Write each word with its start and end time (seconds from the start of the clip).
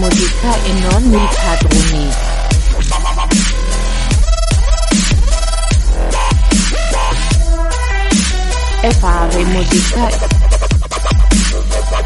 musica 0.00 0.54
e 0.64 0.72
non 0.80 1.12
i 1.12 1.28
padroni. 1.44 2.08
E 8.80 8.90
fare 8.92 9.44
musica. 9.44 10.08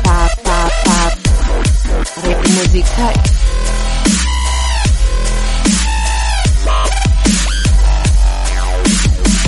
Pa 0.03 0.29
pa 0.43 0.71
pa. 0.83 1.17
Re 2.23 2.37
musica. 2.49 3.12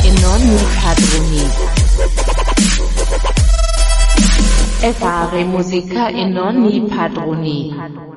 E 0.02 0.10
non 0.20 0.40
i 0.40 0.66
padroni. 0.80 1.50
E 4.78 4.92
fare 4.92 5.44
musica 5.44 6.08
e 6.08 6.24
non 6.26 6.64
i 6.64 6.80
padroni. 6.82 8.15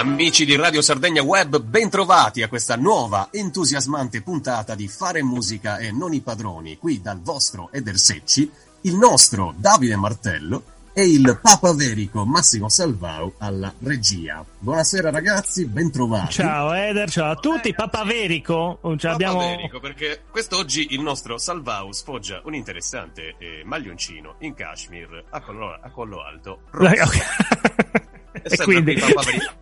Amici 0.00 0.46
di 0.46 0.56
Radio 0.56 0.80
Sardegna 0.80 1.22
Web, 1.22 1.60
bentrovati 1.60 2.42
a 2.42 2.48
questa 2.48 2.74
nuova, 2.74 3.28
entusiasmante 3.30 4.22
puntata 4.22 4.74
di 4.74 4.88
Fare 4.88 5.22
musica 5.22 5.76
e 5.76 5.92
non 5.92 6.14
i 6.14 6.22
padroni, 6.22 6.78
qui 6.78 7.02
dal 7.02 7.20
vostro 7.20 7.68
Eder 7.70 7.98
Secci, 7.98 8.50
il 8.80 8.96
nostro 8.96 9.52
Davide 9.58 9.96
Martello 9.96 10.62
e 10.94 11.06
il 11.06 11.38
Papa 11.42 11.74
Verico 11.74 12.24
Massimo 12.24 12.70
Salvau 12.70 13.34
alla 13.36 13.70
regia. 13.80 14.42
Buonasera 14.58 15.10
ragazzi, 15.10 15.66
bentrovati. 15.66 16.32
Ciao 16.32 16.72
Eder, 16.72 17.10
ciao 17.10 17.32
a 17.32 17.36
tutti. 17.36 17.74
Papa 17.74 18.02
Verico, 18.02 18.78
Papa 18.80 19.10
abbiamo... 19.10 19.40
Verico, 19.40 19.80
perché 19.80 20.22
quest'oggi 20.30 20.94
il 20.94 21.02
nostro 21.02 21.36
Salvau 21.36 21.92
sfoggia 21.92 22.40
un 22.44 22.54
interessante 22.54 23.34
eh, 23.36 23.60
maglioncino 23.66 24.36
in 24.38 24.54
cashmere 24.54 25.26
a 25.28 25.42
collo, 25.42 25.78
a 25.78 25.90
collo 25.90 26.24
alto. 26.24 26.62
E 28.42 28.56
quindi, 28.62 28.96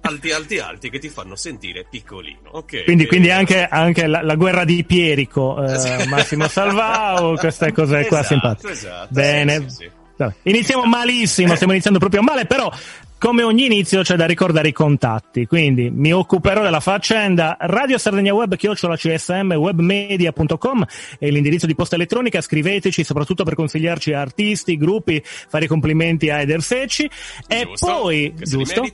alti 0.02 0.30
alti 0.30 0.58
alti 0.58 0.90
che 0.90 0.98
ti 0.98 1.08
fanno 1.08 1.36
sentire 1.36 1.86
piccolino, 1.88 2.50
ok? 2.50 2.84
quindi, 2.84 3.06
quindi 3.06 3.30
anche, 3.30 3.66
anche 3.66 4.06
la, 4.06 4.22
la 4.22 4.34
guerra 4.34 4.64
di 4.64 4.84
Pierico, 4.84 5.62
eh, 5.64 5.72
Esatto. 5.72 6.08
Massimo 6.08 6.48
Salvao, 6.48 7.34
queste 7.36 7.72
cose 7.72 8.06
qua 8.06 8.20
Esatto, 8.20 8.26
simpatiche. 8.26 8.70
esatto, 8.72 9.08
Bene. 9.10 9.60
sì, 9.68 9.68
sì, 9.68 9.90
sì. 10.16 10.26
Iniziamo 10.42 10.84
malissimo, 10.84 11.54
stiamo 11.54 11.72
iniziando 11.72 11.98
proprio 12.00 12.22
male, 12.22 12.44
però 12.44 12.70
come 13.18 13.42
ogni 13.42 13.66
inizio 13.66 14.02
c'è 14.02 14.16
da 14.16 14.26
ricordare 14.26 14.68
i 14.68 14.72
contatti, 14.72 15.46
quindi 15.46 15.90
mi 15.90 16.12
occuperò 16.12 16.62
della 16.62 16.80
faccenda 16.80 17.56
Radio 17.60 17.98
Sardegna 17.98 18.32
Web, 18.32 18.56
chiocciola 18.56 18.96
CSM, 18.96 19.52
webmedia.com 19.52 20.84
è 21.18 21.28
l'indirizzo 21.28 21.66
di 21.66 21.74
posta 21.74 21.96
elettronica, 21.96 22.40
scriveteci 22.40 23.02
soprattutto 23.02 23.44
per 23.44 23.54
consigliarci 23.54 24.12
artisti, 24.12 24.76
gruppi, 24.76 25.20
fare 25.24 25.66
complimenti 25.66 26.30
a 26.30 26.40
Eder 26.40 26.62
Secci 26.62 27.10
e 27.48 27.64
Giusto, 27.64 27.86
poi, 27.86 28.34
giusto, 28.38 28.84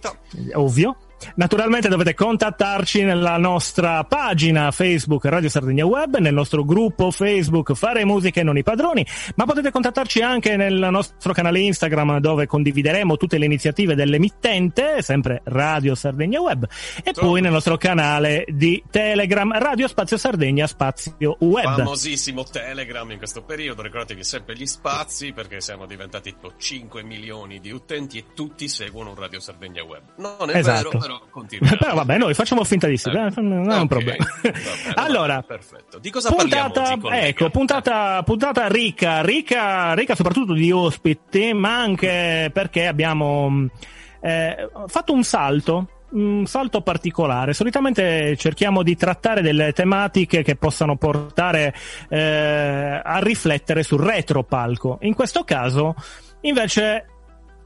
ovvio, 0.54 0.96
Naturalmente 1.36 1.88
dovete 1.88 2.14
contattarci 2.14 3.02
nella 3.02 3.36
nostra 3.36 4.04
pagina 4.04 4.70
Facebook 4.70 5.24
Radio 5.26 5.48
Sardegna 5.48 5.84
Web, 5.86 6.16
nel 6.18 6.34
nostro 6.34 6.64
gruppo 6.64 7.10
Facebook 7.10 7.74
Fare 7.74 8.04
Musica 8.04 8.40
e 8.40 8.44
non 8.44 8.56
i 8.56 8.62
padroni, 8.62 9.06
ma 9.36 9.44
potete 9.44 9.70
contattarci 9.70 10.20
anche 10.22 10.56
nel 10.56 10.88
nostro 10.90 11.32
canale 11.32 11.60
Instagram 11.60 12.18
dove 12.18 12.46
condivideremo 12.46 13.16
tutte 13.16 13.38
le 13.38 13.44
iniziative 13.46 13.94
dell'emittente, 13.94 15.02
sempre 15.02 15.40
Radio 15.44 15.94
Sardegna 15.94 16.40
Web, 16.40 16.66
e 17.02 17.12
poi 17.12 17.40
nel 17.40 17.52
nostro 17.52 17.76
canale 17.76 18.44
di 18.48 18.82
Telegram 18.90 19.58
Radio 19.58 19.88
Spazio 19.88 20.16
Sardegna 20.16 20.66
Spazio 20.66 21.36
Web. 21.40 21.76
Famosissimo 21.76 22.44
Telegram 22.44 23.10
in 23.10 23.18
questo 23.18 23.42
periodo, 23.42 23.82
ricordatevi 23.82 24.24
sempre 24.24 24.54
gli 24.56 24.66
spazi 24.66 25.32
perché 25.32 25.60
siamo 25.60 25.86
diventati 25.86 26.32
tipo 26.32 26.52
5 26.56 27.02
milioni 27.02 27.60
di 27.60 27.70
utenti 27.70 28.18
e 28.18 28.24
tutti 28.34 28.68
seguono 28.68 29.14
Radio 29.14 29.40
Sardegna 29.40 29.82
Web. 29.84 30.02
Non 30.16 30.50
è 30.50 30.56
Esatto. 30.56 30.88
vero, 30.90 30.98
però 30.98 31.13
continuiamo. 31.30 31.76
Però 31.80 31.94
vabbè, 31.94 32.18
noi 32.18 32.34
facciamo 32.34 32.64
finta 32.64 32.86
di 32.86 32.96
sì, 32.96 33.08
Eh. 33.10 33.26
eh, 33.26 33.40
non 33.40 33.70
è 33.70 33.78
un 33.78 33.86
problema. 33.88 34.24
va 34.24 34.50
bene, 34.50 34.94
allora, 34.94 35.42
perfetto. 35.42 35.98
Di 35.98 36.10
cosa 36.10 36.30
puntata, 36.30 36.96
ecco, 37.12 37.50
puntata, 37.50 38.22
puntata 38.22 38.68
ricca, 38.68 39.22
ricca, 39.22 39.94
ricca 39.94 40.14
soprattutto 40.14 40.52
di 40.52 40.70
ospiti, 40.70 41.52
ma 41.52 41.76
anche 41.80 42.50
perché 42.52 42.86
abbiamo 42.86 43.48
mh, 43.48 43.70
eh, 44.20 44.68
fatto 44.86 45.12
un 45.12 45.22
salto. 45.24 45.88
Un 46.14 46.46
salto 46.46 46.80
particolare. 46.80 47.54
Solitamente 47.54 48.36
cerchiamo 48.36 48.84
di 48.84 48.94
trattare 48.94 49.42
delle 49.42 49.72
tematiche 49.72 50.44
che 50.44 50.54
possano 50.54 50.96
portare 50.96 51.74
eh, 52.08 53.00
a 53.02 53.18
riflettere 53.18 53.82
sul 53.82 53.98
retropalco. 53.98 54.98
In 55.00 55.14
questo 55.14 55.42
caso, 55.42 55.96
invece, 56.42 57.06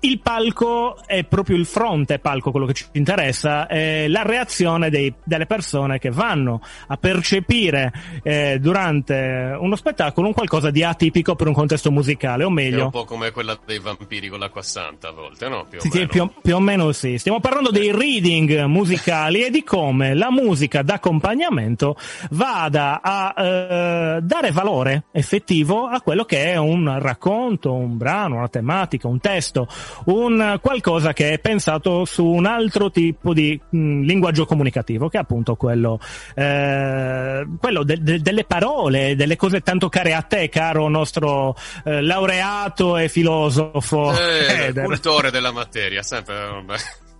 il 0.00 0.20
palco 0.20 0.96
è 1.06 1.24
proprio 1.24 1.56
il 1.56 1.66
fronte 1.66 2.18
palco, 2.18 2.50
quello 2.50 2.66
che 2.66 2.74
ci 2.74 2.84
interessa, 2.92 3.66
è 3.66 4.06
la 4.08 4.22
reazione 4.22 4.90
dei- 4.90 5.12
delle 5.24 5.46
persone 5.46 5.98
che 5.98 6.10
vanno 6.10 6.60
a 6.86 6.96
percepire 6.96 7.92
eh, 8.22 8.58
durante 8.60 9.56
uno 9.58 9.74
spettacolo 9.74 10.28
un 10.28 10.32
qualcosa 10.34 10.70
di 10.70 10.84
atipico 10.84 11.34
per 11.34 11.48
un 11.48 11.54
contesto 11.54 11.90
musicale, 11.90 12.44
o 12.44 12.48
È 12.48 12.52
meglio, 12.52 12.84
un 12.84 12.90
po' 12.90 13.04
come 13.04 13.32
quella 13.32 13.58
dei 13.64 13.78
vampiri 13.80 14.28
con 14.28 14.38
l'acqua 14.38 14.62
santa 14.62 15.08
a 15.08 15.12
volte, 15.12 15.48
no? 15.48 15.66
Più 15.68 15.78
o 15.78 15.80
sì, 15.80 15.90
sì, 15.90 15.98
meno. 15.98 16.08
più, 16.08 16.30
più 16.42 16.54
o 16.54 16.60
meno 16.60 16.92
sì. 16.92 17.18
Stiamo 17.18 17.40
parlando 17.40 17.70
dei 17.70 17.90
reading 17.90 18.64
musicali 18.64 19.44
e 19.44 19.50
di 19.50 19.64
come 19.64 20.14
la 20.14 20.30
musica 20.30 20.82
d'accompagnamento 20.82 21.96
vada 22.30 23.00
a 23.02 23.34
eh, 23.36 24.18
dare 24.22 24.50
valore 24.52 25.04
effettivo 25.12 25.86
a 25.86 26.00
quello 26.00 26.24
che 26.24 26.52
è 26.52 26.56
un 26.56 26.98
racconto, 27.00 27.72
un 27.72 27.96
brano, 27.96 28.36
una 28.36 28.48
tematica, 28.48 29.08
un 29.08 29.20
testo, 29.20 29.66
un 30.06 30.58
qualcosa 30.60 31.12
che 31.12 31.32
è 31.32 31.38
pensato 31.38 32.04
su 32.04 32.24
un 32.24 32.46
altro 32.46 32.90
tipo 32.90 33.32
di 33.32 33.58
mh, 33.70 34.02
linguaggio 34.02 34.46
comunicativo, 34.46 35.08
che 35.08 35.18
è 35.18 35.20
appunto 35.20 35.56
quello, 35.56 36.00
eh, 36.34 37.46
quello 37.58 37.82
de- 37.82 38.02
de- 38.02 38.20
delle 38.20 38.44
parole, 38.44 39.16
delle 39.16 39.36
cose 39.36 39.60
tanto 39.60 39.88
care 39.88 40.14
a 40.14 40.22
te, 40.22 40.48
caro 40.48 40.88
nostro 40.88 41.56
eh, 41.84 42.00
laureato 42.02 42.96
e 42.96 43.08
filosofo. 43.08 44.12
Eh, 44.18 44.72
cultore 44.72 45.30
della 45.30 45.52
materia, 45.52 46.02
sempre. 46.02 46.36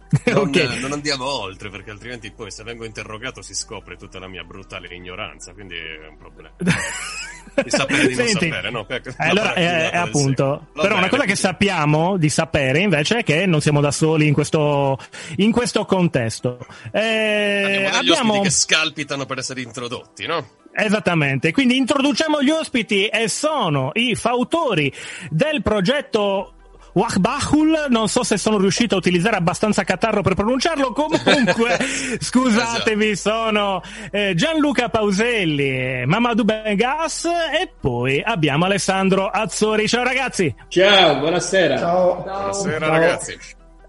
Non, 0.32 0.48
Ok. 0.48 0.78
non 0.80 0.92
andiamo 0.92 1.26
oltre 1.26 1.68
perché 1.68 1.90
altrimenti 1.90 2.30
poi 2.30 2.50
se 2.50 2.62
vengo 2.62 2.84
interrogato 2.84 3.42
si 3.42 3.54
scopre 3.54 3.96
tutta 3.96 4.18
la 4.18 4.26
mia 4.28 4.42
brutale 4.42 4.88
ignoranza, 4.94 5.52
quindi 5.52 5.74
è 5.76 6.06
un 6.08 6.16
problema. 6.16 6.50
Di 7.58 7.70
sapere 7.70 8.06
di 8.06 8.14
non 8.14 8.26
Senti, 8.26 8.48
sapere, 8.48 8.70
no? 8.70 8.84
Per- 8.84 9.14
Allora, 9.16 9.48
la 9.48 9.90
eh, 9.90 9.96
appunto, 9.96 10.68
però 10.72 10.86
una 10.94 10.94
bene, 10.96 11.08
cosa 11.08 11.24
che 11.24 11.34
sappiamo 11.34 12.16
di 12.16 12.28
sapere 12.28 12.78
invece 12.80 13.18
è 13.18 13.24
che 13.24 13.46
non 13.46 13.60
siamo 13.60 13.80
da 13.80 13.90
soli 13.90 14.28
in 14.28 14.32
questo, 14.34 14.96
in 15.36 15.50
questo 15.50 15.84
contesto. 15.84 16.64
Eh, 16.92 17.86
Abbiamo 17.86 17.96
abbiamo, 17.96 18.32
ospiti 18.34 18.48
che 18.48 18.50
scalpitano 18.54 19.26
per 19.26 19.38
essere 19.38 19.62
introdotti, 19.62 20.26
no? 20.26 20.46
esattamente, 20.72 21.50
quindi 21.50 21.76
introduciamo 21.76 22.40
gli 22.42 22.50
ospiti 22.50 23.06
e 23.06 23.26
sono 23.28 23.90
i 23.94 24.14
fautori 24.14 24.92
del 25.28 25.60
progetto 25.62 26.52
Wachbachul, 26.98 27.86
non 27.90 28.08
so 28.08 28.24
se 28.24 28.36
sono 28.36 28.58
riuscito 28.58 28.96
a 28.96 28.98
utilizzare 28.98 29.36
abbastanza 29.36 29.84
catarro 29.84 30.20
per 30.20 30.34
pronunciarlo, 30.34 30.90
comunque 30.92 31.78
scusatemi, 32.18 33.14
sono 33.14 33.80
eh, 34.10 34.34
Gianluca 34.34 34.88
Pauselli, 34.88 36.04
Mamadou 36.06 36.44
Bengas 36.44 37.24
e 37.26 37.70
poi 37.80 38.20
abbiamo 38.20 38.64
Alessandro 38.64 39.28
Azzori. 39.28 39.86
Ciao 39.86 40.02
ragazzi! 40.02 40.52
Ciao, 40.66 41.18
buonasera. 41.20 41.78
Ciao. 41.78 42.22
Buonasera 42.24 42.78
Ciao. 42.86 42.90
ragazzi. 42.90 43.38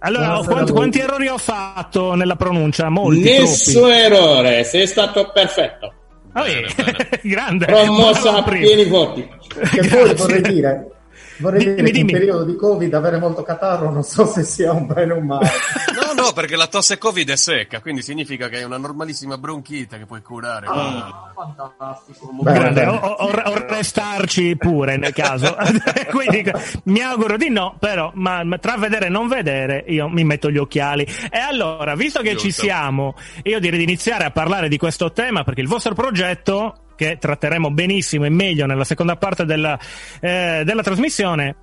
Allora, 0.01 0.39
quanti, 0.45 0.71
quanti 0.71 0.99
errori 0.99 1.27
ho 1.29 1.37
fatto 1.39 2.13
nella 2.13 2.35
pronuncia? 2.35 2.89
Molti, 2.89 3.21
Nessun 3.23 3.73
troppi. 3.73 3.91
errore, 3.97 4.63
sei 4.65 4.85
stato 4.85 5.31
perfetto. 5.33 5.93
Ah, 6.33 6.43
Bene, 6.43 6.67
bene. 6.75 7.09
Grande! 7.23 7.65
Promossa 7.65 8.35
a 8.35 8.43
pieni 8.43 8.85
voti. 8.85 9.27
Che 9.47 9.81
poi 9.89 10.13
vorrei 10.13 10.41
dire, 10.41 10.87
vorrei 11.39 11.59
Dimmi, 11.63 11.75
dire 11.75 11.91
che 11.91 11.97
in 11.99 12.05
dimmi. 12.07 12.11
periodo 12.19 12.43
di 12.43 12.55
Covid 12.55 12.93
avere 12.93 13.17
molto 13.19 13.43
catarro 13.43 13.89
non 13.91 14.03
so 14.03 14.25
se 14.25 14.43
sia 14.43 14.71
un 14.71 14.85
bene 14.87 15.13
o 15.13 15.17
un 15.17 15.25
male. 15.25 15.47
No, 16.09 16.23
no, 16.23 16.33
perché 16.33 16.55
la 16.55 16.65
tosse 16.67 16.97
Covid 16.97 17.29
è 17.29 17.35
secca, 17.35 17.81
quindi 17.81 18.01
significa 18.01 18.47
che 18.49 18.59
è 18.59 18.63
una 18.63 18.77
normalissima 18.77 19.37
bronchite 19.37 19.99
che 19.99 20.05
puoi 20.05 20.21
curare. 20.23 20.65
Ah. 20.67 21.31
Fantastico. 21.35 22.31
Grande, 22.41 22.85
o, 22.85 22.95
o- 22.95 23.27
o 23.27 23.65
restarci 23.67 24.55
pure 24.57 24.97
nel 24.97 25.13
caso. 25.13 25.55
Quindi 26.09 26.51
mi 26.85 27.01
auguro 27.01 27.37
di 27.37 27.49
no, 27.49 27.75
però 27.79 28.11
ma, 28.15 28.43
ma 28.43 28.57
tra 28.57 28.75
vedere 28.77 29.05
e 29.05 29.09
non 29.09 29.27
vedere 29.27 29.83
io 29.87 30.09
mi 30.09 30.23
metto 30.23 30.49
gli 30.49 30.57
occhiali. 30.57 31.03
E 31.29 31.37
allora, 31.37 31.95
visto 31.95 32.21
che 32.21 32.35
ci 32.37 32.47
Giusto. 32.47 32.63
siamo, 32.63 33.15
io 33.43 33.59
direi 33.59 33.77
di 33.77 33.83
iniziare 33.83 34.23
a 34.25 34.31
parlare 34.31 34.67
di 34.67 34.77
questo 34.77 35.11
tema 35.11 35.43
perché 35.43 35.61
il 35.61 35.67
vostro 35.67 35.93
progetto, 35.93 36.75
che 36.99 37.17
tratteremo 37.17 37.71
benissimo 37.71 38.25
e 38.25 38.29
meglio 38.29 38.65
nella 38.65 38.83
seconda 38.83 39.15
parte 39.15 39.45
della, 39.45 39.79
eh, 40.19 40.63
della 40.65 40.83
trasmissione, 40.83 41.55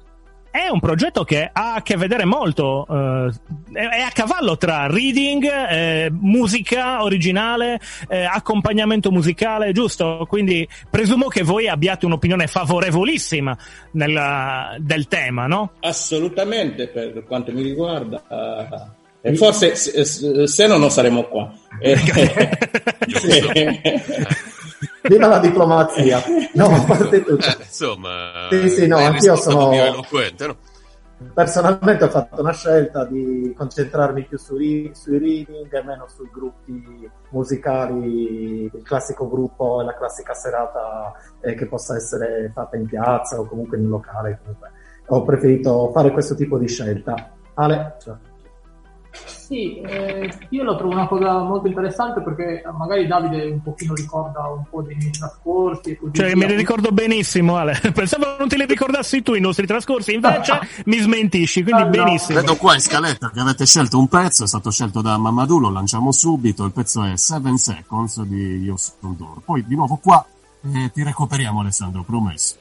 è 0.50 0.68
un 0.70 0.80
progetto 0.80 1.24
che 1.24 1.50
ha 1.52 1.74
a 1.74 1.82
che 1.82 1.98
vedere 1.98 2.24
molto, 2.24 2.86
eh, 2.88 3.30
è 3.74 4.00
a 4.00 4.08
cavallo 4.14 4.56
tra 4.56 4.86
reading, 4.86 5.44
eh, 5.44 6.08
musica 6.10 7.02
originale, 7.02 7.78
eh, 8.08 8.24
accompagnamento 8.24 9.10
musicale, 9.10 9.72
giusto? 9.72 10.24
Quindi 10.26 10.66
presumo 10.88 11.28
che 11.28 11.42
voi 11.42 11.68
abbiate 11.68 12.06
un'opinione 12.06 12.46
favorevolissima 12.46 13.54
nella, 13.92 14.74
del 14.78 15.06
tema, 15.06 15.46
no? 15.46 15.72
Assolutamente, 15.80 16.88
per 16.88 17.24
quanto 17.26 17.52
mi 17.52 17.60
riguarda. 17.60 18.22
Uh, 18.26 18.94
e 19.20 19.34
forse 19.34 19.74
se, 19.74 20.46
se 20.46 20.66
no 20.66 20.78
non 20.78 20.90
saremo 20.90 21.24
qua. 21.24 21.52
Viva 25.08 25.26
la 25.26 25.38
diplomazia! 25.38 26.22
No, 26.54 26.66
a 26.66 26.84
parte 26.86 27.22
tutto. 27.22 27.46
Eh, 27.46 27.56
insomma, 27.58 28.48
sì, 28.50 28.68
sì, 28.68 28.86
no, 28.86 28.96
anch'io 28.96 29.36
sono... 29.36 29.72
eloquente, 29.72 30.46
no? 30.46 30.56
Personalmente 31.32 32.04
ho 32.04 32.08
fatto 32.08 32.42
una 32.42 32.52
scelta 32.52 33.06
di 33.06 33.54
concentrarmi 33.56 34.24
più 34.24 34.36
sui, 34.36 34.90
sui 34.92 35.18
reading 35.18 35.72
e 35.72 35.82
meno 35.82 36.06
sui 36.08 36.28
gruppi 36.30 37.10
musicali, 37.30 38.64
il 38.64 38.82
classico 38.82 39.26
gruppo 39.26 39.80
e 39.80 39.84
la 39.84 39.96
classica 39.96 40.34
serata 40.34 41.12
eh, 41.40 41.54
che 41.54 41.66
possa 41.66 41.96
essere 41.96 42.50
fatta 42.52 42.76
in 42.76 42.84
piazza 42.84 43.40
o 43.40 43.46
comunque 43.46 43.78
in 43.78 43.84
un 43.84 43.90
locale. 43.90 44.38
Comunque. 44.42 44.70
Ho 45.06 45.22
preferito 45.22 45.90
fare 45.92 46.10
questo 46.10 46.34
tipo 46.34 46.58
di 46.58 46.68
scelta. 46.68 47.32
Ale? 47.54 47.96
Cioè. 47.98 48.14
Sì, 49.24 49.80
eh, 49.80 50.32
io 50.48 50.64
lo 50.64 50.76
trovo 50.76 50.92
una 50.92 51.06
cosa 51.06 51.38
molto 51.38 51.68
interessante 51.68 52.20
perché 52.20 52.64
magari 52.76 53.06
Davide 53.06 53.44
un 53.46 53.62
pochino 53.62 53.94
ricorda 53.94 54.40
un 54.48 54.64
po' 54.68 54.82
dei 54.82 54.96
miei 54.96 55.12
trascorsi. 55.12 55.90
E 55.90 55.96
così 55.98 56.12
cioè, 56.14 56.26
via. 56.32 56.36
me 56.36 56.46
li 56.46 56.54
ricordo 56.56 56.90
benissimo, 56.90 57.56
Ale. 57.56 57.78
Pensavo 57.94 58.36
non 58.38 58.48
te 58.48 58.56
li 58.56 58.66
ricordassi 58.66 59.22
tu 59.22 59.34
i 59.34 59.40
nostri 59.40 59.64
trascorsi, 59.66 60.14
invece 60.14 60.58
mi 60.86 60.98
smentisci, 60.98 61.62
quindi 61.62 61.82
Ah, 61.82 61.84
no. 61.84 61.90
benissimo. 61.90 62.40
Vedo 62.40 62.56
qua 62.56 62.74
in 62.74 62.80
scaletta 62.80 63.30
che 63.30 63.38
avete 63.38 63.64
scelto 63.66 63.98
un 63.98 64.08
pezzo, 64.08 64.42
è 64.42 64.46
stato 64.48 64.70
scelto 64.72 65.00
da 65.00 65.16
Mamadou, 65.16 65.60
lo 65.60 65.70
lanciamo 65.70 66.10
subito, 66.10 66.64
il 66.64 66.72
pezzo 66.72 67.04
è 67.04 67.16
Seven 67.16 67.56
Seconds 67.56 68.20
di 68.22 68.56
Yos 68.64 68.94
Condor. 69.00 69.42
Poi 69.44 69.64
di 69.64 69.76
nuovo 69.76 69.96
qua 70.02 70.26
eh, 70.74 70.90
ti 70.92 71.04
recuperiamo 71.04 71.60
Alessandro, 71.60 72.02
promesso. 72.02 72.56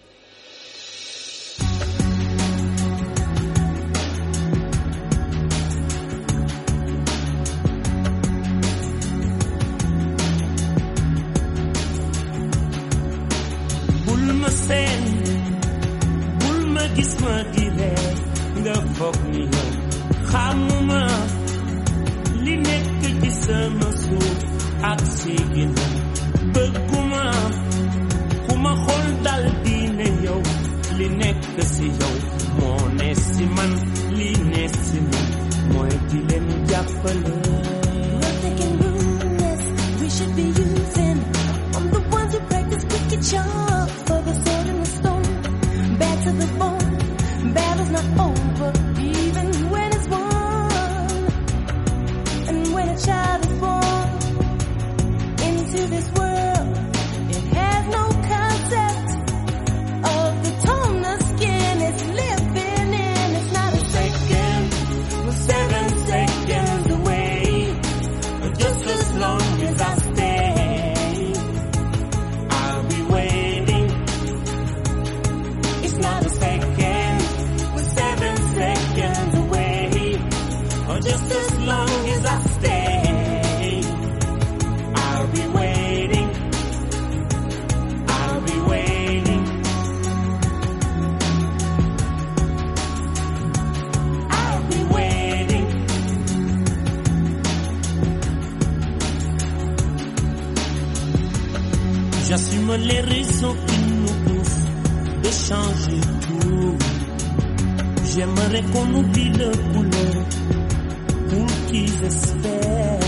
Pour 111.84 112.10
qu'ils. 112.10 113.00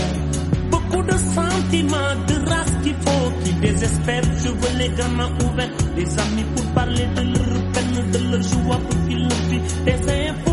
Beaucoup 0.70 1.02
de 1.02 1.12
sentiments, 1.12 2.14
de 2.26 2.48
race 2.48 2.72
qu'il 2.82 2.94
faut 2.94 3.30
qu'ils 3.42 3.60
désespèrent. 3.60 4.22
Je 4.42 4.48
veux 4.48 4.78
les 4.78 4.88
gamins 4.90 5.30
ouverts, 5.44 5.70
des 5.96 6.18
amis 6.18 6.44
pour 6.54 6.64
parler 6.74 7.06
de 7.16 7.22
leur 7.22 7.72
peine, 7.72 8.10
de 8.12 8.30
leur 8.30 8.42
joie 8.42 8.78
pour 8.78 9.06
qu'ils 9.06 9.22
le 9.22 9.34
vivent. 9.48 9.84
Des 9.84 10.47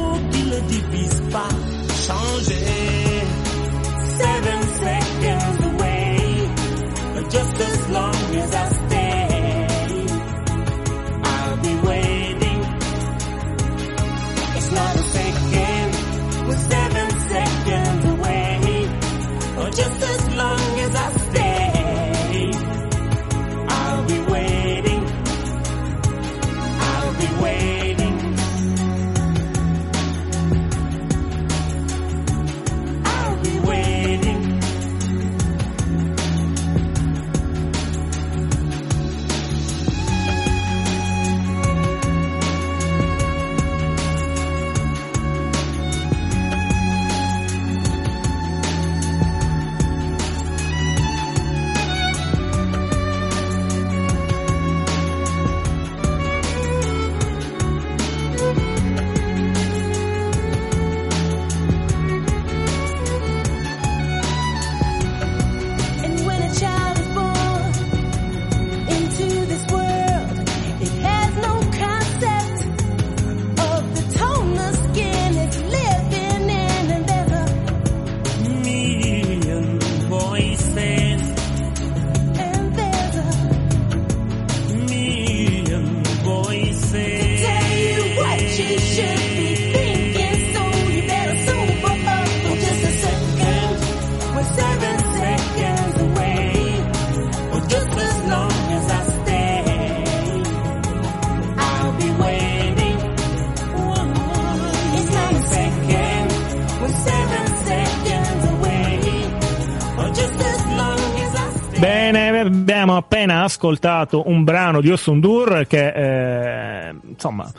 abbiamo 112.46 112.96
appena 112.96 113.44
ascoltato 113.44 114.28
un 114.30 114.44
brano 114.44 114.82
di 114.82 114.92
Osundur 114.92 115.66
che, 115.68 115.88
eh, 115.88 116.96
insomma, 117.08 117.52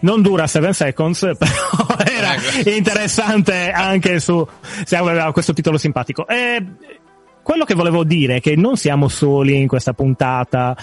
non 0.00 0.22
dura 0.22 0.46
7 0.46 0.72
seconds, 0.72 1.30
però 1.36 1.96
era 2.04 2.34
interessante 2.64 3.70
anche 3.70 4.20
su, 4.20 4.46
se 4.84 4.96
aveva 4.96 5.32
questo 5.32 5.52
titolo 5.52 5.78
simpatico. 5.78 6.26
E 6.26 6.64
quello 7.42 7.64
che 7.64 7.74
volevo 7.74 8.04
dire 8.04 8.36
è 8.36 8.40
che 8.40 8.56
non 8.56 8.76
siamo 8.76 9.08
soli 9.08 9.60
in 9.60 9.66
questa 9.66 9.92
puntata, 9.92 10.76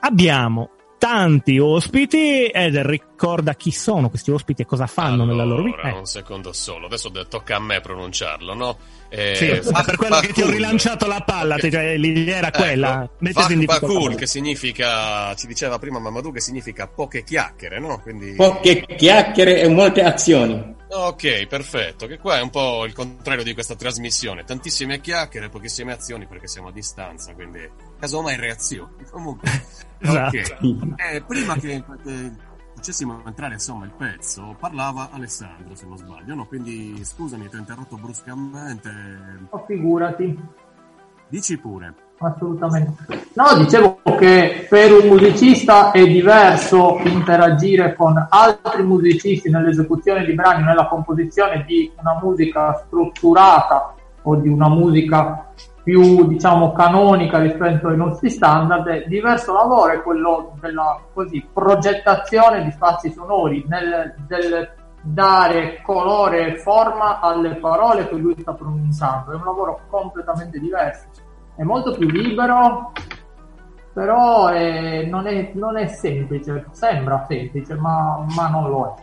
abbiamo 0.00 0.70
tanti 1.00 1.58
ospiti 1.58 2.44
ed 2.48 2.76
ricorda 2.76 3.54
chi 3.54 3.70
sono 3.70 4.10
questi 4.10 4.30
ospiti 4.30 4.60
e 4.60 4.66
cosa 4.66 4.86
fanno 4.86 5.24
nella 5.24 5.44
loro 5.44 5.62
vita. 5.62 5.78
Allora, 5.80 5.96
Eh, 5.96 5.98
un 6.00 6.04
secondo 6.04 6.52
solo, 6.52 6.84
adesso 6.86 7.08
de- 7.08 7.26
tocca 7.26 7.56
a 7.56 7.58
me 7.58 7.80
pronunciarlo, 7.80 8.52
no? 8.52 8.76
Eh, 9.08 9.34
sì, 9.34 9.70
ah, 9.72 9.82
per 9.82 9.96
quello 9.96 10.20
che 10.20 10.26
ti 10.34 10.40
ho 10.42 10.44
Fakul. 10.44 10.52
rilanciato 10.52 11.06
la 11.06 11.22
palla, 11.22 11.54
Ok. 11.54 11.70
cioè, 11.70 11.96
l'idea 11.96 12.36
era 12.36 12.50
quella. 12.50 13.02
Ecco, 13.04 13.12
mettiti 13.20 13.52
in 13.54 13.58
Fak- 13.62 13.70
difficoltà. 13.80 13.94
Bakul, 13.94 14.14
che 14.14 14.26
significa, 14.26 15.34
ci 15.36 15.46
diceva 15.46 15.78
prima 15.78 15.98
Mamadou, 15.98 16.32
che 16.32 16.40
significa 16.40 16.86
poche 16.86 17.24
chiacchiere, 17.24 17.80
no? 17.80 17.98
Quindi... 18.02 18.34
Poche 18.34 18.84
chiacchiere 18.96 19.62
e 19.62 19.68
molte 19.68 20.02
azioni. 20.04 20.76
Ok, 20.92 21.46
perfetto, 21.46 22.06
che 22.06 22.18
qua 22.18 22.38
è 22.38 22.42
un 22.42 22.50
po' 22.50 22.84
il 22.84 22.92
contrario 22.92 23.44
di 23.44 23.54
questa 23.54 23.76
trasmissione, 23.76 24.42
tantissime 24.42 25.00
chiacchiere, 25.00 25.48
pochissime 25.48 25.92
azioni 25.92 26.26
perché 26.26 26.48
siamo 26.48 26.68
a 26.68 26.72
distanza, 26.72 27.32
quindi 27.32 27.60
casomai 27.98 28.36
reazioni. 28.36 29.04
Comunque, 29.08 29.48
Esatto. 29.98 30.36
ok. 30.36 30.94
Eh, 30.96 31.22
prima 31.22 31.54
che, 31.54 31.84
che 32.02 32.32
facessimo 32.74 33.22
entrare 33.24 33.54
insomma 33.54 33.84
il 33.84 33.92
pezzo, 33.92 34.56
parlava 34.58 35.10
Alessandro 35.12 35.76
se 35.76 35.86
non 35.86 35.96
sbaglio, 35.96 36.34
no? 36.34 36.46
Quindi 36.46 36.98
scusami, 37.04 37.48
ti 37.48 37.54
ho 37.54 37.58
interrotto 37.60 37.96
bruscamente, 37.96 38.90
Ma 39.48 39.64
figurati. 39.64 40.38
dici 41.28 41.56
pure. 41.56 41.94
Assolutamente. 42.22 43.06
No, 43.32 43.56
dicevo 43.56 44.00
che 44.18 44.66
per 44.68 44.92
un 44.92 45.08
musicista 45.08 45.90
è 45.90 46.06
diverso 46.06 46.98
interagire 47.04 47.94
con 47.94 48.26
altri 48.28 48.82
musicisti 48.82 49.48
nell'esecuzione 49.48 50.26
di 50.26 50.34
brani, 50.34 50.64
nella 50.64 50.86
composizione 50.86 51.64
di 51.66 51.90
una 51.98 52.18
musica 52.22 52.74
strutturata 52.84 53.94
o 54.22 54.36
di 54.36 54.48
una 54.48 54.68
musica 54.68 55.50
più, 55.82 56.26
diciamo, 56.26 56.72
canonica 56.72 57.38
rispetto 57.38 57.88
ai 57.88 57.96
nostri 57.96 58.28
standard. 58.28 58.86
È 58.86 59.04
diverso 59.08 59.54
lavoro 59.54 59.92
è 59.92 60.02
quello 60.02 60.56
della 60.60 61.00
così, 61.14 61.42
progettazione 61.50 62.64
di 62.64 62.70
spazi 62.70 63.10
sonori, 63.10 63.64
nel, 63.66 64.14
del 64.26 64.68
dare 65.02 65.80
colore 65.82 66.48
e 66.48 66.58
forma 66.58 67.20
alle 67.20 67.56
parole 67.56 68.08
che 68.08 68.16
lui 68.16 68.36
sta 68.38 68.52
pronunciando. 68.52 69.32
È 69.32 69.34
un 69.34 69.44
lavoro 69.44 69.80
completamente 69.88 70.58
diverso 70.58 71.06
è 71.60 71.62
molto 71.62 71.92
più 71.92 72.08
libero, 72.08 72.90
però 73.92 74.48
è- 74.48 75.04
non, 75.04 75.26
è, 75.26 75.50
non 75.52 75.76
è 75.76 75.88
semplice, 75.88 76.64
sembra 76.70 77.26
semplice, 77.28 77.74
ma, 77.74 78.24
ma 78.34 78.48
non 78.48 78.70
lo 78.70 78.96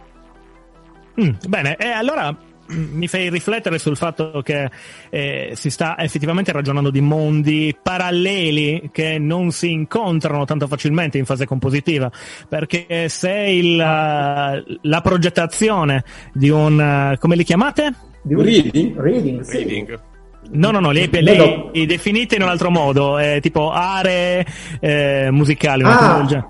è. 1.16 1.22
Mm, 1.22 1.34
bene, 1.48 1.76
e 1.76 1.90
allora 1.90 2.32
mm, 2.32 2.98
mi 2.98 3.08
fai 3.08 3.30
riflettere 3.30 3.78
sul 3.78 3.96
fatto 3.96 4.42
che 4.42 4.72
eh, 5.12 5.52
si 5.54 5.70
sta 5.70 6.00
effettivamente 6.00 6.52
ragionando 6.52 6.90
di 6.90 7.00
mondi 7.00 7.78
paralleli 7.80 8.90
che 8.92 9.20
non 9.20 9.52
si 9.52 9.72
incontrano 9.72 10.46
tanto 10.46 10.66
facilmente 10.66 11.20
in 11.20 11.26
fase 11.26 11.46
compositiva, 11.46 12.10
perché 12.50 13.08
se 13.08 13.32
il, 13.32 13.76
uh, 13.76 14.78
la 14.82 15.02
progettazione 15.04 16.04
di 16.34 16.50
un, 16.50 16.80
uh, 17.14 17.20
come 17.20 17.36
li 17.36 17.44
chiamate? 17.44 17.94
Di 18.24 18.34
un 18.34 18.42
Reading? 18.42 19.00
reading, 19.00 19.42
sì. 19.42 19.58
Reading. 19.58 20.00
No, 20.52 20.72
no, 20.72 20.80
no, 20.80 20.92
li, 20.92 21.08
Vedo- 21.08 21.32
li, 21.32 21.70
li 21.80 21.86
definite 21.86 22.36
in 22.36 22.42
un 22.44 22.50
altro 22.50 22.70
modo, 22.72 23.18
eh, 23.20 23.40
tipo 23.42 23.72
aree 23.72 24.46
eh, 24.80 25.30
musicali, 25.32 25.84
una 25.84 25.94
Ah. 25.94 25.98
cosa 25.98 26.14
del 26.18 26.26
genere. 26.28 26.48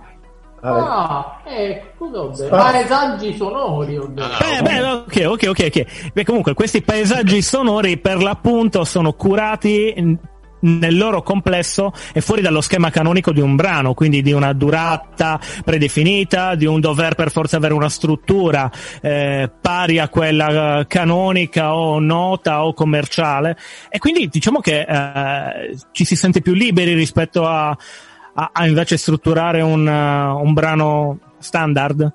Vabbè. 0.60 0.80
Ah, 0.89 1.42
eh, 1.46 1.84
cosa 1.98 2.18
ho 2.20 2.27
detto? 2.30 2.46
Spazio. 2.46 2.58
Paesaggi 2.58 3.36
sonori. 3.38 3.96
Ah, 3.96 4.58
Eh, 4.58 4.62
beh, 4.63 4.84
ok, 4.84 5.25
ok, 5.27 5.46
ok, 5.50 5.66
ok. 5.68 6.12
Beh, 6.13 6.25
comunque, 6.25 6.54
questi 6.56 6.82
paesaggi 6.82 7.42
sonori 7.42 7.98
per 7.98 8.22
l'appunto 8.22 8.84
sono 8.84 9.13
curati 9.13 9.94
in- 9.96 10.18
nel 10.60 10.98
loro 10.98 11.22
complesso 11.22 11.92
e 12.14 12.22
fuori 12.22 12.42
dallo 12.42 12.62
schema 12.62 12.90
canonico 12.90 13.32
di 13.32 13.42
un 13.42 13.56
brano, 13.56 13.94
quindi 13.94 14.22
di 14.22 14.32
una 14.32 14.54
durata 14.54 15.40
predefinita, 15.64 16.56
di 16.56 16.66
un 16.66 16.80
dover 16.80 17.16
per 17.16 17.32
forza 17.32 17.58
avere 17.58 17.74
una 17.74 17.90
struttura 17.90 18.72
eh, 19.02 19.52
pari 19.62 20.00
a 20.00 20.10
quella 20.10 20.80
eh, 20.80 20.88
canonica 20.88 21.76
o 21.76 22.00
nota 22.00 22.66
o 22.66 22.74
commerciale. 22.74 23.58
E 23.90 24.00
quindi 24.00 24.28
diciamo 24.28 24.60
che 24.60 24.82
eh, 24.82 25.78
ci 25.92 26.06
si 26.06 26.16
sente 26.16 26.42
più 26.42 26.54
liberi 26.54 26.94
rispetto 26.94 27.46
a, 27.46 27.70
a- 27.70 28.50
a 28.52 28.68
invece 28.68 28.98
strutturare 28.98 29.62
un, 29.62 29.88
eh, 29.88 30.28
un 30.42 30.54
brano 30.54 31.20
standard. 31.40 32.14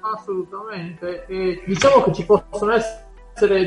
Assolutamente. 0.00 1.26
E 1.26 1.62
diciamo 1.66 2.02
che 2.02 2.12
ci 2.12 2.24
possono 2.24 2.72
essere 2.72 3.10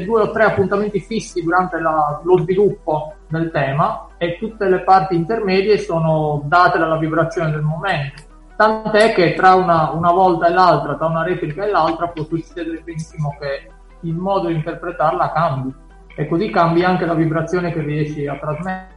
due 0.06 0.22
o 0.22 0.32
tre 0.32 0.44
appuntamenti 0.44 1.00
fissi 1.00 1.44
durante 1.44 1.80
la- 1.80 2.22
lo 2.24 2.38
sviluppo 2.40 3.14
del 3.28 3.52
tema 3.52 4.08
e 4.18 4.38
tutte 4.38 4.70
le 4.70 4.82
parti 4.82 5.16
intermedie 5.16 5.78
sono 5.78 6.42
date 6.46 6.78
dalla 6.78 6.98
vibrazione 6.98 7.52
del 7.52 7.62
momento. 7.62 8.24
Tant'è 8.56 9.14
che 9.14 9.34
tra 9.34 9.56
una, 9.56 9.92
una 9.92 10.12
volta 10.12 10.48
e 10.48 10.52
l'altra, 10.52 10.96
tra 10.96 11.08
una 11.08 11.24
replica 11.24 11.66
e 11.66 11.72
l'altra, 11.72 12.08
può 12.08 12.24
succedere 12.24 12.82
benissimo 12.84 13.36
che 13.38 13.70
il 14.02 14.14
modo 14.14 14.48
di 14.48 14.54
interpretarla 14.54 15.32
cambi. 15.32 15.74
E 16.16 16.28
così 16.28 16.50
cambi 16.50 16.84
anche 16.84 17.06
la 17.06 17.14
vibrazione 17.14 17.74
che 17.74 17.82
riesci 17.82 18.26
a 18.28 18.38
trasmettere 18.38 18.94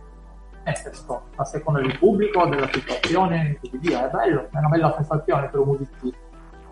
a 1.37 1.45
seconda 1.45 1.81
del 1.81 1.99
pubblico, 1.99 2.47
della 2.47 2.69
situazione 2.71 3.51
e 3.51 3.59
così 3.61 3.79
via. 3.79 4.07
È 4.07 4.11
bello, 4.11 4.49
è 4.53 4.59
una 4.59 4.69
bella 4.69 4.93
sensazione 4.95 5.49
per 5.49 5.61
un 5.61 5.69
musicista. 5.69 6.28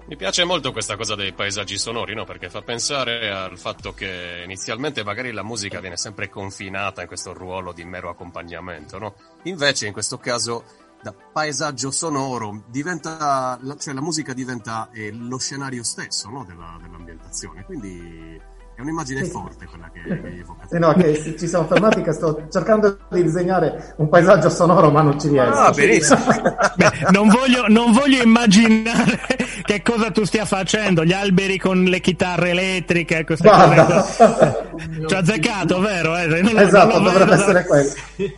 Mi 0.09 0.15
piace 0.15 0.45
molto 0.45 0.71
questa 0.71 0.97
cosa 0.97 1.17
dei 1.17 1.33
paesaggi 1.33 1.77
sonori, 1.77 2.15
no? 2.15 2.25
Perché 2.25 2.49
fa 2.49 2.63
pensare 2.63 3.29
al 3.29 3.59
fatto 3.59 3.93
che 3.93 4.43
inizialmente 4.45 5.03
magari 5.03 5.33
la 5.33 5.43
musica 5.43 5.81
viene 5.81 5.97
sempre 5.97 6.29
confinata 6.29 7.01
in 7.01 7.09
questo 7.09 7.33
ruolo 7.33 7.73
di 7.73 7.85
mero 7.85 8.09
accompagnamento, 8.09 8.99
no? 8.99 9.17
Invece 9.45 9.89
in 9.89 9.93
questo 9.93 10.19
caso 10.19 10.65
da 11.03 11.13
paesaggio 11.13 11.91
sonoro 11.91 12.63
diventa, 12.69 13.59
cioè 13.79 13.95
la 13.95 14.01
musica 14.01 14.33
diventa 14.33 14.91
eh, 14.93 15.11
lo 15.11 15.39
scenario 15.39 15.83
stesso, 15.83 16.29
no? 16.31 16.45
Della- 16.45 16.79
dell'ambientazione. 16.81 17.65
Quindi 17.65 18.41
è 18.76 18.80
un'immagine 18.83 19.25
Sì. 19.25 19.30
forte 19.30 19.64
quella 19.66 19.90
che, 19.90 20.02
che 20.21 20.38
evoca. 20.40 20.66
Sì, 20.71 20.78
no, 20.78 20.92
che 20.92 21.35
ci 21.38 21.49
siamo 21.49 21.66
fermati 21.66 22.02
che 22.02 22.12
sto 22.12 22.47
cercando 22.52 22.99
di 23.11 23.23
disegnare 23.23 23.95
un 23.97 24.09
paesaggio 24.11 24.50
sonoro, 24.50 24.90
ma 24.90 25.00
non 25.00 25.18
ci 25.18 25.28
riesco. 25.28 25.50
Ah, 25.59 25.71
benissimo. 25.71 26.21
Beh, 26.76 26.90
non 27.11 27.28
voglio, 27.28 27.64
non 27.68 27.92
voglio 27.92 28.23
immaginare 28.23 29.18
che 29.64 29.80
cosa 29.83 30.11
tu 30.11 30.25
stia 30.25 30.45
facendo, 30.45 31.04
gli 31.04 31.12
alberi 31.14 31.59
con 31.59 31.85
le 31.85 32.00
chitarre 32.00 32.50
elettriche, 32.50 33.25
queste 33.25 33.49
Guarda. 33.49 33.85
cose. 34.02 34.25
Eh, 34.25 35.06
Ci 35.09 35.14
ha 35.14 35.18
azzeccato, 35.18 35.80
vero? 35.80 36.16
Eh? 36.18 36.26
Non- 36.42 36.59
esatto, 36.59 36.95
non 36.95 37.04
dovrebbe 37.04 37.30
vedo. 37.30 37.42
essere 37.42 37.64
quello. 37.64 37.90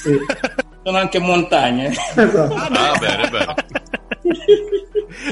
Sì, 0.00 0.16
Sono 0.84 0.98
anche 0.98 1.18
montagne. 1.18 1.88
esatto. 1.90 2.54
Ah, 2.54 2.96
bene, 2.98 3.28
bene. 3.28 3.54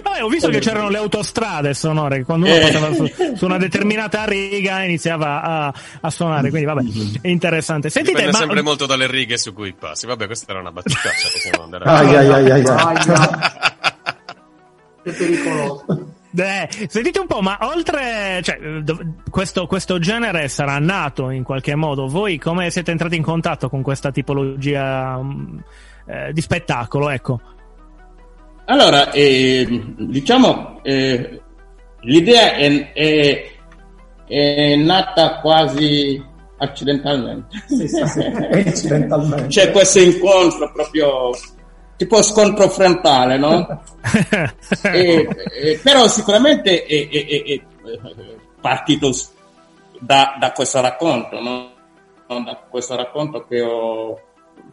Vabbè, 0.03 0.23
ho 0.23 0.29
visto 0.29 0.49
che 0.49 0.59
c'erano 0.59 0.89
le 0.89 0.99
autostrade 0.99 1.75
sonore, 1.75 2.19
che 2.19 2.25
quando 2.25 2.47
uno 2.47 2.55
Eh. 2.55 2.61
passava 2.61 2.93
su, 2.95 3.07
su 3.35 3.45
una 3.45 3.59
determinata 3.59 4.25
riga 4.25 4.83
iniziava 4.83 5.43
a, 5.43 5.75
a 6.01 6.11
suonare, 6.11 6.51
quindi 6.51 6.67
vabbè, 6.67 6.83
è 7.23 7.29
interessante. 7.29 7.91
Sentite, 7.91 8.15
Dipende 8.15 8.33
ma... 8.33 8.39
sempre 8.39 8.63
molto 8.63 8.87
dalle 8.87 9.07
righe 9.07 9.37
su 9.37 9.53
cui 9.53 9.73
passi. 9.75 10.07
Vabbè, 10.07 10.27
questa 10.27 10.51
era 10.53 10.61
una 10.61 10.73
battutaccia, 10.73 11.29
possiamo 11.31 11.63
andare 11.65 11.85
Ai, 11.85 12.15
ai, 12.15 12.51
ai, 12.51 12.51
ai. 12.67 12.97
Che 15.03 15.11
pericoloso. 15.13 15.85
Eh, 16.39 16.69
sentite 16.89 17.19
un 17.19 17.27
po', 17.27 17.41
ma 17.41 17.57
oltre, 17.63 18.41
cioè, 18.43 18.59
questo, 19.31 19.67
questo 19.67 19.99
genere 19.99 20.49
sarà 20.49 20.79
nato 20.79 21.31
in 21.31 21.43
qualche 21.43 21.75
modo. 21.75 22.09
Voi 22.09 22.39
come 22.39 22.71
siete 22.71 22.91
entrati 22.91 23.17
in 23.17 23.23
contatto 23.23 23.71
con 23.71 23.81
questa 23.81 24.11
tipologia 24.11 25.17
mm, 25.17 25.59
eh, 26.07 26.33
di 26.33 26.41
spettacolo? 26.43 27.09
Ecco. 27.09 27.41
Allora, 28.67 29.11
eh, 29.13 29.67
diciamo, 29.99 30.81
eh, 30.83 31.41
l'idea 32.01 32.53
è, 32.55 32.93
è- 32.93 33.51
è 34.27 34.75
nata 34.77 35.41
quasi 35.41 36.21
accidentalmente. 36.59 37.63
Sì, 37.69 37.87
sì, 37.89 38.05
sì, 38.07 38.25
incidentalmente. 38.65 39.47
C'è 39.49 39.71
questo 39.71 40.01
incontro 40.01 40.73
proprio 40.73 41.31
tipo 41.97 42.23
scontro 42.23 42.69
frontale, 42.69 43.39
no? 43.39 43.83
E- 44.93 45.29
e- 45.63 45.81
però 45.83 46.09
sicuramente 46.09 46.85
è, 46.85 47.09
è- 47.09 47.27
è- 47.27 47.43
è 47.45 47.63
partito 48.61 49.13
da, 50.01 50.37
da 50.41 50.51
questo 50.53 50.81
racconto, 50.81 51.41
no? 51.41 51.71
Da 52.27 52.61
questo 52.69 52.97
racconto 52.97 53.47
che 53.47 53.61
ho, 53.63 54.19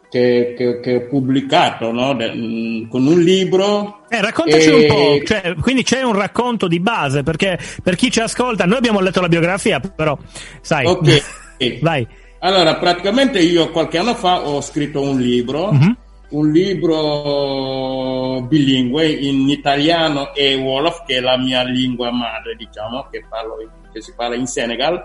che, 0.10 0.54
che- 0.58 0.80
che 0.80 0.96
ho 0.96 1.08
pubblicato, 1.08 1.92
no? 1.92 2.14
De- 2.14 2.32
mh, 2.34 2.88
con 2.90 3.06
un 3.08 3.20
libro. 3.20 4.02
Eh, 4.10 4.22
raccontaci 4.22 4.70
E- 4.70 4.74
un 4.74 4.86
po', 4.88 5.20
cioè, 5.26 5.56
quindi 5.60 5.84
c'è 5.84 6.04
un 6.04 6.14
racconto 6.14 6.68
di 6.68 6.80
base, 6.80 7.24
perché 7.24 7.58
per 7.82 7.96
chi 7.96 8.12
ci 8.12 8.20
ascolta, 8.20 8.66
noi 8.66 8.78
abbiamo 8.78 9.00
letto 9.00 9.22
la 9.22 9.28
biografia, 9.28 9.80
però, 9.80 10.18
sai. 10.62 10.86
Ok. 10.86 11.24
Vai. 11.82 12.06
Allora, 12.40 12.76
praticamente 12.76 13.40
io 13.40 13.70
qualche 13.72 13.98
anno 13.98 14.14
fa 14.16 14.46
ho 14.48 14.60
scritto 14.62 15.00
un 15.02 15.18
libro 15.20 15.72
Mhm. 15.72 15.98
un 16.32 16.52
libro 16.52 18.42
bilingue 18.48 19.08
in 19.08 19.48
italiano 19.50 20.34
e 20.34 20.56
Wolof, 20.56 21.04
che 21.06 21.18
è 21.18 21.20
la 21.22 21.38
mia 21.38 21.64
lingua 21.64 22.12
madre, 22.12 22.56
diciamo, 22.58 23.08
che, 23.12 23.24
parlo, 23.30 23.56
che 23.94 24.02
si 24.02 24.14
parla 24.16 24.36
in 24.36 24.46
Senegal. 24.48 25.02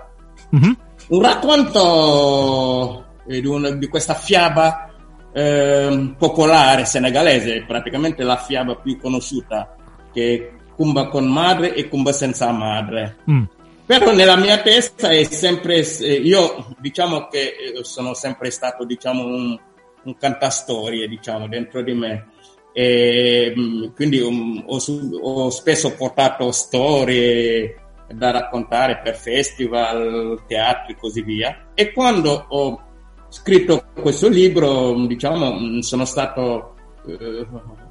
Mhm. 0.50 0.76
Un 1.08 1.22
racconto 1.22 3.04
di, 3.28 3.46
una- 3.46 3.70
di 3.70 3.86
questa 3.88 4.14
fiaba 4.14 4.90
ehm, 5.32 6.16
popolare 6.18 6.84
senegalese, 6.84 7.64
praticamente 7.66 8.22
la 8.24 8.36
fiaba 8.36 8.76
più 8.76 8.98
conosciuta, 8.98 9.76
che 10.12 10.34
è 10.34 10.56
Kumba 10.74 11.08
con 11.08 11.26
madre 11.26 11.74
e 11.74 11.88
Kumba 11.88 12.12
senza 12.12 12.50
madre. 12.52 13.16
Mm. 13.30 13.42
Però 13.84 14.12
nella 14.12 14.36
mia 14.36 14.58
testa 14.58 15.10
è 15.10 15.24
sempre, 15.24 15.78
eh, 15.78 16.12
io 16.12 16.74
diciamo 16.78 17.26
che 17.28 17.54
eh, 17.78 17.84
sono 17.84 18.12
sempre 18.14 18.50
stato 18.50 18.84
diciamo 18.84 19.24
un, 19.24 19.58
un 20.02 20.16
cantastorie 20.16 21.08
diciamo 21.08 21.48
dentro 21.48 21.82
di 21.82 21.94
me 21.94 22.26
e 22.74 23.54
mm, 23.56 23.86
quindi 23.94 24.20
um, 24.20 24.62
ho, 24.66 24.78
ho 25.22 25.50
spesso 25.50 25.94
portato 25.94 26.52
storie 26.52 27.76
da 28.08 28.30
raccontare 28.30 29.00
per 29.02 29.16
festival, 29.16 30.42
teatri 30.46 30.92
e 30.92 30.96
così 30.96 31.22
via 31.22 31.70
e 31.74 31.90
quando 31.92 32.44
ho 32.46 32.87
scritto 33.28 33.84
questo 34.00 34.28
libro 34.28 34.94
diciamo 35.06 35.52
mm, 35.52 35.78
sono 35.80 36.04
stato 36.04 36.74
eh, 37.06 37.46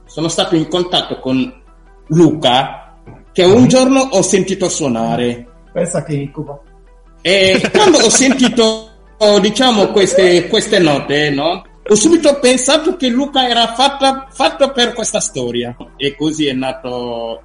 sono 0.05 0.27
stato 0.27 0.55
in 0.55 0.67
contatto 0.67 1.19
con 1.19 1.61
Luca 2.07 2.97
che 3.31 3.43
un 3.43 3.67
giorno 3.67 3.99
ho 3.99 4.21
sentito 4.21 4.67
suonare 4.69 5.47
Pensa 5.77 6.03
che 6.03 6.15
incubo. 6.15 6.63
e 7.21 7.61
quando 7.71 7.99
ho 7.99 8.09
sentito, 8.09 8.89
diciamo, 9.39 9.89
queste, 9.89 10.47
queste 10.47 10.79
note, 10.79 11.29
no? 11.29 11.63
Ho 11.87 11.93
subito 11.93 12.39
pensato 12.39 12.95
che 12.95 13.09
Luca 13.09 13.47
era 13.47 13.75
fatta, 13.75 14.25
fatto 14.31 14.71
per 14.71 14.93
questa 14.93 15.19
storia. 15.19 15.75
E 15.95 16.15
così 16.15 16.47
è 16.47 16.53
nato 16.53 17.43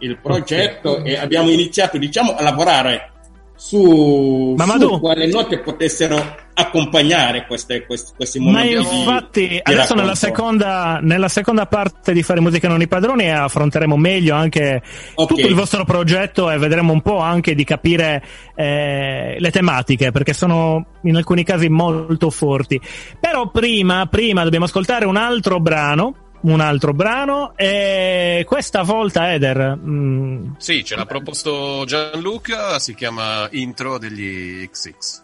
il 0.00 0.18
progetto 0.20 1.02
e 1.02 1.16
abbiamo 1.16 1.48
iniziato, 1.48 1.96
diciamo, 1.96 2.34
a 2.34 2.42
lavorare 2.42 3.12
su, 3.58 4.54
su 4.56 5.00
quale 5.00 5.26
note 5.26 5.58
potessero 5.58 6.36
accompagnare 6.54 7.44
queste, 7.46 7.84
questi, 7.86 8.12
questi 8.14 8.38
Ma 8.38 8.46
momenti. 8.52 8.88
di- 8.88 8.98
infatti, 8.98 9.48
di 9.48 9.60
adesso 9.62 9.94
nella 9.94 10.12
racconto. 10.12 10.14
seconda, 10.14 10.98
nella 11.02 11.28
seconda 11.28 11.66
parte 11.66 12.12
di 12.12 12.22
Fare 12.22 12.40
Musica 12.40 12.68
Non 12.68 12.80
i 12.80 12.86
Padroni 12.86 13.30
affronteremo 13.32 13.96
meglio 13.96 14.34
anche 14.36 14.80
Ok. 15.14 15.28
tutto 15.28 15.46
il 15.46 15.54
vostro 15.54 15.84
progetto 15.84 16.50
e 16.50 16.58
vedremo 16.58 16.92
un 16.92 17.02
po' 17.02 17.18
anche 17.18 17.54
di 17.56 17.64
capire 17.64 18.22
eh, 18.54 19.36
le 19.38 19.50
tematiche, 19.50 20.12
perché 20.12 20.32
sono 20.32 20.86
in 21.02 21.16
alcuni 21.16 21.42
casi 21.42 21.68
molto 21.68 22.30
forti. 22.30 22.80
Però 23.20 23.50
prima, 23.50 24.06
prima 24.06 24.44
dobbiamo 24.44 24.66
ascoltare 24.66 25.04
un 25.04 25.16
altro 25.16 25.58
brano. 25.60 26.14
Un 26.40 26.60
altro 26.60 26.92
brano 26.92 27.52
e 27.56 28.44
questa 28.46 28.82
volta 28.82 29.32
Eder 29.32 29.76
mm, 29.76 30.52
Sì, 30.58 30.84
ce 30.84 30.94
l'ha 30.94 31.04
proposto 31.04 31.82
Gianluca, 31.84 32.78
si 32.78 32.94
chiama 32.94 33.48
Intro 33.52 33.98
degli 33.98 34.68
XX. 34.68 35.22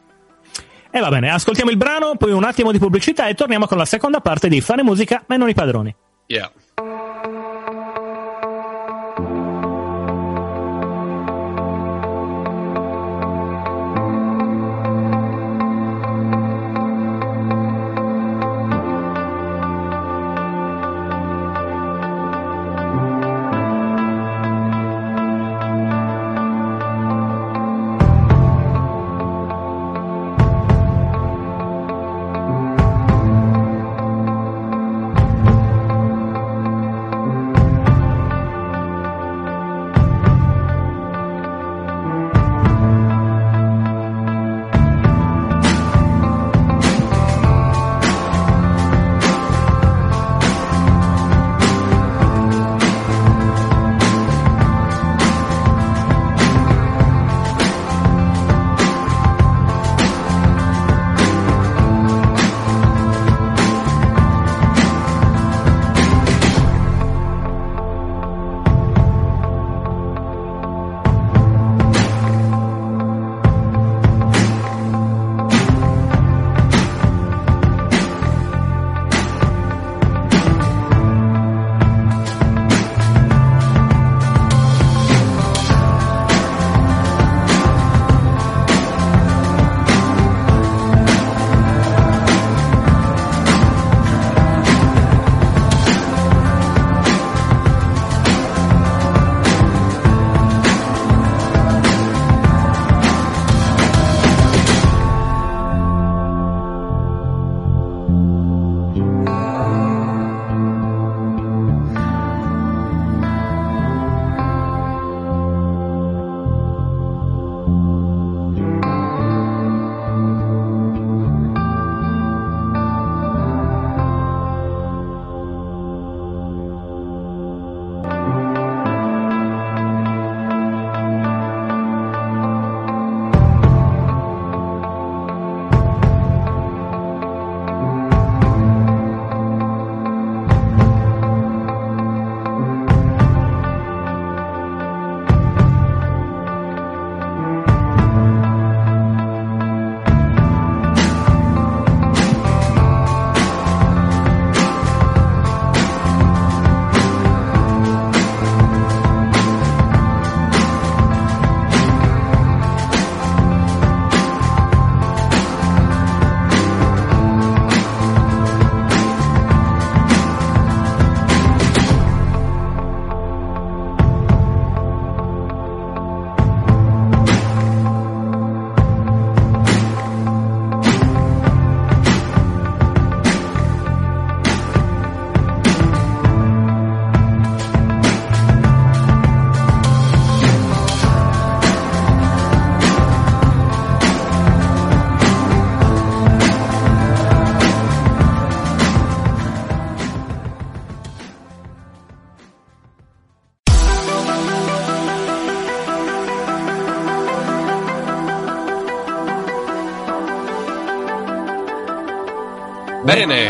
e 0.91 1.01
va 1.01 1.09
bene, 1.09 1.31
ascoltiamo 1.31 1.71
il 1.71 1.77
brano, 1.77 2.17
poi 2.17 2.33
un 2.33 2.45
attimo 2.45 2.73
di 2.73 2.79
pubblicità 2.79 3.29
e 3.29 3.35
torniamo 3.35 3.67
con 3.67 3.79
la 3.79 3.85
seconda 3.85 4.21
parte 4.21 4.49
di 4.49 4.61
Fare 4.61 4.83
Musica 4.83 5.23
ma 5.27 5.37
non 5.37 5.49
i 5.49 5.55
padroni. 5.55 5.95
Yeah. 6.27 6.51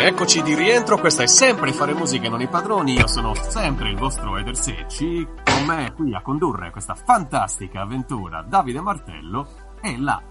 Eccoci 0.07 0.43
di 0.43 0.55
rientro, 0.55 0.99
questa 0.99 1.23
è 1.23 1.27
sempre 1.27 1.73
Fare 1.73 1.95
Musica 1.95 2.29
non 2.29 2.43
i 2.43 2.47
padroni, 2.47 2.93
io 2.93 3.07
sono 3.07 3.35
sempre 3.35 3.89
il 3.89 3.97
vostro 3.97 4.37
Eder 4.37 4.55
Secci, 4.55 5.27
con 5.43 5.65
me 5.65 5.95
qui 5.97 6.15
a 6.15 6.21
condurre 6.21 6.71
questa 6.71 6.95
fantastica 6.95 7.81
avventura 7.81 8.45
Davide 8.47 8.83
Martello 8.83 9.49
e 9.81 9.97
la 9.99 10.23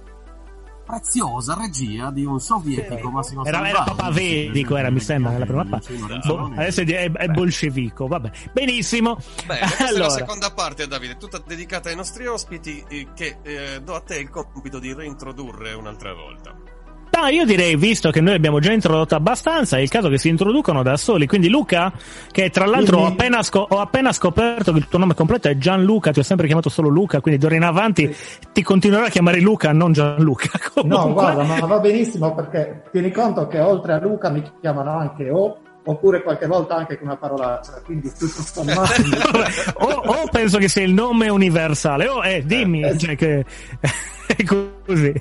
preziosa 0.85 1.55
regia 1.55 2.11
di 2.11 2.23
un 2.23 2.39
sovietico 2.39 3.09
Massimo 3.09 3.43
Era, 3.45 3.67
era 3.67 3.77
Salvati. 3.77 3.95
papavedico, 3.95 4.77
era, 4.77 4.91
mi 4.91 4.99
sembra, 4.99 5.31
nella 5.31 5.45
prima 5.45 5.65
parte. 5.65 5.95
Boh, 6.23 6.51
adesso 6.55 6.81
è, 6.81 6.85
è, 6.85 7.11
è 7.11 7.27
bolscevico, 7.29 8.05
vabbè. 8.05 8.29
Benissimo. 8.51 9.17
Bene, 9.47 9.59
questa 9.59 9.77
è 9.77 9.83
la 9.85 9.89
allora, 9.89 10.09
seconda 10.09 10.51
parte, 10.51 10.85
Davide, 10.85 11.17
tutta 11.17 11.41
dedicata 11.43 11.89
ai 11.89 11.95
nostri 11.95 12.27
ospiti, 12.27 12.83
eh, 12.87 13.07
che 13.15 13.37
eh, 13.41 13.81
do 13.81 13.95
a 13.95 14.01
te 14.01 14.19
il 14.19 14.29
compito 14.29 14.77
di 14.77 14.93
reintrodurre 14.93 15.73
un'altra 15.73 16.13
volta. 16.13 16.72
No, 17.15 17.27
io 17.27 17.45
direi, 17.45 17.75
visto 17.75 18.09
che 18.09 18.21
noi 18.21 18.33
abbiamo 18.33 18.59
già 18.59 18.71
introdotto 18.71 19.15
abbastanza, 19.15 19.77
è 19.77 19.81
il 19.81 19.89
caso 19.89 20.09
che 20.09 20.17
si 20.17 20.29
introducono 20.29 20.83
da 20.83 20.97
soli. 20.97 21.27
Quindi 21.27 21.49
Luca, 21.49 21.91
che 22.31 22.49
tra 22.49 22.65
l'altro 22.65 22.99
ho 22.99 23.05
appena, 23.05 23.43
sco- 23.43 23.65
ho 23.69 23.79
appena 23.79 24.11
scoperto 24.11 24.71
che 24.71 24.79
il 24.79 24.87
tuo 24.87 24.99
nome 24.99 25.13
completo 25.13 25.47
è 25.47 25.57
Gianluca, 25.57 26.11
ti 26.11 26.19
ho 26.19 26.23
sempre 26.23 26.47
chiamato 26.47 26.69
solo 26.69 26.89
Luca, 26.89 27.21
quindi 27.21 27.39
d'ora 27.39 27.55
in 27.55 27.63
avanti 27.63 28.13
ti 28.51 28.63
continuerò 28.63 29.05
a 29.05 29.09
chiamare 29.09 29.39
Luca, 29.39 29.71
non 29.71 29.91
Gianluca. 29.91 30.49
No, 30.83 30.97
Comunque- 30.97 31.33
guarda, 31.33 31.43
ma 31.43 31.65
va 31.65 31.79
benissimo 31.79 32.33
perché 32.35 32.83
tieni 32.91 33.09
conto 33.11 33.47
che 33.47 33.59
oltre 33.59 33.93
a 33.93 33.99
Luca 33.99 34.29
mi 34.29 34.43
chiamano 34.59 34.97
anche 34.97 35.29
O, 35.29 35.57
oppure 35.85 36.23
qualche 36.23 36.45
volta 36.47 36.75
anche 36.75 36.97
con 36.97 37.07
una 37.07 37.15
parolaccia, 37.15 37.81
quindi 37.85 38.09
tutto 38.09 38.41
sommato... 38.41 38.91
o, 39.79 39.85
o 39.85 40.27
penso 40.31 40.57
che 40.57 40.67
sia 40.67 40.83
il 40.83 40.93
nome 40.93 41.29
universale. 41.29 42.07
O 42.07 42.23
eh, 42.25 42.43
dimmi, 42.45 42.81
Eh, 42.83 42.97
cioè 42.97 43.15
che 43.15 43.45
così. 44.85 45.13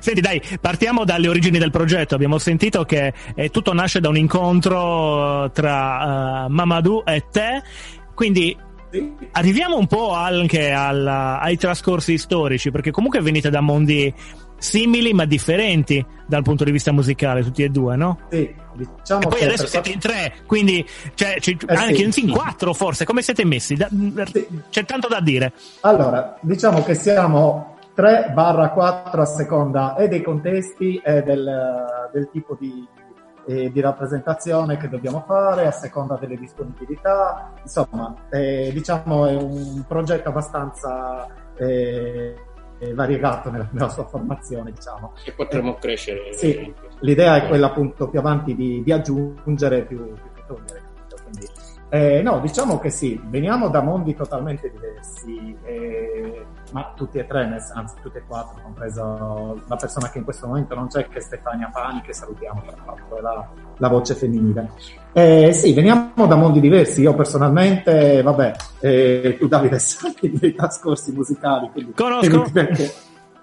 Senti, 0.00 0.20
dai, 0.20 0.40
partiamo 0.60 1.04
dalle 1.04 1.28
origini 1.28 1.58
del 1.58 1.70
progetto. 1.70 2.14
Abbiamo 2.14 2.38
sentito 2.38 2.84
che 2.84 3.12
eh, 3.34 3.50
tutto 3.50 3.72
nasce 3.72 4.00
da 4.00 4.08
un 4.08 4.16
incontro 4.16 5.50
tra 5.52 6.44
eh, 6.44 6.48
Mamadou 6.48 7.02
e 7.04 7.24
te. 7.30 7.62
Quindi 8.14 8.56
arriviamo 9.32 9.76
un 9.76 9.86
po' 9.86 10.12
anche 10.12 10.70
alla- 10.70 11.38
ai 11.40 11.56
trascorsi 11.56 12.16
storici, 12.18 12.70
perché 12.70 12.90
comunque 12.90 13.20
venite 13.20 13.50
da 13.50 13.60
mondi 13.60 14.12
simili 14.58 15.12
ma 15.12 15.26
differenti 15.26 16.02
dal 16.26 16.42
punto 16.42 16.64
di 16.64 16.70
vista 16.70 16.90
musicale, 16.92 17.42
tutti 17.42 17.62
e 17.62 17.68
due, 17.68 17.94
no? 17.94 18.20
Sì, 18.30 18.54
diciamo 18.74 19.20
E 19.20 19.26
poi 19.28 19.38
che 19.38 19.44
adesso 19.44 19.62
per 19.64 19.70
siete 19.70 19.90
in 19.90 19.98
tre, 19.98 20.34
quindi 20.46 20.84
cioè, 21.14 21.36
ci- 21.40 21.58
Eh, 21.68 21.74
anche 21.74 22.10
sì. 22.10 22.24
in 22.24 22.30
quattro 22.30 22.72
forse. 22.72 23.04
Come 23.04 23.20
siete 23.20 23.44
messi? 23.44 23.74
Da- 23.74 23.88
Sì. 24.32 24.46
C'è 24.70 24.84
tanto 24.86 25.08
da 25.08 25.20
dire. 25.20 25.52
Allora, 25.82 26.38
diciamo 26.40 26.82
che 26.82 26.94
siamo 26.94 27.75
3 27.96 28.32
barra 28.34 28.72
4 28.72 29.22
a 29.22 29.24
seconda 29.24 29.96
e 29.96 30.06
dei 30.06 30.20
contesti 30.20 31.00
e 31.02 31.22
del, 31.22 32.10
del 32.12 32.28
tipo 32.30 32.54
di, 32.60 32.86
eh, 33.46 33.72
di 33.72 33.80
rappresentazione 33.80 34.76
che 34.76 34.90
dobbiamo 34.90 35.24
fare, 35.26 35.66
a 35.66 35.70
seconda 35.70 36.18
delle 36.20 36.36
disponibilità. 36.36 37.52
Insomma, 37.62 38.14
eh, 38.28 38.70
diciamo 38.70 39.24
è 39.24 39.34
un 39.34 39.82
progetto 39.88 40.28
abbastanza 40.28 41.26
eh, 41.56 42.34
eh, 42.78 42.92
variegato 42.92 43.50
nella, 43.50 43.66
nella 43.70 43.88
sua 43.88 44.04
formazione, 44.04 44.72
diciamo. 44.72 45.14
E 45.24 45.32
potremmo 45.32 45.76
crescere. 45.76 46.34
Sì, 46.34 46.74
l'idea 47.00 47.36
è 47.36 47.48
quella 47.48 47.68
appunto 47.68 48.10
più 48.10 48.18
avanti 48.18 48.54
di, 48.54 48.82
di 48.82 48.92
aggiungere 48.92 49.84
più, 49.84 50.12
più 50.12 50.42
togliere. 50.46 50.82
Quindi, 51.22 51.48
eh, 51.96 52.22
no, 52.22 52.40
diciamo 52.40 52.78
che 52.78 52.90
sì, 52.90 53.20
veniamo 53.24 53.68
da 53.68 53.80
mondi 53.80 54.14
totalmente 54.14 54.70
diversi, 54.70 55.56
eh, 55.64 56.44
ma 56.72 56.92
tutti 56.96 57.18
e 57.18 57.26
tre, 57.26 57.42
anzi 57.74 57.94
tutti 58.02 58.18
e 58.18 58.22
quattro, 58.26 58.60
compreso 58.62 59.60
la 59.66 59.76
persona 59.76 60.10
che 60.10 60.18
in 60.18 60.24
questo 60.24 60.46
momento 60.46 60.74
non 60.74 60.88
c'è, 60.88 61.06
che 61.08 61.18
è 61.18 61.20
Stefania 61.20 61.70
Pani, 61.72 62.00
che 62.02 62.12
salutiamo 62.12 62.62
tra 62.66 62.76
l'altro, 62.84 63.16
è 63.18 63.20
la, 63.20 63.48
la 63.76 63.88
voce 63.88 64.14
femminile. 64.14 64.70
Eh, 65.12 65.52
sì, 65.52 65.72
veniamo 65.72 66.26
da 66.26 66.34
mondi 66.36 66.60
diversi. 66.60 67.00
Io 67.00 67.14
personalmente, 67.14 68.20
vabbè, 68.22 68.52
eh, 68.80 69.36
tu 69.38 69.46
Davide 69.48 69.78
sai 69.78 70.14
i 70.20 70.38
miei 70.40 70.54
trascorsi 70.54 71.12
musicali, 71.12 71.70
quindi 71.72 71.92
Conosco. 71.92 72.42
che, 72.52 72.92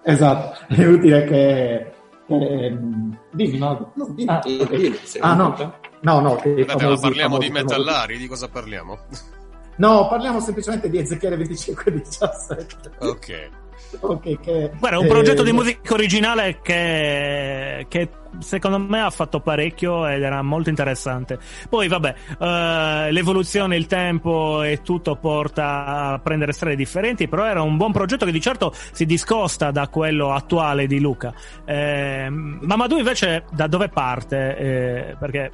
esatto, 0.03 0.59
è 0.67 0.81
inutile 0.81 1.23
che, 1.23 1.93
che- 2.27 2.77
dimmi, 3.31 3.57
no, 3.57 3.91
no, 3.93 4.05
dimmi. 4.09 4.29
Ah, 4.29 4.41
Eh, 4.45 4.99
sei 5.03 5.21
Ah, 5.21 5.33
no? 5.33 5.81
No, 6.03 6.19
no, 6.21 6.35
che 6.35 6.49
Vabbè, 6.49 6.65
ma 6.73 6.79
famosi- 6.79 7.01
parliamo 7.01 7.35
famosi- 7.35 7.47
di 7.47 7.53
metallari, 7.53 8.17
di 8.17 8.27
cosa 8.27 8.47
parliamo? 8.47 8.99
No, 9.75 10.07
parliamo 10.07 10.39
semplicemente 10.39 10.89
di 10.89 10.99
Ezechiele 10.99 11.35
2517. 11.35 12.91
ok. 12.99 13.49
Ok, 13.99 14.39
che, 14.39 14.71
Guarda, 14.79 14.97
un 14.97 15.05
eh, 15.05 15.07
progetto 15.07 15.43
di 15.43 15.51
musica 15.51 15.93
originale 15.93 16.61
che, 16.63 17.85
che 17.87 18.09
secondo 18.39 18.79
me 18.79 19.01
ha 19.01 19.09
fatto 19.11 19.39
parecchio 19.39 20.07
ed 20.07 20.23
era 20.23 20.41
molto 20.41 20.69
interessante. 20.69 21.37
Poi, 21.69 21.87
vabbè, 21.87 22.15
eh, 22.39 23.11
l'evoluzione, 23.11 23.75
il 23.75 23.85
tempo 23.85 24.63
e 24.63 24.81
tutto 24.81 25.15
porta 25.15 25.85
a 25.85 26.19
prendere 26.19 26.53
strade 26.53 26.75
differenti, 26.75 27.27
però 27.27 27.45
era 27.45 27.61
un 27.61 27.77
buon 27.77 27.91
progetto 27.91 28.25
che 28.25 28.31
di 28.31 28.41
certo 28.41 28.73
si 28.91 29.05
discosta 29.05 29.69
da 29.69 29.87
quello 29.89 30.33
attuale 30.33 30.87
di 30.87 30.99
Luca. 30.99 31.31
Eh, 31.63 32.27
Mamadou 32.29 32.97
invece 32.97 33.43
da 33.51 33.67
dove 33.67 33.89
parte? 33.89 34.57
Eh, 34.57 35.15
perché 35.19 35.51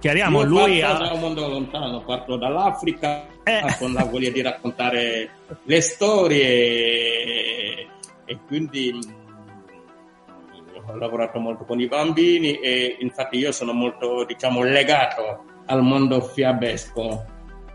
chiariamo, 0.00 0.40
Io 0.40 0.46
lui 0.46 0.80
parto 0.80 1.02
ha... 1.02 1.06
da 1.06 1.12
un 1.14 1.20
mondo 1.20 1.48
lontano, 1.48 2.02
parto 2.02 2.36
dall'Africa 2.36 3.26
Eh. 3.44 3.76
con 3.78 3.92
la 3.92 4.04
voglia 4.04 4.30
di 4.30 4.42
raccontare 4.42 5.30
le 5.64 5.80
storie 5.80 7.86
e 8.24 8.38
quindi 8.46 8.92
mh, 8.92 10.88
ho 10.88 10.96
lavorato 10.96 11.38
molto 11.38 11.64
con 11.64 11.80
i 11.80 11.86
bambini 11.86 12.58
e 12.60 12.96
infatti 13.00 13.38
io 13.38 13.52
sono 13.52 13.72
molto 13.72 14.24
diciamo 14.24 14.62
legato 14.62 15.44
al 15.66 15.82
mondo 15.82 16.20
fiabesco 16.20 17.24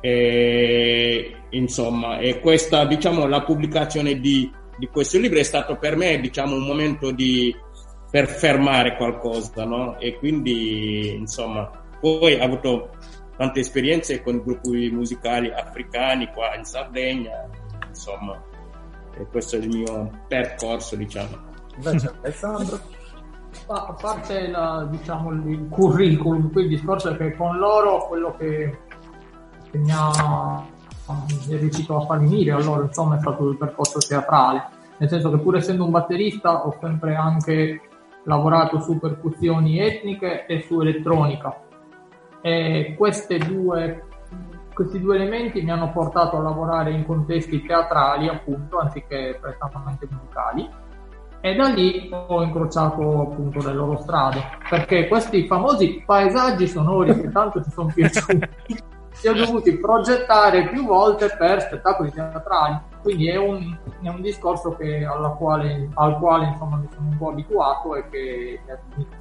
e 0.02 1.36
insomma 1.52 2.18
e 2.20 2.40
questa 2.40 2.86
diciamo 2.86 3.28
la 3.28 3.44
pubblicazione 3.44 4.20
di, 4.20 4.52
di 4.78 4.88
questo 4.88 5.18
libro 5.18 5.40
è 5.40 5.44
stato 5.44 5.78
per 5.78 5.96
me 5.96 6.20
diciamo 6.20 6.56
un 6.56 6.66
momento 6.66 7.12
di 7.12 7.56
per 8.12 8.28
fermare 8.28 8.96
qualcosa 8.96 9.66
no? 9.66 9.98
e 10.00 10.16
quindi 10.18 11.16
insomma 11.16 11.84
poi 12.06 12.40
ho 12.40 12.44
avuto 12.44 12.90
tante 13.36 13.62
esperienze 13.62 14.22
con 14.22 14.44
gruppi 14.44 14.92
musicali 14.92 15.52
africani 15.52 16.32
qua 16.32 16.56
in 16.56 16.64
Sardegna, 16.64 17.50
insomma, 17.88 18.40
e 19.18 19.26
questo 19.26 19.56
è 19.56 19.60
il 19.60 19.70
mio 19.70 20.12
percorso, 20.28 20.96
diciamo. 20.96 21.36
Invece 21.78 22.14
Alessandro. 22.22 22.80
Ma 23.68 23.86
a 23.88 23.94
parte 23.94 24.48
la- 24.50 24.88
diciamo, 24.88 25.32
il 25.32 25.68
curriculum, 25.68 26.52
qui 26.52 26.64
il 26.64 26.68
discorso 26.68 27.10
è 27.10 27.18
che 27.18 27.36
con 27.36 27.58
loro 27.58 28.06
quello 28.06 28.36
che, 28.36 28.78
che 29.72 29.78
mi 29.80 29.92
ha 29.92 30.74
è 31.08 31.58
riuscito 31.58 31.98
a 31.98 32.06
far 32.06 32.20
venire 32.20 32.52
a 32.52 32.60
loro 32.60 32.84
insomma 32.84 33.16
è 33.16 33.20
stato 33.20 33.48
il 33.50 33.58
percorso 33.58 34.00
teatrale, 34.00 34.68
nel 34.98 35.10
senso 35.10 35.32
che 35.32 35.38
pur 35.38 35.56
essendo 35.56 35.86
un 35.86 35.92
batterista 35.92 36.66
ho 36.66 36.76
sempre 36.80 37.16
anche 37.16 37.82
lavorato 38.26 38.80
su 38.82 39.00
percussioni 39.00 39.80
etniche 39.80 40.46
e 40.48 40.64
su 40.68 40.82
elettronica 40.82 41.65
e 42.46 42.96
due, 43.48 44.04
questi 44.72 45.00
due 45.00 45.16
elementi 45.16 45.64
mi 45.64 45.72
hanno 45.72 45.92
portato 45.92 46.38
a 46.38 46.42
lavorare 46.42 46.92
in 46.92 47.04
contesti 47.04 47.66
teatrali 47.66 48.28
appunto 48.28 48.78
anziché 48.78 49.40
prettamente 49.42 50.08
musicali. 50.08 50.70
E 51.42 51.56
da 51.56 51.70
lì 51.70 52.08
ho 52.12 52.44
incrociato 52.44 53.22
appunto 53.22 53.66
le 53.68 53.74
loro 53.74 53.98
strade. 53.98 54.44
Perché 54.70 55.08
questi 55.08 55.48
famosi 55.48 56.04
paesaggi 56.06 56.68
sonori 56.68 57.20
che 57.20 57.32
tanto 57.32 57.64
ci 57.64 57.72
sono 57.72 57.92
piaciuti 57.92 58.48
si 59.16 59.28
sono 59.28 59.46
dovuti 59.46 59.78
progettare 59.78 60.68
più 60.68 60.86
volte 60.86 61.34
per 61.38 61.62
spettacoli 61.62 62.12
teatrali. 62.12 62.78
Quindi 63.02 63.30
è 63.30 63.38
un, 63.38 63.78
è 64.02 64.10
un 64.10 64.22
discorso 64.22 64.76
che, 64.76 65.06
alla 65.06 65.30
quale, 65.30 65.90
al 65.94 66.18
quale 66.18 66.48
insomma 66.48 66.78
mi 66.78 66.88
sono 66.94 67.08
un 67.08 67.18
po' 67.18 67.30
abituato 67.30 67.96
e 67.96 68.10
che 68.10 68.60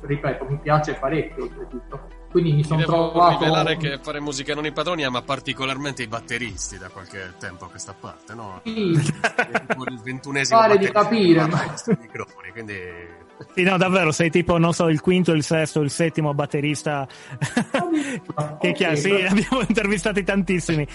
ripeto 0.00 0.46
mi 0.48 0.58
piace 0.58 0.94
parecchio 0.94 1.44
oltretutto. 1.44 2.22
Quindi 2.30 2.52
mi 2.54 2.64
sono 2.64 2.80
devo 2.80 3.10
trovato 3.10 3.38
rivelare 3.38 3.76
che 3.76 3.98
fare 4.02 4.18
musica 4.18 4.54
non 4.54 4.66
i 4.66 4.72
padroni 4.72 5.04
ama 5.04 5.22
particolarmente 5.22 6.02
i 6.02 6.08
batteristi 6.08 6.78
da 6.78 6.88
qualche 6.88 7.34
tempo 7.38 7.66
a 7.66 7.68
questa 7.68 7.94
parte, 7.98 8.34
no? 8.34 8.60
Sì, 8.64 8.92
È 9.36 9.68
il 9.88 10.00
ventunesimo 10.02 10.58
Pare 10.58 10.78
di 10.78 10.90
capire, 10.90 11.46
ma- 11.46 11.74
microfoni, 12.00 12.50
quindi... 12.50 13.22
Sì, 13.54 13.62
no, 13.62 13.76
davvero, 13.76 14.12
sei 14.12 14.30
tipo, 14.30 14.58
non 14.58 14.72
so, 14.72 14.88
il 14.88 15.00
quinto, 15.00 15.32
il 15.32 15.42
sesto, 15.42 15.80
il 15.80 15.90
settimo 15.90 16.34
batterista. 16.34 17.06
che 18.60 18.68
Ok, 18.68 18.72
chiaro, 18.72 18.96
sì, 18.96 19.10
abbiamo 19.10 19.60
intervistati 19.66 20.22
tantissimi. 20.22 20.86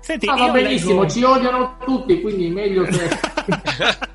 Senti, 0.00 0.26
Ah, 0.28 0.36
va 0.36 0.50
benissimo, 0.50 1.02
leggo- 1.02 1.12
ci 1.12 1.22
odiano 1.22 1.76
tutti, 1.84 2.20
quindi 2.20 2.50
meglio 2.50 2.82
che... 2.82 3.08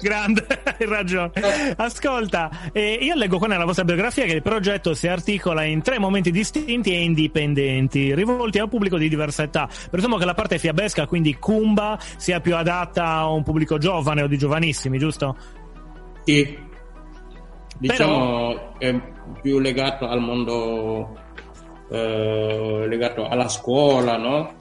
Grande, 0.00 0.46
hai 0.64 0.86
ragione. 0.86 1.32
Ascolta, 1.76 2.50
eh, 2.72 2.98
io 3.00 3.14
leggo 3.14 3.38
qua 3.38 3.46
nella 3.46 3.64
vostra 3.66 3.84
biografia 3.84 4.24
che 4.24 4.32
il 4.32 4.42
progetto 4.42 4.94
si 4.94 5.06
articola 5.06 5.64
in 5.64 5.82
tre 5.82 5.98
momenti 5.98 6.30
distinti 6.30 6.92
e 6.92 7.02
indipendenti, 7.02 8.14
rivolti 8.14 8.58
a 8.58 8.64
un 8.64 8.68
pubblico 8.70 8.96
di 8.96 9.08
diversa 9.08 9.42
età. 9.42 9.68
Presumo 9.90 10.16
che 10.16 10.24
la 10.24 10.34
parte 10.34 10.58
fiabesca, 10.58 11.06
quindi 11.06 11.36
Kumba, 11.36 11.98
sia 12.16 12.40
più 12.40 12.56
adatta 12.56 13.04
a 13.04 13.30
un 13.30 13.42
pubblico 13.42 13.76
giovane 13.78 14.22
o 14.22 14.26
di 14.26 14.38
giovanissimi, 14.38 14.98
giusto? 14.98 15.36
Sì, 16.24 16.68
diciamo, 17.80 18.78
è 18.78 18.94
più 19.40 19.58
legato 19.58 20.06
al 20.06 20.20
mondo, 20.20 21.18
eh, 21.90 22.84
legato 22.86 23.26
alla 23.26 23.48
scuola, 23.48 24.16
no? 24.16 24.54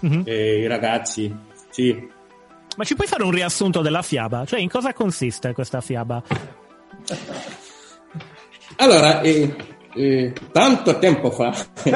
Mhm. 0.00 0.22
E 0.26 0.60
I 0.60 0.66
ragazzi, 0.66 1.34
sì. 1.70 2.08
Ma 2.76 2.84
ci 2.84 2.94
puoi 2.94 3.08
fare 3.08 3.22
un 3.24 3.30
riassunto 3.30 3.80
della 3.80 4.02
fiaba? 4.02 4.44
Cioè, 4.44 4.60
in 4.60 4.68
cosa 4.68 4.92
consiste 4.92 5.54
questa 5.54 5.80
fiaba? 5.80 6.22
Allora, 8.76 9.22
eh, 9.22 9.54
eh, 9.94 10.32
tanto 10.52 10.98
tempo 10.98 11.30
fa, 11.30 11.54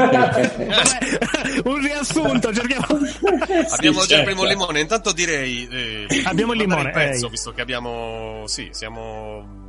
un 1.64 1.81
riassunto, 1.83 2.55
cerchiamo. 2.55 2.87
Abbiamo 3.71 4.01
già 4.01 4.07
certo. 4.07 4.14
il 4.16 4.25
primo 4.25 4.45
limone, 4.45 4.81
intanto 4.81 5.12
direi... 5.12 5.69
eh, 5.71 6.23
Abbiamo 6.25 6.53
il 6.55 6.61
limone, 6.61 6.90
pezzo, 6.90 7.29
visto 7.29 7.53
che 7.53 7.61
abbiamo... 7.61 8.45
Sì, 8.47 8.69
siamo 8.71 9.60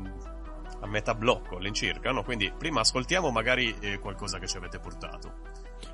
metà 0.91 1.15
blocco 1.15 1.57
all'incirca, 1.57 2.11
no? 2.11 2.23
Quindi 2.23 2.51
prima 2.55 2.81
ascoltiamo 2.81 3.31
magari 3.31 3.75
eh, 3.79 3.97
qualcosa 3.99 4.37
che 4.37 4.47
ci 4.47 4.57
avete 4.57 4.77
portato. 4.79 5.33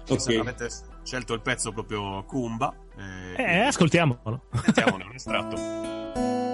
Ok. 0.09 0.19
Se 0.19 0.37
Avete 0.37 0.67
scelto 1.03 1.33
il 1.33 1.41
pezzo 1.41 1.71
proprio 1.71 2.23
Kumba. 2.25 2.73
eh, 2.97 3.35
Eh, 3.41 3.59
ascoltiamolo. 3.61 4.47
Mettiamone 4.65 5.03
un 5.05 5.13
estratto. 5.13 5.55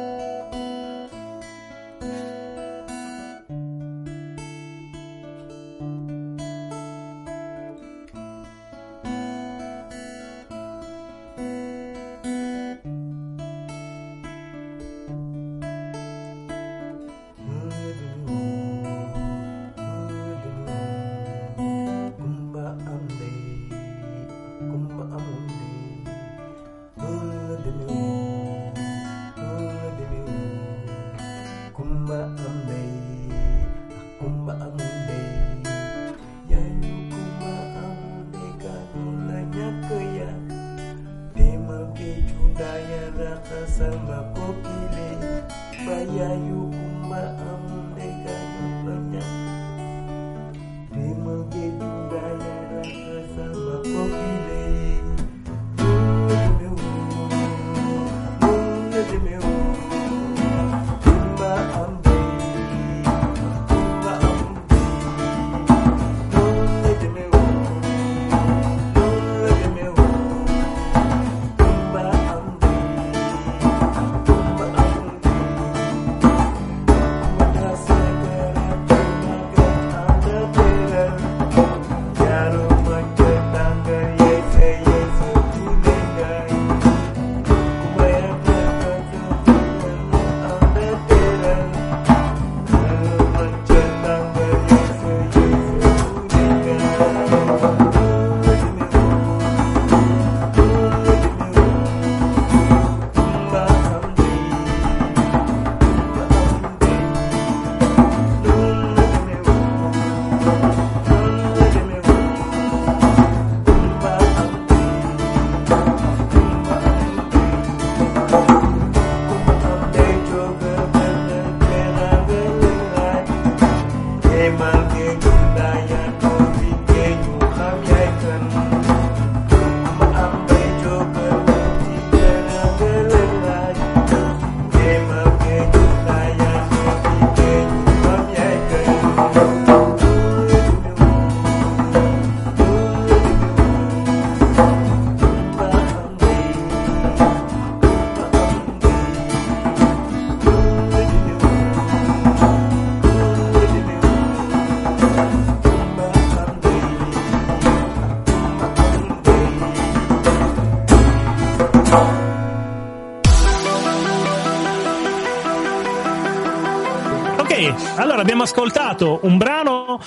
abbiamo 168.24 168.44
ascoltato 168.44 169.20
un 169.24 169.38
brano. 169.38 170.00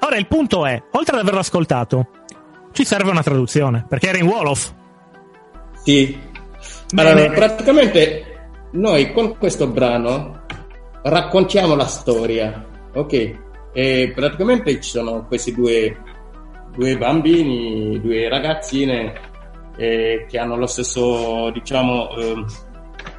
Ora 0.00 0.16
il 0.16 0.26
punto 0.26 0.66
è, 0.66 0.80
oltre 0.92 1.16
ad 1.16 1.22
averlo 1.22 1.40
ascoltato, 1.40 2.06
ci 2.72 2.84
serve 2.84 3.10
una 3.10 3.22
traduzione, 3.22 3.84
perché 3.88 4.08
era 4.08 4.18
in 4.18 4.26
Wolof. 4.26 4.72
Sì. 5.82 6.18
Bene. 6.92 7.10
Allora, 7.10 7.30
praticamente 7.32 8.24
noi 8.72 9.12
con 9.12 9.36
questo 9.38 9.66
brano 9.66 10.44
raccontiamo 11.02 11.74
la 11.74 11.86
storia, 11.86 12.64
ok? 12.92 13.40
E 13.72 14.12
praticamente 14.14 14.78
ci 14.80 14.90
sono 14.90 15.24
questi 15.26 15.54
due, 15.54 15.96
due 16.74 16.98
bambini, 16.98 17.98
due 18.00 18.28
ragazzine 18.28 19.14
eh, 19.76 20.26
che 20.28 20.38
hanno 20.38 20.56
lo 20.56 20.66
stesso, 20.66 21.50
diciamo, 21.50 22.10
ehm, 22.16 22.46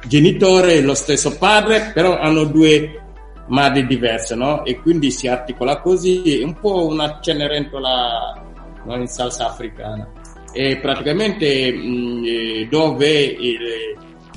genitore, 0.06 0.80
lo 0.80 0.94
stesso 0.94 1.36
padre, 1.36 1.90
però 1.92 2.16
hanno 2.18 2.44
due 2.44 3.03
madri 3.48 3.86
diverse, 3.86 4.34
no? 4.34 4.64
E 4.64 4.80
quindi 4.80 5.10
si 5.10 5.28
articola 5.28 5.80
così, 5.80 6.40
un 6.42 6.58
po' 6.58 6.86
una 6.86 7.20
cenerentola 7.20 8.42
no? 8.84 8.96
in 8.96 9.06
salsa 9.06 9.48
africana. 9.48 10.08
E 10.52 10.78
praticamente 10.78 11.72
mh, 11.72 12.22
eh, 12.26 12.68
dove 12.70 13.10
il- 13.10 13.96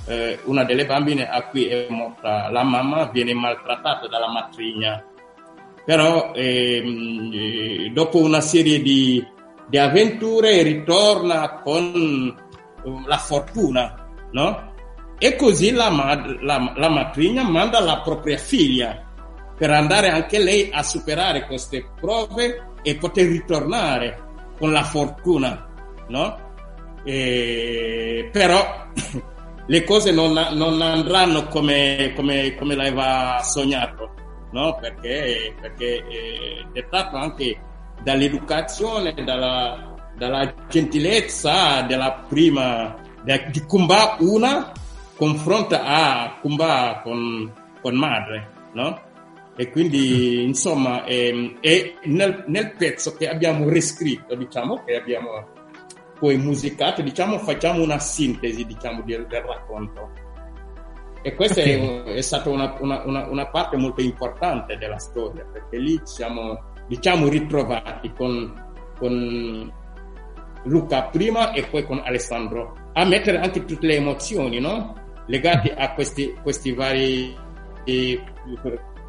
eh, 0.10 0.40
una 0.46 0.64
delle 0.64 0.86
bambine 0.86 1.28
a 1.28 1.44
cui 1.48 1.68
è 1.68 1.86
morta 1.90 2.50
la 2.50 2.64
mamma 2.64 3.10
viene 3.12 3.34
maltrattata 3.34 4.08
dalla 4.08 4.30
matrigna. 4.32 5.04
Però 5.86 6.32
ehm, 6.34 7.32
eh, 7.34 7.92
dopo 7.94 8.20
una 8.20 8.42
serie 8.42 8.82
di, 8.82 9.26
di 9.68 9.78
avventure 9.78 10.62
ritorna 10.64 11.60
con 11.62 12.36
la 13.06 13.18
fortuna, 13.18 14.08
no? 14.32 14.67
E 15.20 15.36
così 15.36 15.72
la, 15.72 15.90
mad- 15.90 16.42
la, 16.42 16.74
la 16.76 16.90
matrigna 16.90 17.44
manda 17.44 17.80
la 17.80 18.02
propria 18.02 18.38
figlia 18.38 19.04
per 19.58 19.72
andare 19.72 20.10
anche 20.10 20.38
lei 20.38 20.70
a 20.72 20.84
superare 20.84 21.48
queste 21.48 21.90
prove 22.00 22.74
e 22.84 22.96
poter 22.96 23.28
ritornare 23.28 24.22
con 24.60 24.72
la 24.72 24.84
fortuna, 24.84 25.68
no? 26.10 26.46
E- 27.04 28.30
però 28.32 28.86
le 29.66 29.84
cose 29.84 30.12
non, 30.12 30.34
non 30.52 30.82
andranno 30.82 31.48
come, 31.48 32.14
come, 32.16 32.54
come 32.56 32.76
l'aveva 32.76 33.40
sognato, 33.42 34.14
no? 34.52 34.78
Perché, 34.80 35.56
perché 35.60 35.98
è 35.98 36.66
dettato 36.72 37.16
anche 37.16 37.60
dall'educazione, 38.04 39.16
dalla, 39.24 39.96
dalla 40.16 40.54
gentilezza 40.70 41.82
della 41.82 42.24
prima, 42.28 42.96
di 43.24 43.62
Kumba 43.66 44.18
una 44.20 44.72
confronta 45.18 45.84
a 45.84 46.38
Kumba 46.40 47.02
con, 47.04 47.52
con 47.82 47.96
madre, 47.96 48.50
no? 48.74 49.02
E 49.56 49.72
quindi, 49.72 50.44
insomma, 50.44 51.04
ehm, 51.06 51.58
è 51.60 51.94
nel, 52.04 52.44
nel 52.48 52.74
pezzo 52.78 53.16
che 53.16 53.28
abbiamo 53.28 53.68
riscritto, 53.68 54.36
diciamo, 54.36 54.84
che 54.86 54.96
abbiamo 54.96 55.48
poi 56.20 56.38
musicato, 56.38 57.02
diciamo, 57.02 57.40
facciamo 57.40 57.82
una 57.82 57.98
sintesi, 58.00 58.66
diciamo, 58.66 59.02
del, 59.04 59.26
del 59.28 59.42
racconto. 59.42 60.12
E 61.24 61.34
questa 61.34 61.62
è, 61.62 61.76
un- 61.76 62.04
è 62.06 62.22
stata 62.22 62.50
una, 62.50 62.76
una- 62.80 63.02
una- 63.06 63.28
una 63.28 63.48
parte 63.48 63.78
molto 63.78 64.02
importante 64.02 64.78
della 64.78 65.00
storia, 65.00 65.44
perché 65.52 65.78
lì 65.80 65.98
ci 65.98 66.06
siamo, 66.06 66.74
diciamo, 66.88 67.28
ritrovati 67.28 68.14
con, 68.14 68.54
con 68.98 69.74
Luca 70.64 71.04
prima 71.06 71.52
e 71.54 71.64
poi 71.64 71.84
con 71.84 72.00
Alessandro 72.04 72.92
a 72.94 73.06
mettere 73.06 73.40
anche 73.40 73.66
tutte 73.66 73.88
le 73.88 73.96
emozioni, 73.96 74.60
no? 74.60 74.94
Legate 75.28 75.74
a 75.74 75.94
questi, 75.94 76.34
questi 76.42 76.74
vari, 76.74 77.36
eh, 77.84 78.24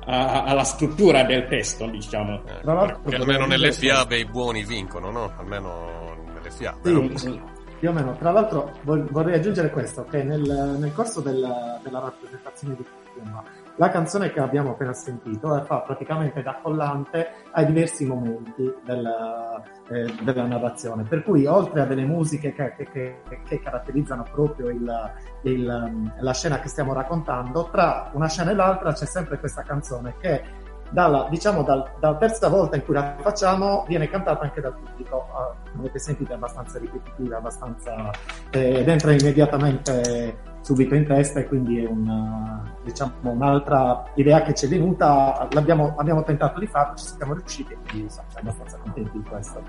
a- 0.07 0.45
alla 0.45 0.65
struttura 0.65 1.23
del 1.25 1.47
testo, 1.49 1.87
diciamo. 1.87 2.43
Tra 2.63 2.73
l'altro, 2.75 2.97
Che 2.97 3.03
vorrei 3.03 3.21
almeno 3.21 3.47
nelle 3.47 3.73
fiabe 3.73 4.19
i 4.19 4.25
buoni 4.27 4.65
vincono, 4.65 5.11
no? 5.11 5.33
Almeno 5.37 6.15
nelle 6.35 6.51
fiabe. 6.51 7.17
Sì, 7.17 7.41
più 7.79 7.91
o 7.91 7.93
meno. 7.93 8.17
Tra 8.17 8.33
l'altro 8.33 8.73
vor- 8.83 9.11
vorrei 9.11 9.35
aggiungere 9.37 9.71
questo, 9.71 10.05
che 10.11 10.23
nel, 10.25 10.77
nel 10.79 10.93
corso 10.93 11.21
del- 11.21 11.79
della 11.83 12.01
rappresentazione 12.01 12.75
di 12.77 12.85
Kumba, 13.15 13.43
la 13.77 13.89
canzone 13.91 14.33
che 14.33 14.41
abbiamo 14.41 14.71
appena 14.71 14.93
sentito 14.93 15.57
eh, 15.57 15.65
fa 15.65 15.79
praticamente 15.83 16.43
da 16.43 16.59
collante 16.61 17.33
ai 17.53 17.67
diversi 17.67 18.05
momenti 18.07 18.73
della, 18.85 19.63
eh, 19.91 20.15
della 20.23 20.45
narrazione, 20.47 21.05
per 21.05 21.23
cui 21.23 21.47
oltre 21.47 21.81
a 21.81 21.85
delle 21.87 22.05
musiche 22.05 22.53
che, 22.53 22.75
che- 22.77 23.21
che- 23.45 23.61
caratterizzano 23.61 24.25
proprio 24.31 24.69
il- 24.69 25.13
il, 25.43 26.13
la 26.21 26.33
scena 26.35 26.61
che 26.61 26.69
stiamo 26.69 26.93
raccontando, 26.93 27.69
tra 27.71 28.11
una 28.13 28.29
scena 28.29 28.51
e 28.51 28.55
l'altra 28.55 28.93
c'è 28.93 29.07
sempre 29.07 29.39
questa 29.39 29.63
canzone 29.63 30.15
che 30.21 30.43
dalla, 30.91 31.27
diciamo 31.29 31.63
dal, 31.63 31.91
dalla 32.01 32.17
terza 32.17 32.49
volta 32.49 32.77
in 32.77 32.85
cui 32.85 32.95
la 32.95 33.15
facciamo 33.21 33.85
viene 33.87 34.09
cantata 34.09 34.45
anche 34.45 34.61
dal 34.63 34.73
pubblico. 34.75 35.27
Ah, 35.35 35.55
come 35.71 35.83
avete 35.85 35.99
sentito 35.99 36.33
è 36.33 36.35
abbastanza 36.35 36.79
ripetitiva 36.79 37.37
abbastanza 37.37 38.11
eh, 38.51 38.79
ed 38.81 38.89
entra 38.89 39.13
immediatamente 39.13 40.37
subito 40.69 40.95
in 40.95 41.07
testa 41.07 41.41
e 41.41 41.47
quindi 41.47 41.83
è 41.83 41.87
una, 41.87 42.63
diciamo, 42.85 43.13
un'altra 43.23 44.05
idea 44.17 44.43
che 44.43 44.53
ci 44.53 44.67
è 44.67 44.69
venuta 44.69 45.49
l'abbiamo 45.53 45.95
abbiamo 45.97 46.23
tentato 46.23 46.61
di 46.61 46.67
farlo 46.67 46.95
ci 46.95 47.07
siamo 47.17 47.33
riusciti 47.33 47.73
e 47.73 47.79
quindi 47.89 48.11
siamo 48.11 48.29
abbastanza 48.35 48.77
contenti 48.77 49.11
di 49.13 49.25
questo 49.25 49.63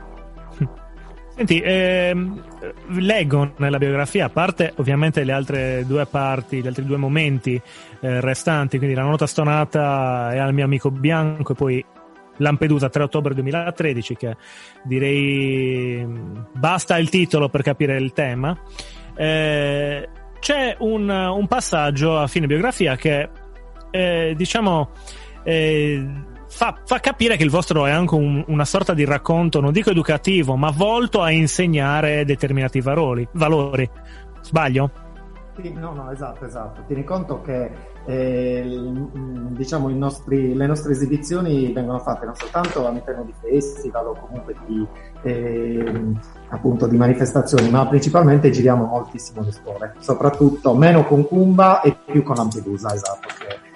Senti, 1.40 1.62
ehm, 1.64 2.44
leggo 2.98 3.54
nella 3.60 3.78
biografia, 3.78 4.26
a 4.26 4.30
parte 4.30 4.74
ovviamente 4.76 5.24
le 5.24 5.32
altre 5.32 5.86
due 5.88 6.06
parti, 6.06 6.62
gli 6.62 6.68
altri 6.68 6.84
due 6.84 6.98
momenti 6.98 7.54
eh, 8.02 8.20
restanti, 8.20 8.78
quindi 8.78 8.94
la 8.94 9.04
nota 9.04 9.26
stonata 9.26 10.34
e 10.34 10.38
al 10.40 10.54
mio 10.54 10.66
amico 10.66 10.92
bianco 10.92 11.54
e 11.54 11.56
poi 11.56 11.86
Lampedusa 12.40 12.90
3 12.90 13.04
ottobre 13.04 13.34
2013, 13.36 14.16
che 14.18 14.36
direi 14.84 16.06
mh, 16.06 16.48
basta 16.52 16.98
il 16.98 17.08
titolo 17.08 17.48
per 17.48 17.62
capire 17.62 17.96
il 17.96 18.12
tema. 18.12 18.58
Eh, 19.16 20.10
c'è 20.40 20.76
un, 20.80 21.10
un 21.10 21.48
passaggio 21.48 22.18
a 22.18 22.28
fine 22.28 22.48
biografia 22.48 22.96
che 22.96 23.30
eh, 23.92 24.34
diciamo 24.36 24.90
eh, 25.44 26.06
fa, 26.48 26.76
fa 26.86 27.00
capire 27.00 27.38
che 27.38 27.44
il 27.44 27.50
vostro 27.50 27.86
è 27.86 27.92
anche 27.92 28.16
un- 28.16 28.44
una 28.48 28.66
sorta 28.66 28.94
di 28.94 29.06
racconto, 29.06 29.62
non 29.62 29.72
dico 29.72 29.90
educativo, 29.92 30.56
ma 30.56 30.72
volto 30.72 31.22
a 31.22 31.32
insegnare 31.32 32.26
determinati 32.26 32.82
valori. 32.82 33.28
valori. 33.34 33.90
Sbaglio? 34.42 34.92
Sì, 35.62 35.74
no, 35.74 35.94
no, 35.94 36.12
esatto, 36.12 36.46
esatto. 36.46 36.84
Tieni 36.88 37.04
conto 37.04 37.42
che 37.42 37.70
eh, 38.06 38.82
diciamo, 39.50 39.90
i 39.90 39.96
nostri- 39.98 40.56
le 40.56 40.66
nostre 40.66 40.92
esibizioni 40.94 41.72
vengono 41.74 42.00
fatte 42.00 42.26
non 42.26 42.36
soltanto 42.36 42.88
all'interno 42.88 43.24
di 43.24 43.34
festival 43.40 44.08
o 44.08 44.16
comunque 44.20 44.56
di, 44.66 44.86
ehm, 45.24 46.20
appunto, 46.50 46.88
di 46.88 46.98
manifestazioni, 46.98 47.70
ma 47.70 47.88
principalmente 47.88 48.50
giriamo 48.50 48.86
moltissimo 48.86 49.42
le 49.44 49.52
scuole, 49.52 49.94
soprattutto 50.00 50.74
meno 50.74 51.04
con 51.06 51.26
Kumba 51.28 51.82
e 51.82 51.96
più 52.06 52.24
con 52.24 52.36
Lampedusa, 52.36 52.94
esatto, 52.94 53.28
che 53.38 53.68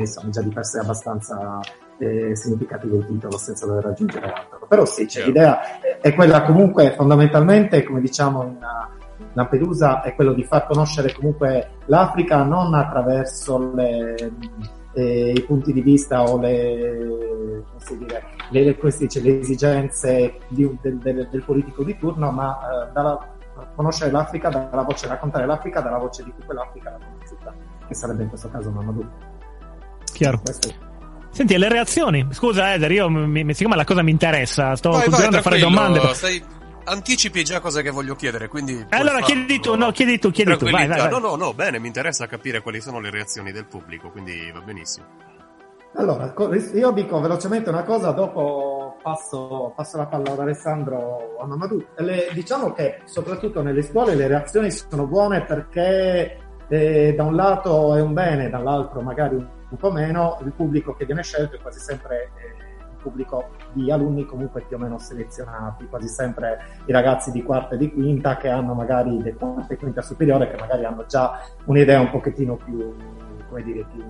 eh, 0.00 0.06
sono 0.06 0.30
già 0.30 0.42
di 0.42 0.50
per 0.50 0.64
sé 0.64 0.78
abbastanza 0.78 1.60
eh, 1.98 2.36
significativo 2.36 2.96
il 2.98 3.06
titolo 3.06 3.38
senza 3.38 3.64
dover 3.66 3.86
aggiungere 3.86 4.30
altro. 4.30 4.66
Però 4.68 4.84
sì, 4.84 5.06
Chiaro. 5.06 5.26
l'idea 5.28 5.80
è- 5.80 5.98
è 6.00 6.14
quella 6.14 6.42
comunque 6.42 6.92
fondamentalmente, 6.94 7.82
come 7.84 8.00
diciamo 8.00 8.42
in 8.44 8.58
Lampedusa, 9.36 10.00
è 10.02 10.14
quello 10.14 10.32
di 10.32 10.42
far 10.44 10.66
conoscere 10.66 11.12
comunque 11.12 11.68
l'Africa 11.86 12.42
non 12.42 12.72
attraverso 12.72 13.70
le, 13.74 14.14
eh, 14.94 15.32
i 15.36 15.42
punti 15.42 15.74
di 15.74 15.82
vista 15.82 16.22
o 16.22 16.38
le, 16.38 17.62
come 17.68 17.80
si 17.84 17.98
dire, 17.98 18.24
le, 18.48 18.76
dice, 18.98 19.20
le 19.20 19.38
esigenze 19.40 20.38
di 20.48 20.66
del, 20.80 20.96
del- 20.96 21.28
del 21.30 21.42
politico 21.44 21.84
di 21.84 21.98
turno, 21.98 22.30
ma 22.30 22.58
eh, 22.88 22.92
dalla, 22.94 23.28
conoscere 23.74 24.10
l'Africa 24.10 24.48
dalla 24.48 24.82
voce, 24.82 25.06
raccontare 25.06 25.44
l'Africa 25.44 25.80
dalla 25.82 25.98
voce 25.98 26.24
di 26.24 26.32
chi 26.34 26.42
quell'Africa 26.44 26.90
l'ha 26.90 26.98
conosciuta, 27.04 27.54
che 27.86 27.94
sarebbe 27.94 28.22
in 28.22 28.28
questo 28.30 28.48
caso 28.50 28.70
Mamadou. 28.70 29.06
Chiaro. 30.14 30.40
Questo 30.42 30.68
è- 30.68 30.74
Senti, 31.28 31.52
e 31.52 31.58
le 31.58 31.68
reazioni? 31.68 32.26
Scusa, 32.30 32.72
Eder, 32.72 32.90
io 32.90 33.10
mi, 33.10 33.52
siccome 33.52 33.76
la 33.76 33.84
cosa 33.84 34.00
mi 34.02 34.10
interessa, 34.10 34.74
sto 34.76 34.88
Vai, 34.92 35.00
vai, 35.00 35.08
continuando 35.08 35.36
a 35.36 35.42
fare 35.42 35.58
domande. 35.58 36.00
stai- 36.14 36.42
anticipi 36.86 37.44
già 37.44 37.60
cosa 37.60 37.82
che 37.82 37.90
voglio 37.90 38.14
chiedere, 38.14 38.48
quindi... 38.48 38.74
puoi 38.74 39.00
Allora 39.00 39.20
farlo. 39.20 39.26
chiedi 39.26 39.60
tu, 39.60 39.74
no, 39.74 39.90
chiedi 39.92 40.18
tu, 40.18 40.30
chiedi 40.30 40.56
tu, 40.56 40.70
vai, 40.70 40.86
vai, 40.86 40.98
vai. 40.98 41.10
No, 41.10 41.18
no, 41.18 41.36
no, 41.36 41.52
bene, 41.52 41.78
mi 41.78 41.86
interessa 41.86 42.26
capire 42.26 42.60
quali 42.60 42.80
sono 42.80 43.00
le 43.00 43.10
reazioni 43.10 43.52
del 43.52 43.66
pubblico, 43.66 44.10
quindi 44.10 44.50
va 44.52 44.60
benissimo. 44.60 45.06
Allora, 45.98 46.34
io 46.74 46.90
dico 46.90 47.20
velocemente 47.20 47.70
una 47.70 47.82
cosa, 47.82 48.10
dopo 48.10 48.98
passo, 49.02 49.72
passo 49.74 49.96
la 49.96 50.06
palla 50.06 50.32
ad 50.32 50.40
Alessandro 50.40 50.96
o 50.98 51.38
a 51.38 51.46
Mamadou. 51.46 51.82
Le- 51.96 52.28
diciamo 52.34 52.72
che 52.72 53.00
soprattutto 53.04 53.62
nelle 53.62 53.82
scuole 53.82 54.14
le 54.14 54.26
reazioni 54.26 54.70
sono 54.70 55.06
buone 55.06 55.44
perché 55.44 56.38
eh, 56.68 57.14
da 57.16 57.22
un 57.22 57.34
lato 57.34 57.94
è 57.94 58.02
un 58.02 58.12
bene, 58.12 58.50
dall'altro 58.50 59.00
magari 59.00 59.36
un, 59.36 59.76
po' 59.78 59.90
meno, 59.90 60.38
il 60.44 60.52
pubblico 60.52 60.94
che 60.94 61.06
viene 61.06 61.22
scelto 61.22 61.56
è 61.56 61.60
quasi 61.60 61.78
sempre 61.80 62.30
eh, 62.36 62.45
pubblico 63.06 63.50
di 63.72 63.90
alunni 63.92 64.24
comunque 64.24 64.62
più 64.66 64.76
o 64.76 64.80
meno 64.80 64.98
selezionati, 64.98 65.86
quasi 65.86 66.08
sempre 66.08 66.82
i 66.86 66.92
ragazzi 66.92 67.30
di 67.30 67.42
quarta 67.44 67.76
e 67.76 67.78
di 67.78 67.92
quinta 67.92 68.36
che 68.36 68.48
hanno 68.48 68.74
magari 68.74 69.22
di 69.22 69.32
quarta 69.34 69.72
e 69.72 69.76
quinta 69.76 70.02
superiore 70.02 70.50
che 70.50 70.56
magari 70.58 70.84
hanno 70.84 71.06
già 71.06 71.38
un'idea 71.66 72.00
un 72.00 72.10
pochettino 72.10 72.56
più, 72.56 72.94
come 73.48 73.62
dire, 73.62 73.86
più, 73.92 74.04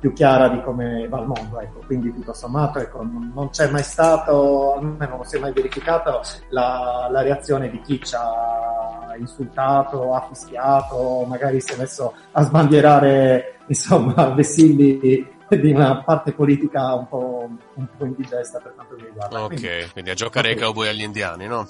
più 0.00 0.12
chiara 0.14 0.48
di 0.48 0.62
come 0.62 1.06
va 1.08 1.20
il 1.20 1.26
mondo, 1.26 1.60
ecco. 1.60 1.80
quindi 1.84 2.12
tutto 2.12 2.32
sommato 2.32 2.78
ecco, 2.78 3.02
non, 3.02 3.32
non 3.34 3.50
c'è 3.50 3.70
mai 3.70 3.82
stato, 3.82 4.74
almeno 4.74 5.16
non 5.16 5.24
si 5.24 5.36
è 5.36 5.40
mai 5.40 5.52
verificato 5.52 6.20
la, 6.50 7.08
la 7.10 7.22
reazione 7.22 7.68
di 7.68 7.80
chi 7.82 8.02
ci 8.02 8.14
ha 8.14 9.14
insultato, 9.18 10.14
ha 10.14 10.26
fischiato, 10.28 11.24
magari 11.28 11.60
si 11.60 11.72
è 11.74 11.76
messo 11.76 12.14
a 12.32 12.42
sbandierare 12.42 13.56
insomma 13.66 14.30
vessilli 14.34 15.36
di 15.56 15.72
una 15.72 16.02
parte 16.02 16.32
politica 16.32 16.94
un 16.94 17.08
po', 17.08 17.48
un 17.74 17.86
po' 17.96 18.04
indigesta 18.04 18.58
per 18.60 18.74
quanto 18.74 18.94
mi 18.96 19.04
riguarda. 19.06 19.46
Quindi- 19.46 19.66
Ok, 19.66 19.92
quindi 19.92 20.10
a 20.10 20.14
giocare 20.14 20.48
ai 20.48 20.54
Ok. 20.54 20.60
cowboy 20.62 20.88
agli 20.88 21.02
indiani, 21.02 21.46
no? 21.46 21.66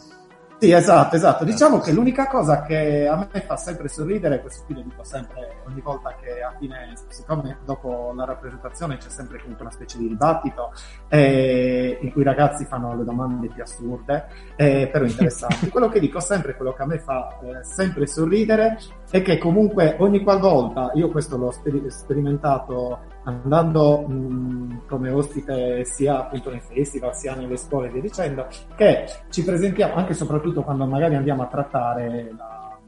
sì, 0.60 0.72
esatto, 0.72 1.14
esatto. 1.14 1.44
Diciamo 1.44 1.78
che 1.78 1.92
l'unica 1.92 2.26
cosa 2.26 2.62
che 2.62 3.06
a 3.06 3.14
me 3.32 3.40
fa 3.42 3.56
sempre 3.56 3.86
sorridere, 3.88 4.40
questo 4.40 4.64
qui 4.66 4.74
lo 4.74 4.80
dico 4.82 5.04
sempre 5.04 5.58
ogni 5.68 5.80
volta 5.80 6.16
che 6.20 6.42
a 6.42 6.52
fine, 6.58 6.94
siccome 7.10 7.58
dopo 7.64 8.12
la 8.16 8.24
rappresentazione 8.24 8.96
c'è 8.96 9.08
sempre 9.08 9.38
comunque 9.38 9.64
una 9.64 9.72
specie 9.72 9.98
di 9.98 10.08
dibattito 10.08 10.72
eh, 11.06 11.98
in 12.00 12.10
cui 12.10 12.22
i 12.22 12.24
ragazzi 12.24 12.64
fanno 12.64 12.96
le 12.96 13.04
domande 13.04 13.46
più 13.46 13.62
assurde, 13.62 14.26
eh, 14.56 14.88
però 14.90 15.04
interessanti. 15.04 15.68
quello 15.70 15.88
che 15.88 16.00
dico 16.00 16.18
sempre, 16.18 16.56
quello 16.56 16.72
che 16.72 16.82
a 16.82 16.86
me 16.86 16.98
fa 16.98 17.38
eh, 17.40 17.62
sempre 17.62 18.08
sorridere, 18.08 18.78
è 19.10 19.22
che 19.22 19.38
comunque 19.38 19.94
ogni 20.00 20.24
qualvolta, 20.24 20.90
io 20.94 21.08
questo 21.08 21.36
l'ho 21.36 21.52
speri- 21.52 21.88
sperimentato 21.88 22.98
andando 23.28 24.00
mh, 24.00 24.86
come 24.86 25.10
ospite 25.10 25.84
sia 25.84 26.20
appunto 26.20 26.50
nei 26.50 26.60
festival 26.60 27.14
sia 27.14 27.34
nelle 27.34 27.56
scuole 27.56 27.88
e 27.88 27.90
via 27.90 28.00
dicendo, 28.00 28.46
che 28.74 29.06
ci 29.30 29.44
presentiamo 29.44 29.94
anche 29.94 30.12
e 30.12 30.14
soprattutto 30.14 30.62
quando 30.62 30.86
magari 30.86 31.14
andiamo 31.14 31.42
a 31.42 31.46
trattare 31.46 32.34
la, 32.36 32.78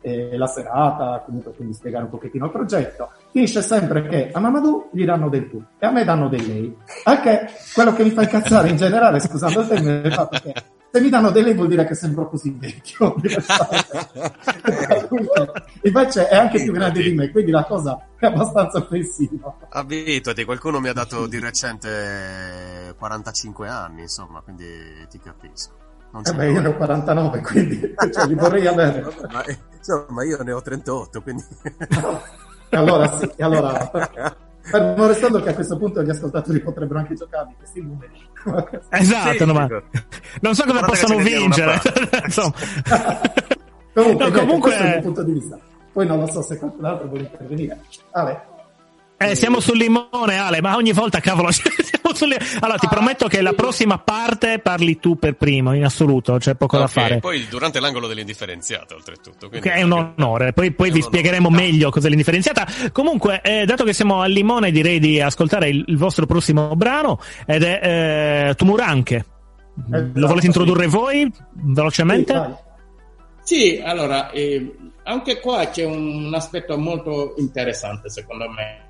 eh, 0.00 0.36
la 0.36 0.46
serata, 0.46 1.22
comunque 1.24 1.52
quindi 1.52 1.74
spiegare 1.74 2.04
un 2.04 2.10
pochettino 2.10 2.46
il 2.46 2.50
progetto, 2.50 3.10
finisce 3.30 3.62
sempre 3.62 4.02
che 4.08 4.30
a 4.32 4.40
Mamadou 4.40 4.88
gli 4.92 5.04
danno 5.04 5.28
del 5.28 5.48
tu 5.48 5.62
e 5.78 5.86
a 5.86 5.90
me 5.90 6.04
danno 6.04 6.28
del 6.28 6.44
lei. 6.44 6.76
Anche 7.04 7.48
quello 7.72 7.92
che 7.92 8.02
mi 8.02 8.10
fa 8.10 8.22
incazzare 8.22 8.68
in 8.68 8.76
generale, 8.76 9.20
scusando 9.20 9.60
il 9.60 9.68
termine, 9.68 10.02
è 10.02 10.06
il 10.06 10.12
fatto 10.12 10.38
che 10.42 10.54
se 10.96 11.02
mi 11.02 11.10
danno 11.10 11.30
del 11.30 11.44
lei 11.44 11.52
vuol 11.52 11.68
dire 11.68 11.84
che 11.84 11.94
sembro 11.94 12.26
così 12.26 12.56
vecchio. 12.58 13.14
Invece 15.82 16.28
è 16.28 16.36
anche 16.36 16.62
più 16.62 16.72
grande 16.72 17.02
di 17.02 17.12
me, 17.12 17.30
quindi 17.30 17.50
la 17.50 17.64
cosa 17.64 18.08
è 18.18 18.24
abbastanza 18.24 18.78
offensiva. 18.78 19.54
Abituati, 19.68 20.44
qualcuno 20.44 20.80
mi 20.80 20.88
ha 20.88 20.94
dato 20.94 21.26
di 21.26 21.38
recente 21.38 22.94
45 22.96 23.68
anni, 23.68 24.00
insomma, 24.02 24.40
quindi 24.40 24.66
ti 25.10 25.20
capisco. 25.20 25.74
Eh 26.24 26.32
beh, 26.32 26.50
io 26.50 26.60
ne 26.62 26.68
ho 26.68 26.76
49, 26.76 27.40
quindi 27.42 27.94
cioè, 28.10 28.26
li 28.26 28.34
vorrei 28.34 28.66
avere. 28.66 29.04
Ma, 29.30 29.44
eh, 29.44 29.58
insomma, 29.76 30.24
io 30.24 30.42
ne 30.42 30.52
ho 30.52 30.62
38, 30.62 31.20
quindi... 31.20 31.44
allora 32.70 33.18
sì, 33.18 33.30
allora 33.38 33.90
Fermo 34.68 35.06
restando 35.06 35.40
che 35.40 35.50
a 35.50 35.54
questo 35.54 35.76
punto 35.78 36.02
gli 36.02 36.10
ascoltatori 36.10 36.60
potrebbero 36.60 36.98
anche 36.98 37.14
giocarli 37.14 37.54
questi 37.56 37.80
numeri. 37.82 38.12
Esatto, 38.90 39.36
Sì, 39.38 39.44
no, 39.44 39.52
ma- 39.52 39.68
non 40.40 40.54
so 40.54 40.64
come 40.64 40.80
una 40.80 41.22
vincere. 41.22 41.80
Insomma. 42.24 42.52
comunque, 43.94 44.28
No, 44.28 44.38
comunque- 44.38 44.58
questo 44.70 44.82
è 44.82 44.86
il 44.86 44.92
mio 44.92 45.00
punto 45.02 45.22
di 45.22 45.32
vista. 45.32 45.58
Poi 45.92 46.06
non 46.06 46.18
lo 46.20 46.26
so 46.30 46.42
se 46.42 46.58
qualcun 46.58 46.84
altro 46.84 47.06
vuole 47.08 47.22
intervenire. 47.22 47.80
Ale, 48.12 48.40
Eh, 49.18 49.34
siamo 49.34 49.60
sul 49.60 49.78
limone, 49.78 50.36
Ale, 50.38 50.60
ma 50.60 50.76
ogni 50.76 50.92
volta, 50.92 51.20
cavolo, 51.20 51.48
Allora, 52.60 52.78
ti 52.78 52.88
prometto 52.88 53.26
che 53.26 53.40
la 53.40 53.52
prossima 53.52 53.98
parte 53.98 54.58
parli 54.58 54.98
tu 54.98 55.18
per 55.18 55.34
primo, 55.34 55.74
in 55.74 55.84
assoluto, 55.84 56.36
c'è 56.38 56.54
poco 56.54 56.78
da 56.78 56.84
Ok, 56.84 56.90
fare. 56.90 57.18
Poi 57.18 57.46
durante 57.48 57.80
l'angolo 57.80 58.06
dell'indifferenziata, 58.06 58.94
oltretutto. 58.94 59.48
Che 59.48 59.60
è 59.60 59.82
un 59.82 59.92
onore, 59.92 60.52
poi, 60.52 60.72
poi 60.72 60.90
vi 60.90 60.98
un 60.98 61.04
onore. 61.04 61.18
spiegheremo 61.18 61.50
meglio 61.50 61.90
cos'è 61.90 62.08
l'indifferenziata. 62.08 62.66
Comunque, 62.92 63.40
eh, 63.42 63.64
dato 63.64 63.84
che 63.84 63.92
siamo 63.92 64.20
al 64.20 64.30
limone, 64.30 64.70
direi 64.70 64.98
di 64.98 65.20
ascoltare 65.20 65.68
il, 65.68 65.84
il 65.86 65.96
vostro 65.96 66.26
prossimo 66.26 66.74
brano 66.76 67.20
ed 67.46 67.62
è 67.62 68.48
eh, 68.50 68.54
Tumuranche. 68.54 69.24
Lo 70.14 70.26
volete 70.26 70.46
introdurre 70.46 70.86
voi 70.86 71.30
velocemente? 71.52 72.32
sì. 72.34 72.64
Sì, 73.46 73.80
allora, 73.80 74.30
eh, 74.30 74.74
anche 75.04 75.38
qua 75.38 75.68
c'è 75.68 75.84
un, 75.84 76.26
un 76.26 76.34
aspetto 76.34 76.76
molto 76.76 77.34
interessante 77.36 78.10
secondo 78.10 78.50
me, 78.50 78.85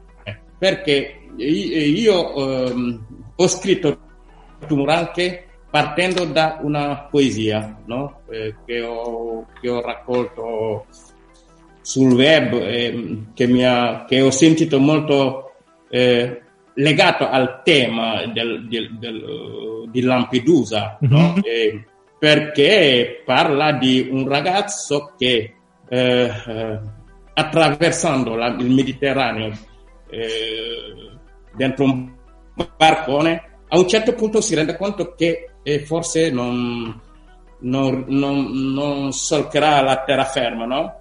perché 0.59 1.21
io 1.37 2.67
ehm, 2.67 3.07
ho 3.37 3.47
scritto 3.49 3.99
Tumuranche 4.67 5.45
partendo 5.71 6.25
da 6.25 6.59
una 6.63 7.09
poesia 7.11 7.77
no? 7.85 8.21
Eh, 8.31 8.55
che, 8.65 8.81
ho, 8.83 9.47
che 9.61 9.69
ho 9.69 9.81
raccolto 9.83 10.87
sul 11.83 12.13
web, 12.15 12.55
ehm, 12.55 13.33
che, 13.35 13.47
mi 13.47 13.65
ha- 13.65 14.05
che 14.09 14.21
ho 14.23 14.31
sentito 14.31 14.79
molto 14.81 15.53
eh, 15.91 16.41
legato 16.75 17.29
al 17.29 17.61
tema 17.63 18.25
del- 18.27 18.67
del- 18.69 18.97
del- 18.99 19.85
di 19.91 20.01
Lampedusa, 20.01 20.97
no? 21.03 21.35
Mhm. 21.37 21.41
Eh, 21.45 21.85
perché 22.19 23.23
parla 23.25 23.73
di 23.73 24.09
un 24.11 24.27
ragazzo 24.27 25.13
che 25.19 25.53
eh, 25.89 26.31
eh, 26.47 26.79
attraversando 27.35 28.35
la- 28.35 28.57
il 28.59 28.71
Mediterraneo 28.71 29.53
eh, 30.09 31.11
dentro 31.55 31.85
un 31.85 32.13
barcone, 32.77 33.59
a 33.69 33.79
un 33.79 33.89
certo 33.89 34.15
punto 34.15 34.41
si 34.41 34.55
rende 34.55 34.77
conto 34.77 35.15
che 35.15 35.51
eh, 35.63 35.81
forse 35.85 36.31
non, 36.31 37.01
non, 37.61 38.05
non, 38.09 38.73
non 38.73 39.13
solcherà 39.13 39.81
la 39.83 40.03
terraferma, 40.05 40.65
no? 40.65 41.01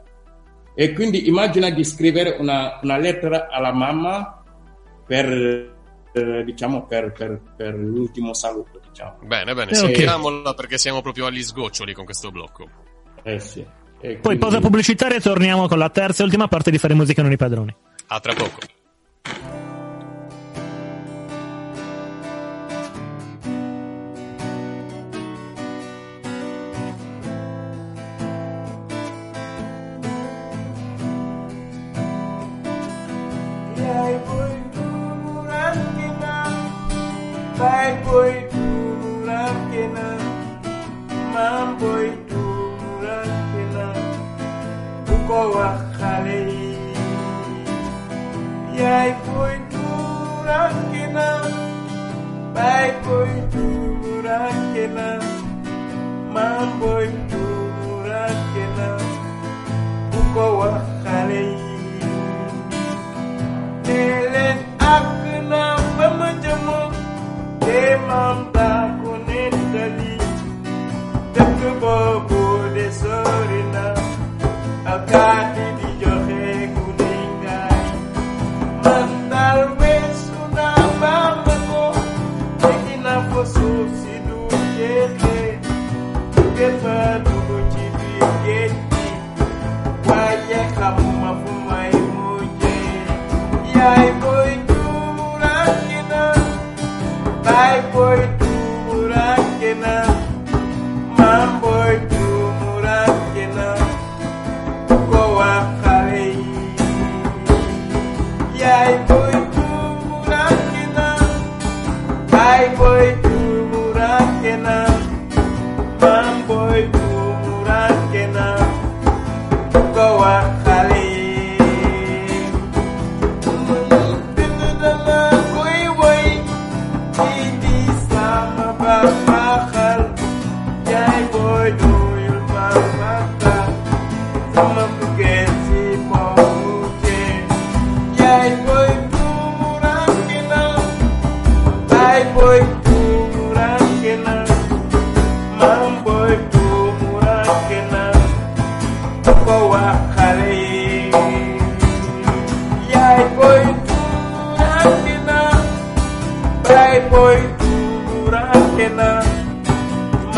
E 0.74 0.91
quindi 0.93 1.28
immagina 1.28 1.70
di 1.70 1.84
scrivere 1.84 2.36
una, 2.39 2.80
una 2.82 2.97
lettera 2.97 3.47
alla 3.49 3.72
mamma 3.72 4.43
per, 5.06 5.26
eh, 6.12 6.43
diciamo, 6.43 6.86
per, 6.86 7.14
per, 7.14 7.39
per 7.56 7.76
l'ultimo 7.76 8.34
saluto, 8.34 8.82
diciamo. 8.89 9.20
Bene, 9.22 9.53
bene, 9.53 9.72
Eh, 9.72 9.78
ok. 9.78 9.86
sentiamola 9.86 10.53
perché 10.53 10.78
siamo 10.78 11.01
proprio 11.01 11.28
agli 11.28 11.41
sgoccioli 11.43 11.93
con 11.93 12.03
questo 12.03 12.32
blocco. 12.32 12.68
Eh 13.24 13.39
sì. 13.39 13.60
E 13.62 14.16
Poi, 14.16 14.20
quindi- 14.22 14.39
pausa 14.39 14.60
pubblicitaria, 14.60 15.18
e 15.18 15.22
torniamo 15.22 15.68
con 15.68 15.78
la 15.78 15.89
terza 15.89 16.22
e 16.24 16.26
ultima 16.26 16.47
parte 16.49 16.72
di 16.72 16.78
Fare 16.78 16.93
Musica 16.93 17.22
Non 17.22 17.32
i 17.32 17.38
Padroni. 17.38 17.74
A 18.08 18.20
tra 18.20 18.34
poco. 18.34 18.58
Mampoi 37.86 38.33
turakena, 38.51 40.05
mampoi 41.33 42.09
turakena, 42.29 43.86
uko 45.15 45.39
wahalei. 45.53 46.77
Yai 48.79 49.11
poi 49.25 49.57
turakena, 49.73 51.27
bai 52.57 52.89
poi 53.05 53.36
turakena, 53.53 55.07
mampoi 56.33 57.05
turakena. 57.05 57.24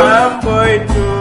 Mambo 0.07 0.63
itu? 0.63 1.16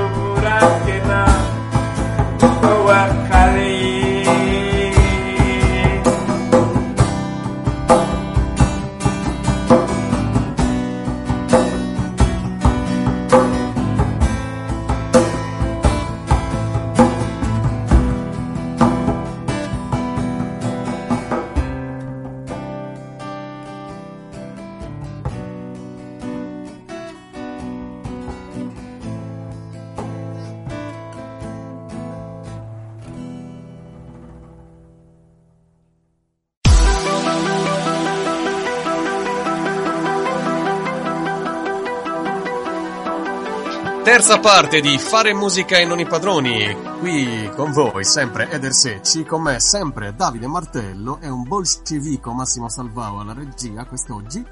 Terza 44.16 44.40
parte 44.40 44.80
di 44.80 44.96
Fare 44.96 45.34
musica 45.34 45.76
e 45.76 45.84
non 45.84 45.98
i 46.00 46.06
padroni. 46.06 46.74
Qui 47.00 47.50
con 47.54 47.70
voi 47.70 48.02
sempre 48.02 48.48
Eder 48.50 48.72
Secci, 48.72 49.24
con 49.24 49.42
me 49.42 49.60
sempre 49.60 50.14
Davide 50.16 50.46
Martello 50.46 51.18
e 51.20 51.28
un 51.28 51.42
bolscevico 51.42 52.32
Massimo 52.32 52.70
Salvao 52.70 53.20
alla 53.20 53.34
regia 53.34 53.84
quest'oggi. 53.84 54.42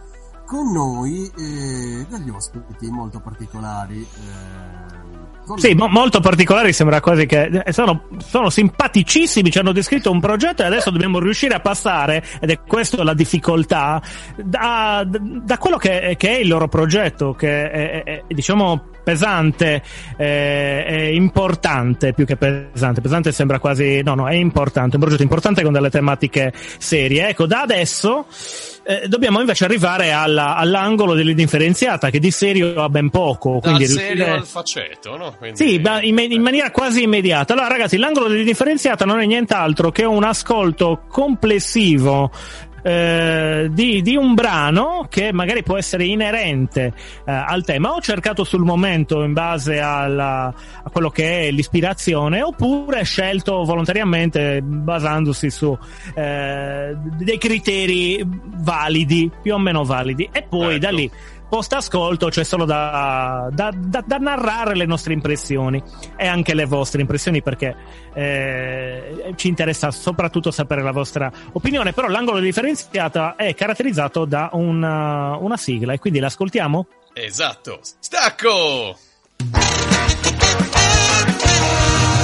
Con 0.44 0.70
noi 0.70 1.32
eh, 1.34 2.06
degli 2.10 2.28
ospiti 2.28 2.90
molto 2.90 3.20
particolari. 3.20 4.02
eh, 4.02 5.56
Sì, 5.56 5.72
mo- 5.72 5.88
molto 5.88 6.20
particolari, 6.20 6.74
sembra 6.74 7.00
quasi 7.00 7.24
che 7.24 7.62
eh, 7.64 7.72
sono, 7.72 8.08
sono 8.18 8.50
simpaticissimi, 8.50 9.50
ci 9.50 9.60
hanno 9.60 9.72
descritto 9.72 10.10
un 10.10 10.20
progetto 10.20 10.60
e 10.62 10.66
adesso 10.66 10.90
dobbiamo 10.90 11.18
riuscire 11.18 11.54
a 11.54 11.60
passare, 11.60 12.22
ed 12.38 12.50
è 12.50 12.60
questa 12.60 13.02
la 13.02 13.14
difficoltà, 13.14 14.02
da, 14.36 15.06
da 15.08 15.56
quello 15.56 15.78
che, 15.78 16.16
che 16.18 16.28
è 16.28 16.38
il 16.40 16.48
loro 16.48 16.68
progetto, 16.68 17.32
che 17.32 17.70
è, 17.70 17.90
è- 17.90 18.04
è, 18.04 18.24
diciamo 18.28 18.92
pesante, 19.04 19.82
eh, 20.16 20.84
è 20.84 21.02
importante 21.12 22.12
più 22.12 22.24
che 22.24 22.36
pesante, 22.36 23.00
pesante 23.00 23.30
sembra 23.30 23.58
quasi, 23.60 24.02
no 24.02 24.14
no, 24.14 24.28
è 24.28 24.34
importante, 24.34 24.96
un 24.96 25.02
progetto 25.02 25.22
importante 25.22 25.62
con 25.62 25.72
delle 25.72 25.90
tematiche 25.90 26.52
serie. 26.78 27.28
Ecco, 27.28 27.46
da 27.46 27.60
adesso 27.60 28.26
eh, 28.86 29.06
dobbiamo 29.06 29.40
invece 29.40 29.64
arrivare 29.64 30.10
alla- 30.12 30.56
all'angolo 30.56 31.14
dell'indifferenziata, 31.14 32.10
che 32.10 32.18
di 32.18 32.30
serio 32.30 32.82
ha 32.82 32.88
ben 32.88 33.10
poco. 33.10 33.60
Dal 33.62 33.74
Quindi 33.74 33.86
serio 33.86 34.08
riuscire... 34.14 34.30
al 34.30 34.46
faceto, 34.46 35.16
no? 35.16 35.34
Quindi- 35.38 35.56
Sì, 35.56 35.78
ma 35.78 36.02
in, 36.02 36.18
in 36.18 36.42
maniera 36.42 36.70
quasi 36.70 37.02
immediata. 37.02 37.52
Allora, 37.52 37.68
ragazzi, 37.68 37.96
l'angolo 37.96 38.28
dell'indifferenziata 38.28 39.04
non 39.04 39.20
è 39.20 39.26
nient'altro 39.26 39.90
che 39.90 40.04
un 40.04 40.24
ascolto 40.24 41.02
complessivo 41.08 42.30
eh, 42.84 43.68
di, 43.70 44.02
di 44.02 44.14
un 44.14 44.34
brano 44.34 45.06
che 45.08 45.32
magari 45.32 45.62
può 45.62 45.78
essere 45.78 46.04
inerente 46.04 46.92
eh, 47.24 47.32
al 47.32 47.64
tema. 47.64 47.94
Ho 47.94 48.00
cercato 48.02 48.44
sul 48.44 48.62
momento 48.62 49.22
in 49.22 49.32
base 49.32 49.80
alla- 49.80 50.52
a 50.82 50.90
quello 50.90 51.08
che 51.08 51.48
è 51.48 51.50
l'ispirazione, 51.50 52.42
oppure 52.42 53.02
scelto 53.04 53.64
volontariamente 53.64 54.60
basandosi 54.60 55.48
su 55.50 55.76
eh, 56.14 56.94
dei 57.16 57.38
criteri 57.38 58.22
validi, 58.56 59.30
più 59.42 59.54
o 59.54 59.58
meno 59.58 59.82
validi, 59.84 60.28
e 60.30 60.42
poi 60.42 60.78
da 60.78 60.88
Ecco. 60.88 60.96
lì 60.96 61.10
post 61.54 61.72
ascolto 61.74 62.30
c'è 62.30 62.42
solo 62.42 62.64
da, 62.64 63.48
da- 63.52 63.70
da- 63.72 64.02
da 64.04 64.16
narrare 64.16 64.74
le 64.74 64.86
nostre 64.86 65.12
impressioni 65.12 65.80
e 66.16 66.26
anche 66.26 66.52
le 66.52 66.64
vostre 66.64 67.00
impressioni 67.00 67.42
perché 67.42 67.76
eh, 68.12 69.32
ci 69.36 69.46
interessa 69.46 69.92
soprattutto 69.92 70.50
sapere 70.50 70.82
la 70.82 70.90
vostra 70.90 71.30
opinione 71.52 71.92
però 71.92 72.08
l'angolo 72.08 72.40
differenziata 72.40 73.36
è 73.36 73.54
caratterizzato 73.54 74.24
da 74.24 74.50
una, 74.54 75.36
una 75.36 75.56
sigla 75.56 75.92
e 75.92 76.00
quindi 76.00 76.18
l'ascoltiamo? 76.18 76.88
Esatto. 77.12 77.78
Stacco! 78.00 78.98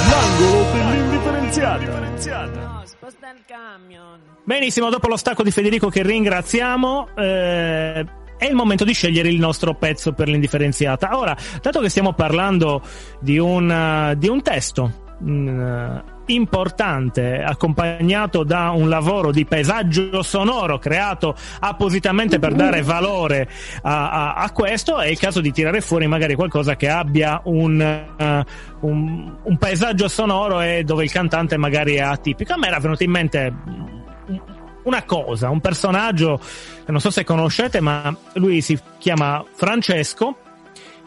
L'angolo 0.09 0.71
dell'indifferenziata 0.73 1.99
No, 2.47 2.81
sposta 2.85 3.31
il 3.31 3.43
camion. 3.47 4.19
Benissimo, 4.43 4.89
dopo 4.89 5.07
lo 5.07 5.15
stacco 5.15 5.43
di 5.43 5.51
Federico 5.51 5.89
che 5.89 6.03
ringraziamo, 6.03 7.09
eh, 7.15 8.05
è 8.41 8.47
il 8.47 8.55
momento 8.55 8.83
di 8.83 8.93
scegliere 8.93 9.29
il 9.29 9.37
nostro 9.37 9.75
pezzo 9.75 10.13
per 10.13 10.27
l'indifferenziata. 10.27 11.15
Ora, 11.15 11.37
dato 11.61 11.79
che 11.79 11.89
stiamo 11.89 12.13
parlando 12.13 12.81
di 13.19 13.37
un, 13.37 13.69
eh, 13.69 14.17
di 14.17 14.27
un 14.27 14.41
testo 14.41 14.91
mm, 15.23 15.97
importante, 16.25 17.43
accompagnato 17.43 18.43
da 18.43 18.71
un 18.71 18.89
lavoro 18.89 19.29
di 19.31 19.45
paesaggio 19.45 20.23
sonoro 20.23 20.79
creato 20.79 21.35
appositamente 21.59 22.39
per 22.39 22.53
dare 22.53 22.81
valore 22.81 23.47
a, 23.83 24.09
a- 24.09 24.33
a 24.33 24.51
questo, 24.51 24.97
è 24.97 25.09
il 25.09 25.19
caso 25.19 25.39
di 25.39 25.51
tirare 25.51 25.79
fuori 25.79 26.07
magari 26.07 26.33
qualcosa 26.33 26.75
che 26.75 26.89
abbia 26.89 27.41
un, 27.43 27.79
eh, 27.79 28.45
un, 28.79 29.35
un 29.43 29.57
paesaggio 29.59 30.07
sonoro 30.07 30.61
e 30.61 30.81
dove 30.83 31.03
il 31.03 31.11
cantante 31.11 31.57
magari 31.57 31.93
è 31.93 32.01
atipico. 32.01 32.53
A 32.53 32.57
me 32.57 32.65
era 32.69 32.79
venuto 32.79 33.03
in 33.03 33.11
mente 33.11 33.53
una 34.83 35.03
cosa, 35.03 35.49
un 35.49 35.59
personaggio 35.59 36.39
che 36.85 36.91
non 36.91 36.99
so 36.99 37.09
se 37.11 37.23
conoscete, 37.23 37.79
ma 37.79 38.15
lui 38.33 38.61
si 38.61 38.79
chiama 38.97 39.43
Francesco 39.53 40.37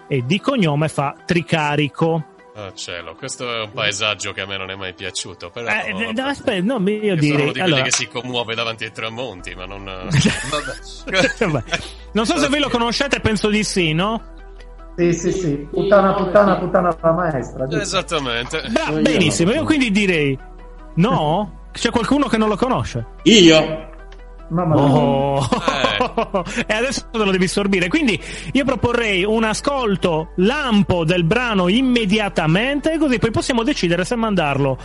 e 0.07 0.25
di 0.25 0.41
cognome 0.41 0.89
fa 0.89 1.15
Tricarico. 1.25 2.25
Oh 2.57 2.73
cielo, 2.73 3.17
questo 3.17 3.53
è 3.53 3.63
un 3.63 3.73
paesaggio 3.73 4.33
che 4.33 4.43
a 4.43 4.47
me 4.47 4.57
non 4.57 4.71
è 4.71 4.77
mai 4.77 4.95
piaciuto, 4.95 5.51
però... 5.51 5.69
Eh, 5.69 5.89
eh, 5.89 6.13
no, 6.13 6.25
aspetta, 6.27 6.63
no, 6.63 6.89
io 6.89 7.01
sono 7.01 7.15
direi 7.17 7.43
uno 7.43 7.53
di 7.53 7.59
quelli 7.59 7.61
allora, 7.61 7.83
che 7.83 7.91
si 7.91 8.07
commuove 8.07 8.55
davanti 8.55 8.85
ai 8.85 8.93
tramonti, 8.93 9.55
ma 9.57 9.67
non... 9.67 9.83
Non 12.13 12.27
so 12.27 12.39
se 12.39 12.47
voi 12.47 12.61
lo 12.61 12.69
conoscete, 12.69 13.19
penso 13.19 13.49
di 13.49 13.65
sì, 13.65 13.93
no? 13.93 14.23
Sì, 14.97 15.13
sì, 15.13 15.33
sì. 15.33 15.67
Puttana, 15.69 16.15
puttana, 16.15 16.55
puttana 16.57 16.97
la 17.01 17.13
maestra. 17.13 17.65
giusto? 17.67 17.83
Esattamente. 17.83 18.63
Bra- 18.71 18.91
Io 18.91 19.03
benissimo, 19.03 19.51
no. 19.51 19.57
io 19.57 19.65
quindi 19.65 19.91
direi 19.91 20.39
no? 20.95 21.64
C'è 21.75 21.91
qualcuno 21.91 22.29
che 22.29 22.39
non 22.39 22.49
lo 22.49 22.57
conosce? 22.57 23.05
Io? 23.25 23.91
Mamma 24.49 24.75
mia. 24.75 24.85
Oh. 24.85 25.49
e 26.67 26.73
adesso 26.73 27.09
te 27.11 27.19
lo 27.19 27.31
devi 27.31 27.49
sorbire. 27.49 27.89
Quindi 27.89 28.21
io 28.53 28.65
proporrei 28.65 29.25
un 29.25 29.43
ascolto 29.43 30.31
lampo 30.37 31.05
del 31.05 31.25
brano 31.25 31.69
immediatamente, 31.69 32.97
così 32.99 33.19
poi 33.19 33.31
possiamo 33.31 33.65
decidere 33.65 34.05
se 34.05 34.15
mandarlo. 34.15 34.79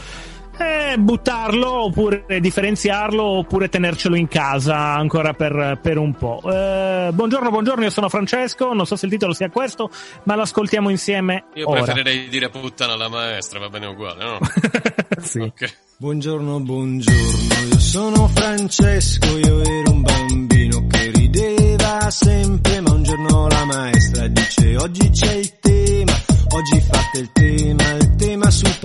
Eh, 0.60 0.98
buttarlo 0.98 1.86
oppure 1.86 2.26
differenziarlo 2.40 3.24
oppure 3.24 3.70
tenercelo 3.70 4.16
in 4.16 4.28
casa 4.28 4.78
ancora 4.78 5.34
per, 5.34 5.80
per 5.82 5.98
un 5.98 6.14
po'. 6.14 6.42
Eh, 6.46 7.10
buongiorno, 7.14 7.50
buongiorno, 7.50 7.84
io 7.84 7.90
sono 7.90 8.10
Francesco. 8.10 8.74
Non 8.74 8.86
so 8.86 8.96
se 8.96 9.06
il 9.06 9.12
titolo 9.12 9.34
sia 9.34 9.50
questo, 9.50 9.90
ma 10.24 10.36
lo 10.36 10.42
ascoltiamo 10.42 10.90
insieme. 10.90 11.46
Io 11.54 11.70
ora. 11.70 11.84
preferirei 11.84 12.28
dire 12.28 12.50
puttana 12.50 12.94
alla 12.94 13.10
maestra, 13.10 13.60
va 13.60 13.70
bene 13.70 13.88
uguale, 13.88 14.24
no? 14.24 14.40
sì. 15.22 15.40
Ok. 15.40 15.78
Buongiorno, 15.98 16.62
buongiorno, 16.62 17.70
io 17.72 17.80
sono 17.80 18.28
Francesco, 18.30 19.38
io 19.38 19.62
ero 19.62 19.92
un 19.92 20.02
bambino 20.02 20.69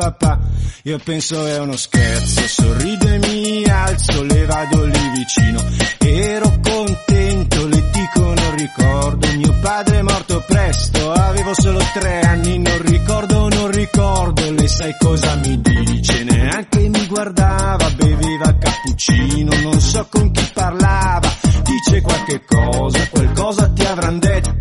papà. 0.05 0.38
Io 0.82 0.98
penso 1.02 1.46
è 1.46 1.59
uno 1.59 1.76
scherzo, 1.76 2.46
sorrido 2.46 3.09
e 3.09 3.18
mi 3.18 3.64
alzo, 3.64 4.22
le 4.22 4.44
vado 4.44 4.84
lì 4.84 5.11
vicino, 5.16 5.62
ero 5.98 6.61
contento, 6.62 7.66
le 7.66 7.90
dico 7.90 8.20
non 8.20 8.57
ricordo, 8.57 9.26
mio 9.34 9.55
padre 9.62 9.98
è 9.98 10.02
morto 10.02 10.44
presto, 10.46 11.11
avevo 11.12 11.55
solo 11.55 11.80
tre 11.94 12.20
anni, 12.20 12.59
non 12.59 12.82
ricordo, 12.82 13.48
non 13.48 13.70
ricordo, 13.70 14.50
le 14.50 14.68
sai 14.68 14.94
cosa 14.98 15.36
mi 15.36 15.59
dice, 15.62 16.22
neanche 16.24 16.88
mi 16.88 17.07
guardava, 17.07 17.88
beveva 17.90 18.55
cappuccino, 18.59 19.52
non 19.62 19.80
so 19.80 20.07
con 20.11 20.30
chi 20.32 20.50
parlava, 20.52 21.32
dice 21.62 22.02
qualche 22.02 22.44
cosa, 22.44 23.09
qualcosa 23.09 23.70
ti 23.70 23.84
avran 23.84 24.18
detto, 24.18 24.53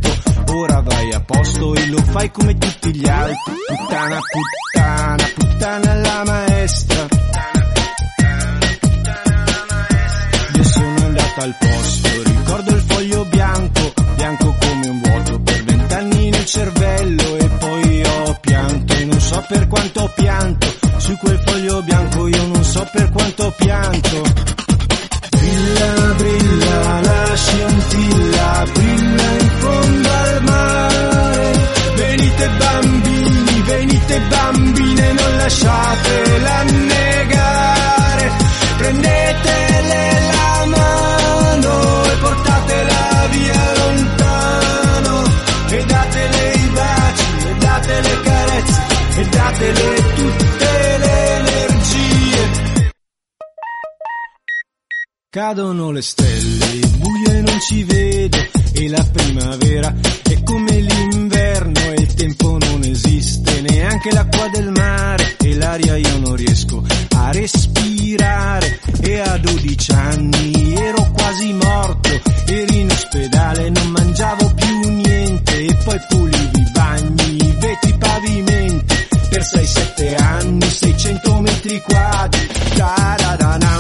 posto 1.26 1.74
e 1.76 1.88
lo 1.88 1.98
fai 1.98 2.32
come 2.32 2.58
tutti 2.58 2.96
gli 2.96 3.08
altri, 3.08 3.54
puttana, 3.68 4.20
puttana, 4.32 5.24
puttana 5.36 5.94
la 5.96 6.24
maestra. 6.26 7.08
Io 10.56 10.64
sono 10.64 11.06
andato 11.06 11.42
al 11.42 11.56
posto, 11.60 12.10
ricordo 12.24 12.72
il 12.76 12.82
foglio 12.82 13.26
bianco, 13.26 13.94
bianco 14.16 14.56
come 14.60 14.88
un 14.88 15.02
vuoto, 15.02 15.40
per 15.42 15.64
vent'anni 15.64 16.30
nel 16.30 16.46
cervello 16.46 17.38
e 17.38 17.48
poi 17.48 18.04
ho 18.06 18.38
pianto, 18.42 18.94
e 18.94 19.06
non 19.06 19.20
so 19.20 19.46
per 19.48 19.68
quanto 19.68 20.02
ho 20.02 20.12
pianto, 20.14 20.68
su 20.98 21.18
quel 21.18 21.40
foglio 21.46 21.82
bianco 21.84 22.28
io 22.28 22.48
non 22.48 22.64
so 22.64 22.88
per 22.92 23.10
quanto 23.10 23.44
ho 23.44 23.52
pianto. 23.52 24.22
Brilla, 25.30 26.14
brilla, 26.16 27.02
la 27.02 27.36
scintilla, 27.36 28.66
brilla 28.74 29.13
lasciatela 35.44 36.56
annegare. 36.60 38.32
Prendetele 38.78 40.02
la 40.32 40.66
mano 40.66 42.04
e 42.06 42.16
portatela 42.18 43.28
via 43.32 43.74
lontano. 43.78 45.24
E 45.70 45.86
datele 45.86 46.54
i 46.54 46.68
baci, 46.70 47.24
e 47.48 47.56
datele 47.58 48.22
carezze, 48.22 48.82
e 49.18 49.26
datele 49.26 50.14
tutte 50.16 50.98
le 51.04 51.36
energie. 51.40 52.62
Cadono 55.30 55.92
le 55.92 56.02
stelle, 56.02 56.66
il 56.74 56.98
buio 56.98 57.32
e 57.32 57.42
non 57.42 57.60
ci 57.60 57.84
vedo, 57.84 58.38
e 58.74 58.88
la 58.88 59.04
primavera 59.12 59.94
è 60.22 60.44
come 60.44 60.80
l'inverno 60.80 61.33
esiste 62.94 63.62
neanche 63.62 64.12
l'acqua 64.12 64.48
del 64.50 64.70
mare 64.70 65.36
e 65.40 65.56
l'aria 65.56 65.98
io 65.98 66.18
non 66.20 66.36
riesco 66.36 66.84
a 67.16 67.32
respirare 67.32 68.80
e 69.02 69.20
a 69.20 69.38
12 69.38 69.92
anni 69.92 70.76
ero 70.76 71.12
quasi 71.12 71.54
morto, 71.54 72.10
ero 72.46 72.74
in 72.74 72.90
ospedale, 72.92 73.70
non 73.70 73.88
mangiavo 73.90 74.54
più 74.54 74.90
niente 74.90 75.66
e 75.66 75.76
poi 75.84 76.00
pulivi 76.08 76.60
i 76.60 76.72
bagni, 76.72 77.36
i 77.36 77.56
vetri, 77.58 77.90
i 77.90 77.98
pavimenti 77.98 79.08
per 79.30 79.42
6-7 79.42 80.22
anni, 80.22 80.70
600 80.70 81.42
metri 81.42 81.82
quadri, 81.82 82.48
taradana. 82.76 83.73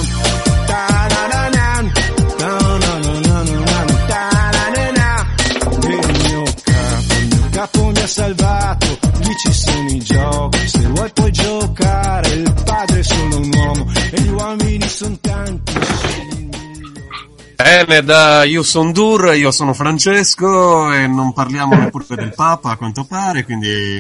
Bene, 17.94 18.06
da 18.06 18.44
Io 18.44 18.64
son 18.64 18.91
Dur, 18.91 19.36
io 19.36 19.52
sono 19.52 19.74
Francesco 19.74 20.91
e 20.91 21.06
non 21.06 21.32
parliamo 21.32 21.76
neppure 21.76 22.16
del 22.16 22.34
Papa 22.34 22.72
a 22.72 22.76
quanto 22.76 23.04
pare, 23.04 23.44
quindi 23.44 24.00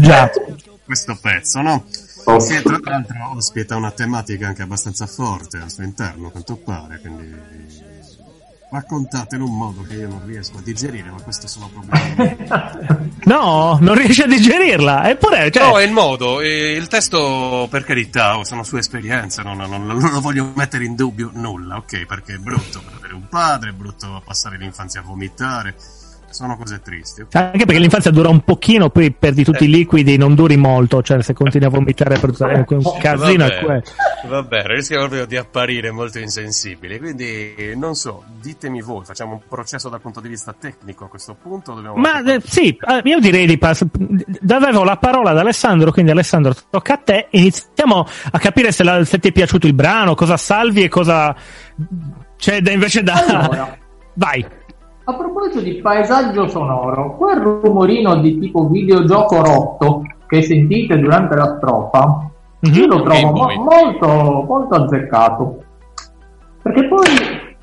Già. 0.00 0.28
questo 0.84 1.16
pezzo, 1.20 1.60
no? 1.60 1.84
Sì, 2.38 2.60
tra 2.60 2.78
l'altro 2.82 3.30
ospita 3.36 3.76
una 3.76 3.92
tematica 3.92 4.48
anche 4.48 4.62
abbastanza 4.62 5.06
forte 5.06 5.58
al 5.58 5.70
suo 5.70 5.84
interno, 5.84 6.26
a 6.26 6.30
quanto 6.32 6.56
pare, 6.56 6.98
quindi 6.98 7.32
raccontate 8.70 9.36
in 9.36 9.42
un 9.42 9.56
modo 9.56 9.82
che 9.82 9.94
io 9.94 10.08
non 10.08 10.22
riesco 10.24 10.58
a 10.58 10.62
digerire, 10.62 11.10
ma 11.10 11.20
questo 11.22 11.46
sono 11.48 11.68
problemi. 11.68 12.36
No, 13.24 13.76
non 13.80 13.94
riesci 13.94 14.22
a 14.22 14.26
digerirla. 14.26 15.10
Eppure, 15.10 15.50
cioè, 15.50 15.62
No, 15.62 15.78
è 15.78 15.84
il 15.84 15.92
modo, 15.92 16.40
il 16.40 16.86
testo 16.88 17.66
per 17.70 17.84
carità, 17.84 18.38
oh, 18.38 18.44
sono 18.44 18.62
sue 18.64 18.78
esperienze, 18.80 19.42
non, 19.42 19.58
non- 19.58 19.84
non 19.86 19.98
lo 19.98 20.20
voglio 20.20 20.50
mettere 20.54 20.84
in 20.84 20.94
dubbio 20.94 21.30
nulla, 21.34 21.76
ok? 21.76 22.06
Perché 22.06 22.34
è 22.34 22.38
brutto 22.38 22.80
perdere 22.82 23.14
un 23.14 23.28
padre, 23.28 23.70
è 23.70 23.72
brutto 23.72 24.22
passare 24.24 24.56
l'infanzia 24.56 25.00
a 25.00 25.04
vomitare, 25.04 25.74
sono 26.30 26.56
cose 26.56 26.80
tristi. 26.80 27.24
Anche 27.32 27.64
perché 27.64 27.78
l'infanzia 27.80 28.10
dura 28.10 28.28
un 28.28 28.40
pochino, 28.40 28.88
poi 28.90 29.10
perdi 29.12 29.44
tutti 29.44 29.64
i 29.64 29.68
liquidi, 29.68 30.16
non 30.16 30.34
duri 30.34 30.56
molto. 30.56 31.02
Cioè, 31.02 31.22
se 31.22 31.32
continui 31.34 31.66
a 31.66 31.70
vomitare 31.70 32.18
per 32.18 32.30
un 32.68 32.82
casino, 33.00 33.44
è 33.44 33.48
Vabbè, 33.48 33.64
quello. 33.64 33.82
vabbè, 34.28 34.62
rischia 34.66 34.98
proprio 34.98 35.26
di 35.26 35.36
apparire 35.36 35.90
molto 35.90 36.18
insensibile, 36.18 36.98
quindi 36.98 37.74
non 37.76 37.94
so, 37.94 38.24
ditemi 38.40 38.80
voi, 38.82 39.04
facciamo 39.04 39.32
un 39.34 39.40
processo 39.48 39.88
dal 39.88 40.00
punto 40.00 40.20
di 40.20 40.28
vista 40.28 40.54
tecnico 40.58 41.04
a 41.04 41.08
questo 41.08 41.36
punto? 41.40 41.74
Dobbiamo 41.74 41.96
Ma 41.96 42.22
eh, 42.22 42.40
sì, 42.44 42.68
eh, 42.68 43.00
io 43.04 43.18
direi 43.20 43.46
di 43.46 43.58
passare. 43.58 43.90
Avevo 44.48 44.84
la 44.84 44.96
parola 44.96 45.30
ad 45.30 45.38
Alessandro, 45.38 45.90
quindi 45.92 46.10
Alessandro, 46.12 46.54
tocca 46.70 46.94
a 46.94 46.98
te. 46.98 47.26
Iniziamo 47.30 48.06
a 48.30 48.38
capire 48.38 48.72
se, 48.72 48.82
la- 48.84 49.04
se 49.04 49.18
ti 49.18 49.28
è 49.28 49.32
piaciuto 49.32 49.66
il 49.66 49.74
brano, 49.74 50.14
cosa 50.14 50.36
salvi 50.36 50.82
e 50.84 50.88
cosa 50.88 51.34
c'è 52.36 52.60
da- 52.60 52.70
invece 52.70 53.02
da. 53.02 53.14
Allora. 53.26 53.78
Vai. 54.14 54.44
A 55.10 55.14
proposito 55.14 55.60
di 55.60 55.80
paesaggio 55.80 56.46
sonoro, 56.46 57.16
quel 57.16 57.40
rumorino 57.40 58.20
di 58.20 58.38
tipo 58.38 58.68
videogioco 58.68 59.42
rotto 59.42 60.02
che 60.28 60.40
sentite 60.42 61.00
durante 61.00 61.34
la 61.34 61.56
strofa, 61.56 62.30
Mhm. 62.60 62.72
io 62.72 62.86
lo 62.86 63.02
trovo 63.02 63.32
mo- 63.32 63.64
molto, 63.64 64.44
molto 64.46 64.74
azzeccato. 64.76 65.62
Perché 66.62 66.86
poi 66.86 67.06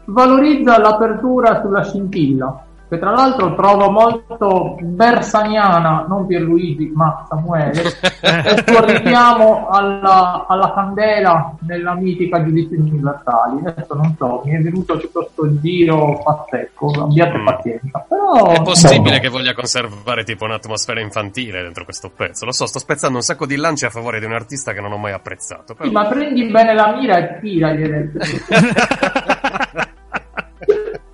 valorizza 0.07 0.77
l'apertura 0.77 1.61
sulla 1.61 1.83
scintilla, 1.83 2.65
che 2.89 2.99
tra 2.99 3.11
l'altro 3.11 3.55
trovo 3.55 3.89
molto 3.91 4.77
bersaniana, 4.81 6.05
non 6.07 6.25
Pierluigi, 6.25 6.91
ma 6.93 7.25
Samuele, 7.27 7.81
e 8.21 8.63
suo 8.65 8.85
richiamo 8.85 9.67
alla, 9.69 10.45
alla 10.47 10.73
candela 10.73 11.55
nella 11.61 11.93
mitica 11.95 12.43
giudizio 12.43 12.79
universali. 12.79 13.65
Adesso 13.65 13.93
non 13.93 14.15
so, 14.17 14.41
mi 14.45 14.53
è 14.53 14.59
venuto 14.59 14.99
questo 15.11 15.59
giro 15.59 16.21
pazzesco, 16.23 17.03
abbiate 17.03 17.37
Mm. 17.37 17.45
pazienza. 17.45 18.05
Però, 18.07 18.47
È 18.51 18.61
possibile 18.61 19.15
no. 19.15 19.21
che 19.21 19.29
voglia 19.29 19.53
conservare 19.53 20.23
tipo 20.23 20.45
un'atmosfera 20.45 20.99
infantile 20.99 21.61
dentro 21.61 21.83
questo 21.83 22.09
pezzo. 22.09 22.45
Lo 22.45 22.51
so, 22.51 22.65
sto 22.65 22.79
spezzando 22.79 23.17
un 23.17 23.23
sacco 23.23 23.45
di 23.45 23.55
lance 23.55 23.85
a 23.85 23.89
favore 23.89 24.19
di 24.19 24.25
un 24.25 24.33
artista 24.33 24.73
che 24.73 24.81
non 24.81 24.91
ho 24.91 24.97
mai 24.97 25.13
apprezzato. 25.13 25.73
Però... 25.75 25.87
Sì, 25.87 25.93
ma 25.93 26.05
prendi 26.05 26.45
bene 26.45 26.73
la 26.73 26.95
mira 26.95 27.17
e 27.17 27.39
tira 27.39 27.75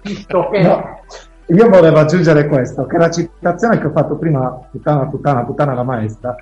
Visto 0.01 0.49
che 0.49 0.61
No, 0.61 0.99
io 1.47 1.69
volevo 1.69 1.99
aggiungere 1.99 2.47
questo, 2.47 2.85
che 2.85 2.97
la 2.97 3.09
citazione 3.09 3.79
che 3.79 3.87
ho 3.87 3.91
fatto 3.91 4.15
prima, 4.15 4.49
puttana, 4.71 5.05
puttana, 5.07 5.43
puttana 5.43 5.73
la 5.73 5.83
maestra, 5.83 6.35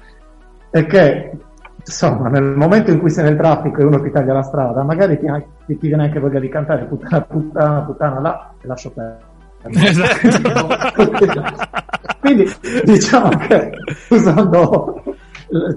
è 0.70 0.86
che 0.86 1.32
insomma 1.84 2.30
nel 2.30 2.44
momento 2.44 2.92
in 2.92 3.00
cui 3.00 3.10
sei 3.10 3.24
nel 3.24 3.38
traffico 3.38 3.82
e 3.82 3.86
uno 3.86 4.00
ti 4.02 4.12
taglia 4.12 4.34
la 4.34 4.44
strada, 4.44 4.84
magari 4.84 5.18
ti, 5.18 5.28
ti, 5.66 5.78
ti 5.78 5.88
viene 5.88 6.04
anche 6.04 6.20
voglia 6.20 6.40
di 6.40 6.50
cantare 6.50 6.86
puttana, 6.86 7.22
puttana, 7.22 7.82
puttana 7.82 8.20
là 8.20 8.54
e 8.62 8.68
lascio 8.68 8.92
perdere. 8.92 9.30
Quindi 12.20 12.46
diciamo 12.84 13.30
che 13.30 13.72
usando 14.10 15.04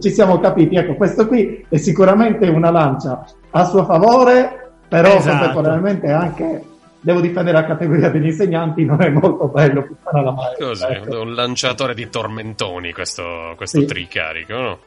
ci 0.01 0.11
siamo 0.11 0.39
capiti, 0.39 0.77
ecco, 0.77 0.95
questo 0.95 1.27
qui 1.27 1.65
è 1.69 1.77
sicuramente 1.77 2.49
una 2.49 2.71
lancia 2.71 3.25
a 3.51 3.65
suo 3.65 3.85
favore, 3.85 4.71
però 4.89 5.17
Esatto. 5.17 5.37
contemporaneamente 5.37 6.11
anche 6.11 6.63
devo 7.05 7.21
difendere 7.21 7.59
la 7.59 7.67
categoria 7.67 8.09
degli 8.09 8.27
insegnanti, 8.27 8.85
non 8.87 9.01
è 9.03 9.11
molto 9.11 9.47
bello 9.49 9.83
puttana 9.85 10.23
la 10.23 10.33
maestra. 10.33 10.67
Così, 10.67 10.85
ecco. 10.89 11.21
un 11.21 11.35
lanciatore 11.35 11.95
di 11.95 12.09
tormentoni 12.09 12.93
questo, 12.93 13.53
questo 13.57 13.81
Sì. 13.81 13.87
tricarico, 13.87 14.55
no? 14.55 14.79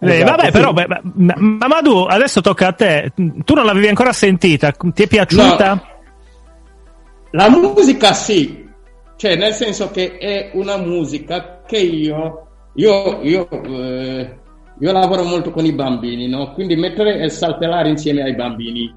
Eh, 0.00 0.14
Esatto, 0.14 0.30
vabbè, 0.30 0.44
sì. 0.46 0.50
però, 0.52 0.72
beh, 0.72 0.86
ma, 0.86 1.00
ma- 1.02 1.34
Mamadou, 1.36 2.04
adesso 2.06 2.40
tocca 2.40 2.68
a 2.68 2.72
te. 2.72 3.12
Tu 3.14 3.54
non 3.54 3.64
l'avevi 3.66 3.88
ancora 3.88 4.12
sentita, 4.12 4.70
ti 4.72 5.02
è 5.02 5.06
piaciuta? 5.08 5.82
La 7.32 7.50
musica 7.50 8.14
sì, 8.14 8.66
cioè 9.16 9.36
nel 9.36 9.52
senso 9.52 9.90
che 9.90 10.16
è 10.16 10.50
una 10.54 10.76
musica 10.78 11.60
che 11.66 11.78
io, 11.78 12.46
io, 12.74 13.18
io, 13.22 13.48
eh, 13.50 14.36
io 14.80 14.92
lavoro 14.92 15.24
molto 15.24 15.50
con 15.50 15.66
i 15.66 15.72
bambini, 15.72 16.28
no? 16.28 16.52
Quindi 16.52 16.76
mettere 16.76 17.18
e 17.20 17.28
saltellare 17.28 17.90
insieme 17.90 18.22
ai 18.22 18.34
bambini, 18.34 18.90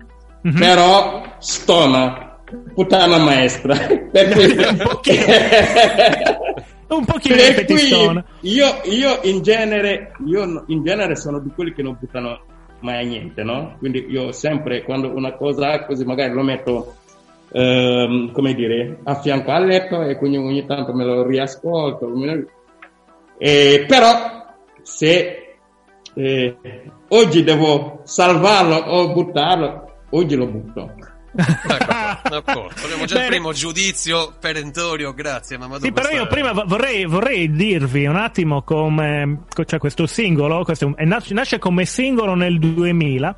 Mhm. 0.43 0.57
però 0.57 1.21
stona, 1.39 2.30
puttana 2.73 3.17
maestra, 3.17 3.75
per 4.11 4.29
cui... 4.29 4.45
Un 4.57 4.77
pochino. 4.77 5.25
Un 6.95 7.05
pochino 7.05 7.35
Per 7.35 7.65
cui 7.65 7.89
io, 8.51 8.65
io 8.83 9.19
in 9.23 9.41
genere 9.41 10.11
io 10.25 10.65
in 10.67 10.83
genere 10.83 11.15
sono 11.15 11.39
di 11.39 11.49
quelli 11.55 11.71
che 11.73 11.81
non 11.81 11.95
buttano 11.97 12.41
mai 12.81 13.05
niente, 13.07 13.43
no? 13.43 13.75
Quindi 13.79 14.07
io 14.09 14.33
sempre 14.33 14.83
quando 14.83 15.09
una 15.15 15.31
cosa 15.33 15.85
così 15.85 16.03
magari 16.03 16.33
lo 16.33 16.43
metto 16.43 16.95
ehm, 17.53 18.31
come 18.33 18.53
dire 18.53 18.99
a 19.03 19.15
fianco 19.15 19.51
al 19.51 19.65
letto 19.67 20.01
e 20.01 20.17
quindi 20.17 20.35
ogni 20.37 20.65
tanto 20.65 20.93
me 20.93 21.05
lo 21.05 21.25
riascolto. 21.25 22.07
me- 22.07 22.45
Eh, 23.37 23.85
però 23.87 24.49
se 24.81 25.55
eh, 26.13 26.57
oggi 27.07 27.43
devo 27.43 28.01
salvarlo 28.03 28.75
o 28.75 29.13
buttarlo, 29.13 29.91
oggi 30.09 30.35
lo 30.35 30.47
butto. 30.47 30.93
D'accordo. 31.33 32.71
Abbiamo 32.83 33.05
già 33.05 33.15
il 33.15 33.19
Bene. 33.21 33.27
primo 33.27 33.53
giudizio 33.53 34.33
perentorio, 34.39 35.13
grazie 35.13 35.57
Mamadou. 35.57 35.85
Sì, 35.85 35.91
però 35.91 36.09
io 36.09 36.27
prima 36.27 36.51
vo- 36.51 36.65
vorrei, 36.65 37.05
vorrei 37.05 37.49
dirvi 37.51 38.05
un 38.05 38.17
attimo 38.17 38.63
come 38.63 39.43
co- 39.53 39.63
cioè 39.65 39.79
questo 39.79 40.05
singolo, 40.05 40.63
questo 40.63 40.93
è 40.95 41.05
nasce 41.05 41.59
come 41.59 41.85
singolo 41.85 42.35
nel 42.35 42.59
2000, 42.59 43.37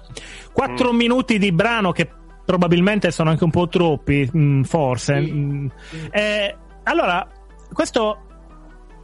4 0.52 0.92
Mm. 0.92 0.96
minuti 0.96 1.38
di 1.38 1.52
brano 1.52 1.92
che 1.92 2.10
probabilmente 2.46 3.12
sono 3.12 3.30
anche 3.30 3.44
un 3.44 3.52
po' 3.52 3.68
troppi, 3.68 4.30
mm, 4.36 4.64
forse. 4.64 5.20
Mm. 5.20 5.68
Eh, 6.12 6.58
allora, 6.84 7.28
questo 7.72 8.18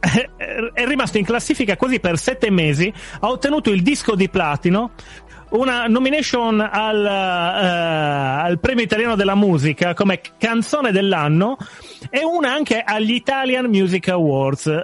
è 0.00 0.28
è 0.72 0.86
rimasto 0.86 1.18
in 1.18 1.24
classifica 1.24 1.76
quasi 1.76 2.00
per 2.00 2.18
sette 2.18 2.50
mesi, 2.50 2.92
ha 3.20 3.28
ottenuto 3.28 3.70
il 3.70 3.82
disco 3.82 4.14
di 4.14 4.28
platino, 4.30 4.92
una 5.50 5.86
nomination 5.86 6.60
al, 6.60 7.04
eh, 7.04 8.44
al 8.48 8.58
premio 8.60 8.84
italiano 8.84 9.16
della 9.16 9.34
musica 9.34 9.94
come 9.94 10.20
canzone 10.38 10.92
dell'anno 10.92 11.56
e 12.08 12.24
una 12.24 12.52
anche 12.52 12.80
agli 12.84 13.12
Italian 13.12 13.66
Music 13.66 14.08
Awards. 14.08 14.82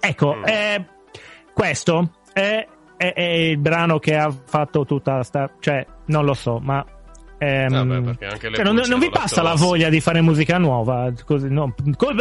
Ecco, 0.00 0.34
Mm. 0.34 0.44
eh, 0.46 0.86
questo 1.54 2.10
è, 2.32 2.66
è- 2.96 3.12
è 3.12 3.22
il 3.22 3.58
brano 3.58 3.98
che 3.98 4.16
ha 4.16 4.30
fatto 4.44 4.84
tutta 4.84 5.22
sta... 5.22 5.50
cioè, 5.60 5.84
non 6.06 6.24
lo 6.24 6.34
so, 6.34 6.58
ma... 6.58 6.84
ehm, 7.38 8.04
Vabbè, 8.04 8.38
cioè, 8.38 8.64
non, 8.64 8.80
non 8.88 8.98
vi 8.98 9.10
passa 9.10 9.42
la 9.42 9.54
voglia 9.54 9.88
di 9.88 10.00
fare 10.00 10.20
musica 10.22 10.58
nuova? 10.58 11.12
Così, 11.24 11.48
no? 11.50 11.74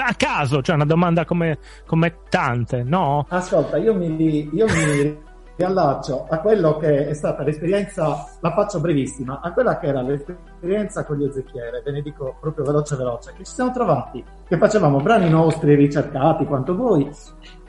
A 0.06 0.14
caso, 0.16 0.62
cioè 0.62 0.76
una 0.76 0.86
domanda 0.86 1.26
come, 1.26 1.58
come 1.88 2.18
tante, 2.30 2.84
no? 2.84 3.26
Ascolta, 3.30 3.78
io 3.78 3.94
mi, 3.96 4.50
io 4.54 4.66
mi 4.66 5.18
riallaccio 5.62 6.26
a 6.28 6.40
quello 6.40 6.78
che 6.78 7.08
è 7.08 7.14
stata 7.14 7.44
l'esperienza, 7.44 8.26
la 8.40 8.52
faccio 8.52 8.80
brevissima, 8.80 9.40
a 9.42 9.54
quella 9.54 9.78
che 9.78 9.88
era 9.88 10.02
l'esperienza 10.02 11.06
con 11.06 11.18
gli 11.18 11.24
Ezechiele, 11.26 11.82
ve 11.84 11.92
ne 11.92 12.02
dico 12.02 12.36
proprio 12.40 12.66
veloce 12.66 12.96
veloce, 12.96 13.34
che 13.38 13.44
ci 13.44 13.54
siamo 13.54 13.72
trovati, 13.72 14.24
che 14.48 14.58
facevamo 14.58 15.00
brani 15.00 15.30
nostri 15.30 15.76
ricercati 15.76 16.46
quanto 16.46 16.76
voi, 16.76 17.10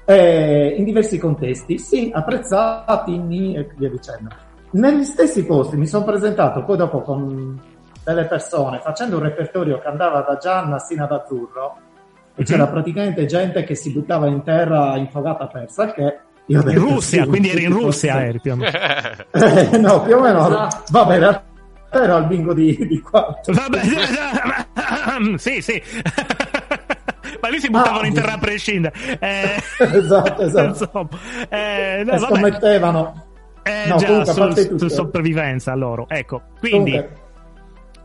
eh, 0.06 0.74
in 0.76 0.84
diversi 0.84 1.18
contesti, 1.18 1.78
sì, 1.78 2.10
apprezzati, 2.12 3.18
ni, 3.18 3.56
e 3.56 3.70
via 3.76 3.90
dicendo. 3.90 4.30
Negli 4.70 5.04
stessi 5.04 5.44
posti 5.44 5.76
mi 5.76 5.86
sono 5.86 6.04
presentato 6.04 6.64
poi 6.64 6.78
dopo 6.78 7.02
con 7.02 7.60
delle 8.02 8.24
persone 8.24 8.80
facendo 8.80 9.18
un 9.18 9.22
repertorio 9.22 9.78
che 9.78 9.86
andava 9.86 10.22
da 10.22 10.36
Gianna 10.36 10.78
sino 10.78 11.04
ad 11.04 11.12
Azzurro 11.12 11.76
e 12.34 12.40
Mhm. 12.40 12.44
c'era 12.44 12.66
praticamente 12.66 13.26
gente 13.26 13.62
che 13.64 13.74
si 13.74 13.92
buttava 13.92 14.26
in 14.26 14.42
terra 14.42 14.96
infogata 14.96 15.46
persa, 15.46 15.92
che 15.92 16.18
In 16.46 16.60
Russia, 16.78 17.26
quindi 17.26 17.50
eri 17.50 17.64
in 17.64 17.72
Russia, 17.72 18.24
eri 18.24 18.40
più 18.40 18.52
o 18.52 18.56
meno. 18.56 18.70
Eh, 19.32 19.78
no, 19.78 20.02
più 20.02 20.16
o 20.16 20.20
meno. 20.20 20.46
Esatto. 20.46 20.82
Vabbè, 20.90 21.14
in 21.14 21.20
realtà 21.20 21.42
ero 21.92 22.14
al 22.16 22.26
bingo 22.26 22.52
di, 22.52 22.76
di 22.86 23.00
quarto. 23.00 23.52
Vabbè, 23.52 23.80
sì, 25.38 25.60
sì. 25.62 25.82
Ma 27.40 27.48
lì 27.48 27.58
si 27.58 27.70
buttavano 27.70 28.00
Ah. 28.02 28.06
in 28.06 28.14
terra 28.14 28.32
a 28.34 28.38
prescindere. 28.38 28.94
Eh, 29.18 29.62
Esatto, 29.96 30.42
esatto. 30.42 30.68
insomma, 30.68 31.08
eh, 31.48 32.02
no, 32.04 32.18
scommettevano. 32.18 33.26
Eh 33.64 33.88
No, 33.88 33.96
già, 33.96 34.06
comunque, 34.06 34.32
sul- 34.32 34.68
tutto- 34.68 34.88
sopravvivenza 34.88 35.74
loro. 35.74 36.06
Ecco, 36.08 36.42
quindi... 36.58 36.90
Comunque, 36.92 37.20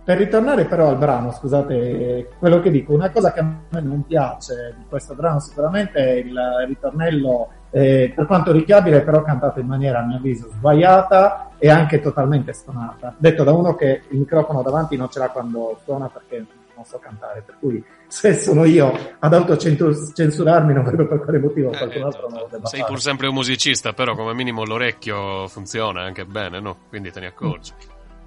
per 0.03 0.17
ritornare 0.17 0.65
però 0.65 0.87
al 0.89 0.97
brano, 0.97 1.31
scusate, 1.33 2.29
quello 2.39 2.59
che 2.61 2.71
dico, 2.71 2.93
una 2.93 3.09
cosa 3.09 3.33
che 3.33 3.39
a 3.41 3.43
me 3.43 3.81
non 3.81 4.05
piace 4.05 4.73
di 4.77 4.85
questo 4.87 5.13
brano 5.15 5.39
sicuramente 5.41 5.99
è 5.99 6.11
il 6.13 6.33
ritornello, 6.67 7.49
eh, 7.69 8.11
per 8.15 8.25
quanto 8.25 8.51
richiamabile, 8.51 9.01
però 9.01 9.21
cantato 9.21 9.59
in 9.59 9.67
maniera, 9.67 9.99
a 9.99 10.05
mio 10.05 10.17
avviso, 10.17 10.49
sbagliata 10.49 11.51
e 11.57 11.69
anche 11.69 11.99
totalmente 11.99 12.53
stonata. 12.53 13.13
Detto 13.17 13.43
da 13.43 13.51
uno 13.51 13.75
che 13.75 14.03
il 14.09 14.19
microfono 14.19 14.61
davanti 14.61 14.95
non 14.95 15.09
ce 15.09 15.19
l'ha 15.19 15.29
quando 15.29 15.79
suona 15.83 16.07
perché 16.07 16.45
non 16.75 16.85
so 16.85 16.99
cantare, 16.99 17.41
per 17.43 17.55
cui 17.59 17.83
se 18.05 18.35
sono 18.35 18.63
io 18.63 18.95
ad 19.19 19.33
autocensurarmi 19.33 20.73
non 20.73 20.83
vedo 20.83 21.07
per 21.07 21.19
quale 21.19 21.39
motivo 21.39 21.71
qualcun 21.71 22.03
altro 22.03 22.29
non 22.29 22.39
lo 22.39 22.47
debba 22.49 22.67
Sei 22.67 22.83
pur 22.85 23.01
sempre 23.01 23.27
un 23.27 23.33
musicista, 23.33 23.93
però 23.93 24.15
come 24.15 24.33
minimo 24.33 24.63
l'orecchio 24.63 25.47
funziona 25.47 26.03
anche 26.03 26.25
bene, 26.25 26.59
no? 26.59 26.77
Quindi 26.87 27.11
te 27.11 27.19
ne 27.19 27.27
accorgi. 27.27 27.73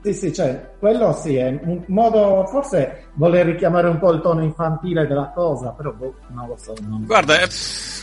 Sì, 0.02 0.14
sì, 0.14 0.32
cioè, 0.32 0.76
quello 0.78 1.12
sì, 1.12 1.36
è 1.36 1.48
un 1.62 1.84
modo, 1.88 2.46
forse 2.46 3.08
voler 3.14 3.44
richiamare 3.44 3.86
un 3.86 3.98
po' 3.98 4.12
il 4.12 4.22
tono 4.22 4.42
infantile 4.42 5.06
della 5.06 5.30
cosa, 5.34 5.70
però 5.72 5.92
boh, 5.92 6.14
non 6.28 6.48
lo 6.48 6.56
so. 6.56 6.72
non- 6.88 7.04
Guarda, 7.04 7.38
eh, 7.42 7.48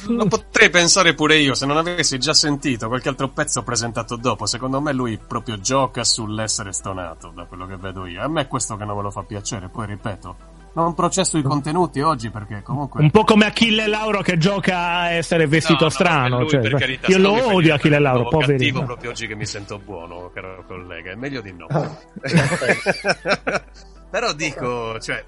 lo 0.09 0.25
potrei 0.27 0.69
pensare 0.69 1.15
pure 1.15 1.37
io 1.37 1.55
se 1.55 1.65
non 1.65 1.75
avessi 1.77 2.19
già 2.19 2.33
sentito 2.35 2.87
qualche 2.87 3.09
altro 3.09 3.29
pezzo 3.29 3.63
presentato 3.63 4.15
dopo. 4.15 4.45
Secondo 4.45 4.79
me 4.79 4.93
lui 4.93 5.17
proprio 5.17 5.59
gioca 5.59 6.03
sull'essere 6.03 6.71
stonato, 6.71 7.31
da 7.33 7.45
quello 7.45 7.65
che 7.65 7.77
vedo 7.77 8.05
io. 8.05 8.21
A 8.21 8.27
me 8.27 8.41
è 8.41 8.47
questo 8.47 8.75
che 8.77 8.85
non 8.85 8.95
me 8.95 9.01
lo 9.01 9.09
fa 9.11 9.23
piacere. 9.23 9.67
Poi 9.69 9.87
ripeto, 9.87 10.35
non 10.81 10.93
processo 10.93 11.37
i 11.37 11.41
contenuti 11.41 12.01
oggi 12.01 12.29
perché 12.29 12.61
comunque. 12.63 13.01
Un 13.01 13.11
po' 13.11 13.23
come 13.23 13.45
Achille 13.45 13.87
Lauro 13.87 14.21
che 14.21 14.37
gioca 14.37 14.77
a 14.99 15.09
essere 15.11 15.47
vestito 15.47 15.77
No, 15.79 15.85
no, 15.85 15.89
strano. 15.89 16.39
lui, 16.39 16.49
cioè, 16.49 16.61
per 16.61 16.75
carità, 16.75 17.07
io 17.07 17.17
lo 17.17 17.53
odio 17.53 17.73
Achille 17.73 17.99
Lauro, 17.99 18.21
nuovo 18.23 18.37
cattivo 18.39 18.53
poverino. 18.57 18.83
proprio 18.85 19.09
oggi 19.11 19.27
che 19.27 19.35
mi 19.35 19.45
sento 19.45 19.79
buono, 19.79 20.29
caro 20.33 20.63
collega. 20.67 21.11
È 21.11 21.15
meglio 21.15 21.41
di 21.41 21.53
no. 21.53 21.65
Ah, 21.69 21.97
Però 24.09 24.31
dico, 24.33 24.99
cioè, 24.99 25.23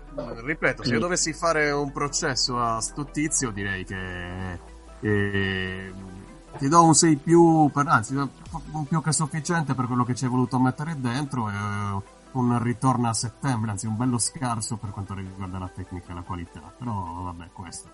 ripeto, 0.46 0.84
se 0.84 0.94
io 0.94 1.00
dovessi 1.00 1.34
fare 1.34 1.70
un 1.72 1.92
processo 1.92 2.58
a 2.58 2.80
sto 2.80 3.06
tizio, 3.12 3.52
direi 3.52 3.84
che 3.84 4.60
eh, 5.02 5.92
ti 6.58 6.68
do 6.70 6.84
un 6.86 6.94
6 6.94 7.16
più, 7.18 7.70
per, 7.74 7.88
anzi, 7.88 8.14
un 8.16 8.88
più 8.88 9.02
che 9.02 9.12
sufficiente 9.12 9.74
per 9.74 9.86
quello 9.86 10.06
che 10.06 10.16
ci 10.16 10.24
hai 10.24 10.30
voluto 10.30 10.58
mettere 10.60 10.96
dentro 10.98 11.50
e 11.50 11.54
un 12.40 12.62
ritorno 12.62 13.08
a 13.10 13.14
settembre, 13.14 13.72
anzi 13.72 13.86
un 13.88 13.96
bello 13.98 14.18
scarso 14.18 14.78
per 14.78 14.90
quanto 14.92 15.14
riguarda 15.14 15.58
la 15.60 15.70
tecnica 15.74 16.12
e 16.12 16.16
la 16.16 16.22
qualità. 16.22 16.62
Però 16.78 17.22
vabbè, 17.24 17.50
questo. 17.54 17.90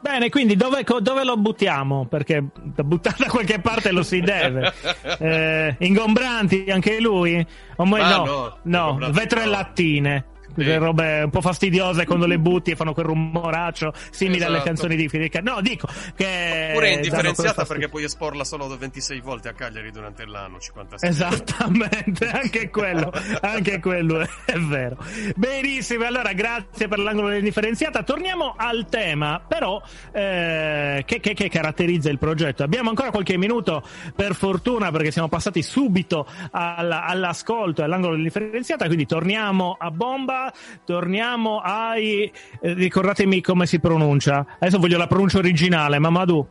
Bene, 0.00 0.30
quindi 0.30 0.54
dove, 0.54 0.84
dove 1.00 1.24
lo 1.24 1.36
buttiamo? 1.36 2.06
Perché 2.06 2.44
da 2.62 2.84
buttare 2.84 3.16
da 3.18 3.26
qualche 3.28 3.58
parte 3.60 3.90
lo 3.92 4.02
si 4.02 4.20
deve. 4.20 4.72
Eh, 5.18 5.74
ingombranti 5.80 6.66
anche 6.70 7.00
lui? 7.00 7.44
O 7.76 7.84
mo- 7.84 7.96
Ma 7.96 8.16
no, 8.16 8.58
no, 8.62 8.96
no, 8.98 9.10
vetre 9.10 9.42
e 9.42 9.44
no. 9.46 9.50
lattine. 9.50 10.24
Sì. 10.58 10.64
Le 10.64 10.78
robe 10.78 11.22
un 11.22 11.30
po' 11.30 11.40
fastidiose 11.40 12.04
quando 12.04 12.26
le 12.26 12.38
butti 12.38 12.70
e 12.72 12.76
fanno 12.76 12.92
quel 12.92 13.06
rumoraccio 13.06 13.92
simile 14.10 14.44
alle 14.44 14.54
Esatto. 14.56 14.64
canzoni 14.68 14.96
di 14.96 15.08
Federica. 15.08 15.40
No, 15.40 15.60
dico 15.60 15.86
che. 16.16 16.68
Oppure 16.70 16.88
è 16.88 16.94
indifferenziata 16.94 17.64
perché 17.64 17.88
puoi 17.88 18.04
esporla 18.04 18.44
solo 18.44 18.66
26 18.76 19.20
volte 19.20 19.48
a 19.48 19.52
Cagliari 19.52 19.90
durante 19.90 20.24
l'anno, 20.26 20.58
56. 20.58 21.08
Esattamente, 21.08 22.28
anche 22.30 22.70
quello, 22.70 23.12
anche 23.40 23.78
quello 23.80 24.20
è 24.20 24.58
vero. 24.58 24.96
Benissimo, 25.36 26.04
allora 26.04 26.32
grazie 26.32 26.88
per 26.88 26.98
l'angolo 26.98 27.28
dell'indifferenziata. 27.28 28.02
Torniamo 28.02 28.54
al 28.56 28.86
tema, 28.88 29.40
però, 29.46 29.80
eh, 30.12 31.02
che, 31.06 31.20
che- 31.20 31.34
che 31.34 31.48
caratterizza 31.48 32.10
il 32.10 32.18
progetto. 32.18 32.62
Abbiamo 32.62 32.88
ancora 32.90 33.10
qualche 33.10 33.36
minuto, 33.36 33.82
per 34.14 34.34
fortuna, 34.34 34.90
perché 34.90 35.10
siamo 35.10 35.28
passati 35.28 35.62
subito 35.62 36.26
alla- 36.50 37.04
all'ascolto 37.04 37.80
e 37.80 37.84
all'angolo 37.84 38.10
dell'indifferenziata, 38.12 38.86
quindi 38.86 39.06
torniamo 39.06 39.76
a 39.78 39.90
bomba, 39.90 40.47
torniamo 40.84 41.60
ai... 41.60 42.24
eh, 42.60 42.72
ricordatemi 42.74 43.40
come 43.40 43.66
si 43.66 43.78
pronuncia. 43.80 44.44
Adesso 44.58 44.78
voglio 44.78 44.98
la 44.98 45.06
pronuncia 45.06 45.38
originale, 45.38 45.98
Mamadou. 45.98 46.46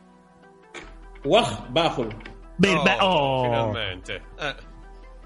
Wah, 1.24 1.66
Bahul. 1.70 2.08
Be- 2.56 2.70
Oh, 2.74 2.82
beh, 2.84 2.98
oh. 3.02 3.44
finalmente. 3.44 4.22
Eh. 4.40 4.56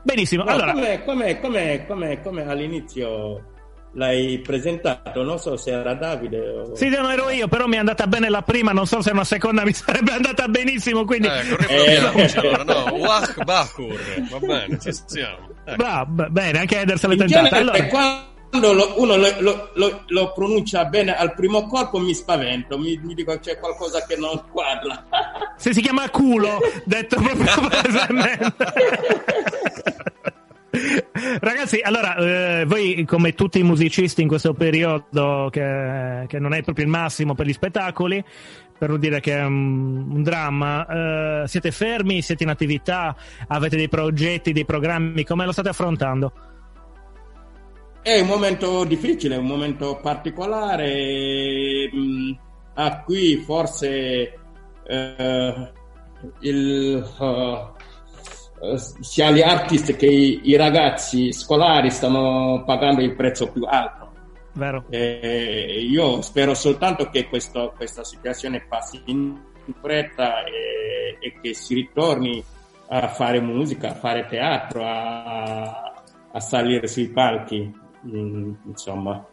Benissimo, 0.03 0.43
No, 0.43 0.51
allora... 0.51 0.71
come, 0.73 1.03
come, 1.03 1.39
come, 1.39 1.85
come, 1.85 2.21
come 2.21 2.45
all'inizio 2.49 3.45
l'hai 3.93 4.39
presentato, 4.39 5.21
non 5.21 5.37
so 5.37 5.57
se 5.57 5.71
era 5.71 5.93
Davide 5.93 6.39
o... 6.39 6.75
Sì, 6.75 6.87
non 6.89 7.11
ero 7.11 7.29
io, 7.29 7.47
però 7.49 7.67
mi 7.67 7.75
è 7.75 7.79
andata 7.79 8.07
bene 8.07 8.29
la 8.29 8.41
prima, 8.41 8.71
non 8.71 8.87
so 8.87 9.01
se 9.01 9.11
una 9.11 9.25
seconda 9.25 9.63
mi 9.65 9.71
sarebbe 9.73 10.13
andata 10.13 10.47
benissimo, 10.47 11.03
quindi... 11.05 11.27
Ecco, 11.27 11.61
Eh, 11.67 11.99
riproviamoci 11.99 12.37
allora, 12.37 12.63
no? 12.63 12.93
Wah 12.95 13.33
Bakur, 13.45 13.99
va 14.29 14.39
bene, 14.39 14.79
ci 14.79 14.91
siamo. 15.05 15.49
Ecco. 15.65 15.83
Va, 15.83 16.05
b- 16.05 16.29
bene, 16.29 16.59
anche 16.59 16.79
Eder 16.79 16.97
se 16.97 17.07
l'è 17.07 17.13
In 17.13 17.19
tentata. 17.19 17.55
Allora, 17.57 17.77
quando 18.51 18.73
lo- 18.73 18.93
uno 18.97 19.15
lo, 19.15 19.69
lo- 19.73 20.03
lo- 20.07 20.31
pronuncia 20.33 20.83
bene 20.83 21.15
al 21.15 21.33
primo 21.33 21.67
colpo 21.67 21.99
mi 21.99 22.13
spavento, 22.13 22.77
mi, 22.77 22.99
mi 23.01 23.13
dico 23.13 23.39
c'è 23.39 23.57
qualcosa 23.57 24.03
che 24.05 24.17
non 24.17 24.43
quadra. 24.51 25.05
se 25.55 25.73
si 25.73 25.81
chiama 25.81 26.09
culo, 26.09 26.59
detto 26.83 27.15
proprio 27.15 27.45
palesemente. 27.69 28.55
Ragazzi, 31.39 31.79
allora, 31.81 32.15
eh, 32.15 32.65
voi 32.65 33.05
come 33.05 33.33
tutti 33.35 33.59
i 33.59 33.63
musicisti 33.63 34.21
in 34.21 34.27
questo 34.27 34.53
periodo 34.53 35.47
che, 35.49 36.25
che 36.27 36.39
non 36.39 36.53
è 36.53 36.61
proprio 36.61 36.85
il 36.85 36.91
massimo 36.91 37.35
per 37.35 37.45
gli 37.45 37.53
spettacoli, 37.53 38.23
per 38.77 38.89
non 38.89 38.99
dire 38.99 39.19
che 39.21 39.37
è 39.37 39.43
un, 39.43 40.11
un 40.11 40.23
dramma, 40.23 41.43
eh, 41.43 41.47
siete 41.47 41.71
fermi, 41.71 42.21
siete 42.21 42.43
in 42.43 42.49
attività, 42.49 43.15
avete 43.47 43.77
dei 43.77 43.89
progetti, 43.89 44.51
dei 44.53 44.65
programmi, 44.65 45.23
come 45.23 45.45
lo 45.45 45.51
state 45.51 45.69
affrontando? 45.69 46.31
È 48.03 48.19
un 48.19 48.27
momento 48.27 48.83
difficile, 48.83 49.35
un 49.35 49.45
momento 49.45 49.99
particolare 50.01 51.89
mh, 51.91 52.39
a 52.73 53.01
cui 53.03 53.35
forse 53.37 54.39
eh, 54.87 55.71
il, 56.39 57.15
eh, 57.19 58.77
sia 59.01 59.31
gli 59.31 59.41
artisti 59.41 59.95
che 59.95 60.07
i, 60.07 60.41
i 60.45 60.55
ragazzi 60.55 61.31
scolari 61.31 61.89
stanno 61.91 62.63
pagando 62.65 63.01
il 63.01 63.15
prezzo 63.15 63.51
più 63.51 63.65
alto. 63.69 64.09
Vero? 64.53 64.85
Eh, 64.89 65.85
io 65.89 66.21
spero 66.21 66.53
soltanto 66.53 67.09
che 67.09 67.27
questo- 67.27 67.73
questa 67.75 68.03
situazione 68.03 68.65
passi 68.67 69.01
in 69.05 69.39
fretta 69.79 70.43
e, 70.43 71.17
e 71.19 71.39
che 71.41 71.53
si 71.53 71.75
ritorni 71.75 72.43
a 72.89 73.07
fare 73.07 73.39
musica, 73.39 73.91
a 73.91 73.95
fare 73.95 74.25
teatro, 74.25 74.83
a, 74.83 75.93
a 76.33 76.39
salire 76.41 76.87
sui 76.87 77.07
palchi, 77.09 77.59
mm, 77.61 77.80
insomma. 78.03 79.25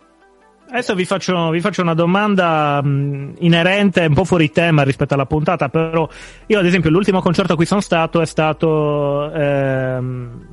Adesso 0.70 0.94
vi 0.94 1.06
faccio, 1.06 1.48
vi 1.48 1.60
faccio 1.60 1.80
una 1.80 1.94
domanda 1.94 2.82
mh, 2.82 3.36
inerente, 3.38 4.04
un 4.04 4.12
po' 4.12 4.24
fuori 4.24 4.50
tema 4.50 4.82
rispetto 4.82 5.14
alla 5.14 5.24
puntata, 5.24 5.70
però 5.70 6.06
io 6.46 6.58
ad 6.58 6.66
esempio 6.66 6.90
l'ultimo 6.90 7.22
concerto 7.22 7.54
a 7.54 7.56
cui 7.56 7.64
sono 7.64 7.80
stato 7.80 8.20
è 8.20 8.26
stato 8.26 9.32
ehm, 9.32 10.46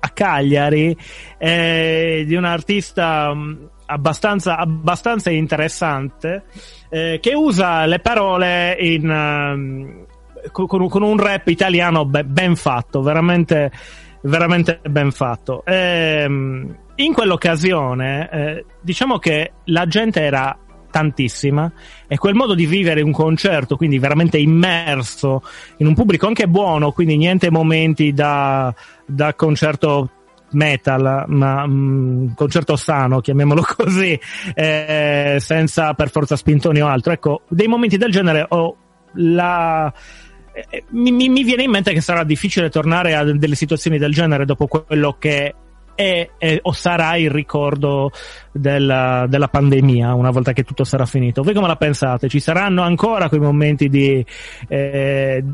a 0.00 0.08
Cagliari 0.10 0.94
eh, 1.38 2.24
di 2.26 2.34
un 2.34 2.44
artista 2.44 3.32
mh, 3.32 3.70
abbastanza, 3.86 4.58
abbastanza 4.58 5.30
interessante 5.30 6.44
eh, 6.90 7.18
che 7.22 7.32
usa 7.34 7.86
le 7.86 8.00
parole 8.00 8.76
in, 8.78 9.08
ehm, 9.08 10.06
con, 10.52 10.66
con 10.66 11.02
un- 11.02 11.18
rap 11.18 11.48
italiano 11.48 12.04
be- 12.04 12.24
ben 12.24 12.56
fatto, 12.56 13.00
veramente, 13.00 13.70
veramente 14.20 14.80
ben 14.86 15.12
fatto. 15.12 15.62
Ehm, 15.64 16.84
in 16.96 17.12
quell'occasione, 17.12 18.30
eh, 18.30 18.64
diciamo 18.80 19.18
che 19.18 19.52
la 19.64 19.86
gente 19.86 20.20
era 20.20 20.56
tantissima 20.90 21.70
e 22.06 22.16
quel 22.16 22.34
modo 22.34 22.54
di 22.54 22.64
vivere 22.64 23.02
un 23.02 23.12
concerto, 23.12 23.76
quindi 23.76 23.98
veramente 23.98 24.38
immerso 24.38 25.42
in 25.78 25.86
un 25.86 25.94
pubblico 25.94 26.26
anche 26.26 26.48
buono, 26.48 26.92
quindi 26.92 27.16
niente 27.16 27.50
momenti 27.50 28.12
da, 28.12 28.74
da 29.04 29.34
concerto 29.34 30.10
metal, 30.52 31.24
ma 31.26 31.66
mm, 31.66 32.28
concerto 32.34 32.76
sano, 32.76 33.20
chiamiamolo 33.20 33.62
così, 33.76 34.18
eh, 34.54 35.36
senza 35.38 35.92
per 35.92 36.10
forza 36.10 36.36
spintoni 36.36 36.80
o 36.80 36.86
altro. 36.86 37.12
Ecco, 37.12 37.42
dei 37.48 37.66
momenti 37.66 37.98
del 37.98 38.10
genere 38.10 38.46
ho 38.48 38.76
la 39.18 39.92
eh, 40.70 40.84
mi- 40.90 41.28
mi 41.28 41.44
viene 41.44 41.64
in 41.64 41.70
mente 41.70 41.92
che 41.92 42.00
sarà 42.00 42.24
difficile 42.24 42.70
tornare 42.70 43.14
a 43.14 43.24
delle 43.24 43.54
situazioni 43.54 43.98
del 43.98 44.12
genere 44.12 44.46
dopo 44.46 44.66
quello 44.66 45.16
che 45.18 45.54
è, 45.96 46.30
è- 46.38 46.58
o 46.62 46.72
sarà 46.72 47.16
il 47.16 47.30
ricordo 47.30 48.12
della, 48.52 49.26
della 49.28 49.48
pandemia 49.48 50.14
una 50.14 50.30
volta 50.30 50.52
che 50.52 50.62
tutto 50.62 50.84
sarà 50.84 51.06
finito. 51.06 51.42
Voi 51.42 51.54
come 51.54 51.66
la 51.66 51.76
pensate? 51.76 52.28
Ci 52.28 52.38
saranno 52.38 52.82
ancora 52.82 53.28
quei 53.28 53.40
momenti 53.40 53.88
di, 53.88 54.24
eh, 54.68 55.44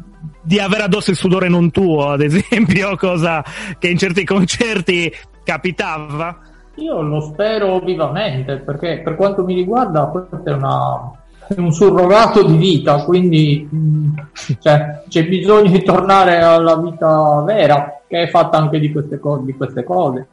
di 0.43 0.59
avere 0.59 0.82
addosso 0.82 1.11
il 1.11 1.16
sudore 1.16 1.49
non 1.49 1.70
tuo, 1.70 2.11
ad 2.11 2.20
esempio, 2.20 2.97
cosa 3.01 3.43
che 3.78 3.88
in 3.88 3.97
certi 3.97 4.24
concerti 4.24 5.11
capitava? 5.45 6.38
Io 6.76 7.01
lo 7.01 7.20
spero 7.20 7.78
vivamente 7.80 8.59
perché 8.59 9.01
per 9.03 9.14
quanto 9.14 9.45
mi 9.45 9.55
riguarda 9.55 10.07
questa 10.07 10.43
è 10.51 10.55
una, 10.55 11.12
è 11.55 11.61
un 11.61 11.72
surrogato 11.72 12.42
di 12.44 12.57
vita, 12.57 13.05
quindi 13.05 13.68
mh, 13.70 14.14
cioè, 14.61 15.03
c'è 15.09 15.26
bisogno 15.26 15.70
di 15.70 15.82
tornare 15.82 16.40
alla 16.40 16.76
vita 16.76 17.42
vera, 17.46 18.00
che 18.07 18.22
è 18.22 18.28
fatta 18.28 18.59
anche 18.59 18.78
di 18.78 18.92
queste, 18.92 19.18
co- 19.18 19.38
di 19.38 19.55
queste 19.55 19.84
cose. 19.84 20.26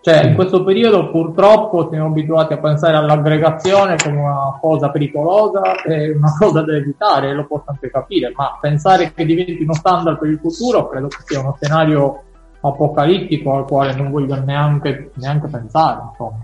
Cioè, 0.00 0.26
in 0.26 0.34
questo 0.34 0.62
periodo 0.62 1.10
purtroppo 1.10 1.88
siamo 1.88 2.08
abituati 2.08 2.52
a 2.52 2.58
pensare 2.58 2.94
all'aggregazione 2.94 3.96
come 3.96 4.20
una 4.20 4.58
cosa 4.60 4.90
pericolosa 4.90 5.82
e 5.82 6.10
una 6.10 6.30
cosa 6.38 6.60
da 6.60 6.76
evitare, 6.76 7.32
lo 7.32 7.46
posso 7.46 7.64
anche 7.68 7.90
capire, 7.90 8.30
ma 8.36 8.58
pensare 8.60 9.14
che 9.14 9.24
diventi 9.24 9.62
uno 9.62 9.72
standard 9.72 10.18
per 10.18 10.28
il 10.28 10.38
futuro 10.38 10.88
credo 10.88 11.08
che 11.08 11.16
sia 11.24 11.40
uno 11.40 11.56
scenario 11.58 12.22
apocalittico 12.60 13.56
al 13.56 13.64
quale 13.64 13.94
non 13.94 14.10
voglio 14.10 14.38
neanche, 14.44 15.10
neanche 15.14 15.48
pensare, 15.48 16.02
insomma. 16.10 16.40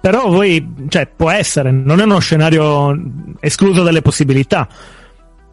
Però 0.00 0.28
voi, 0.28 0.74
cioè, 0.88 1.08
può 1.14 1.30
essere, 1.30 1.70
non 1.70 2.00
è 2.00 2.04
uno 2.04 2.20
scenario 2.20 2.96
escluso 3.40 3.82
dalle 3.82 4.02
possibilità. 4.02 4.68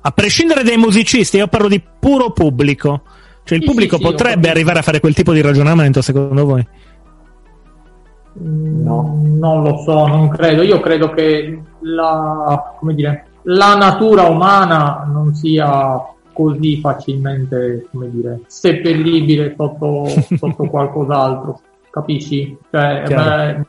A 0.01 0.11
prescindere 0.11 0.63
dai 0.63 0.77
musicisti, 0.77 1.37
io 1.37 1.47
parlo 1.47 1.67
di 1.67 1.81
puro 1.99 2.31
pubblico. 2.31 3.01
Cioè, 3.43 3.57
il 3.57 3.63
Sì, 3.63 3.69
pubblico 3.69 3.97
sì, 3.97 4.03
potrebbe 4.03 4.49
arrivare 4.49 4.79
a 4.79 4.83
fare 4.83 4.99
quel 4.99 5.15
tipo 5.15 5.33
di 5.33 5.41
ragionamento, 5.41 6.01
secondo 6.01 6.45
voi? 6.45 6.67
No. 8.33 9.19
Non 9.23 9.63
lo 9.63 9.77
so, 9.77 10.07
non 10.07 10.29
credo. 10.29 10.61
Io 10.61 10.79
credo 10.79 11.09
che 11.11 11.61
la, 11.81 12.75
come 12.77 12.93
dire, 12.93 13.25
la 13.43 13.75
natura 13.75 14.23
umana 14.23 15.07
non 15.11 15.33
sia 15.33 15.99
così 16.33 16.79
facilmente, 16.79 17.87
come 17.91 18.09
dire, 18.11 18.41
seppellibile 18.47 19.53
sotto, 19.57 20.05
sotto 20.37 20.65
qualcos'altro. 20.69 21.59
Capisci? 21.89 22.57
Cioè, 22.69 23.03
beh, 23.07 23.65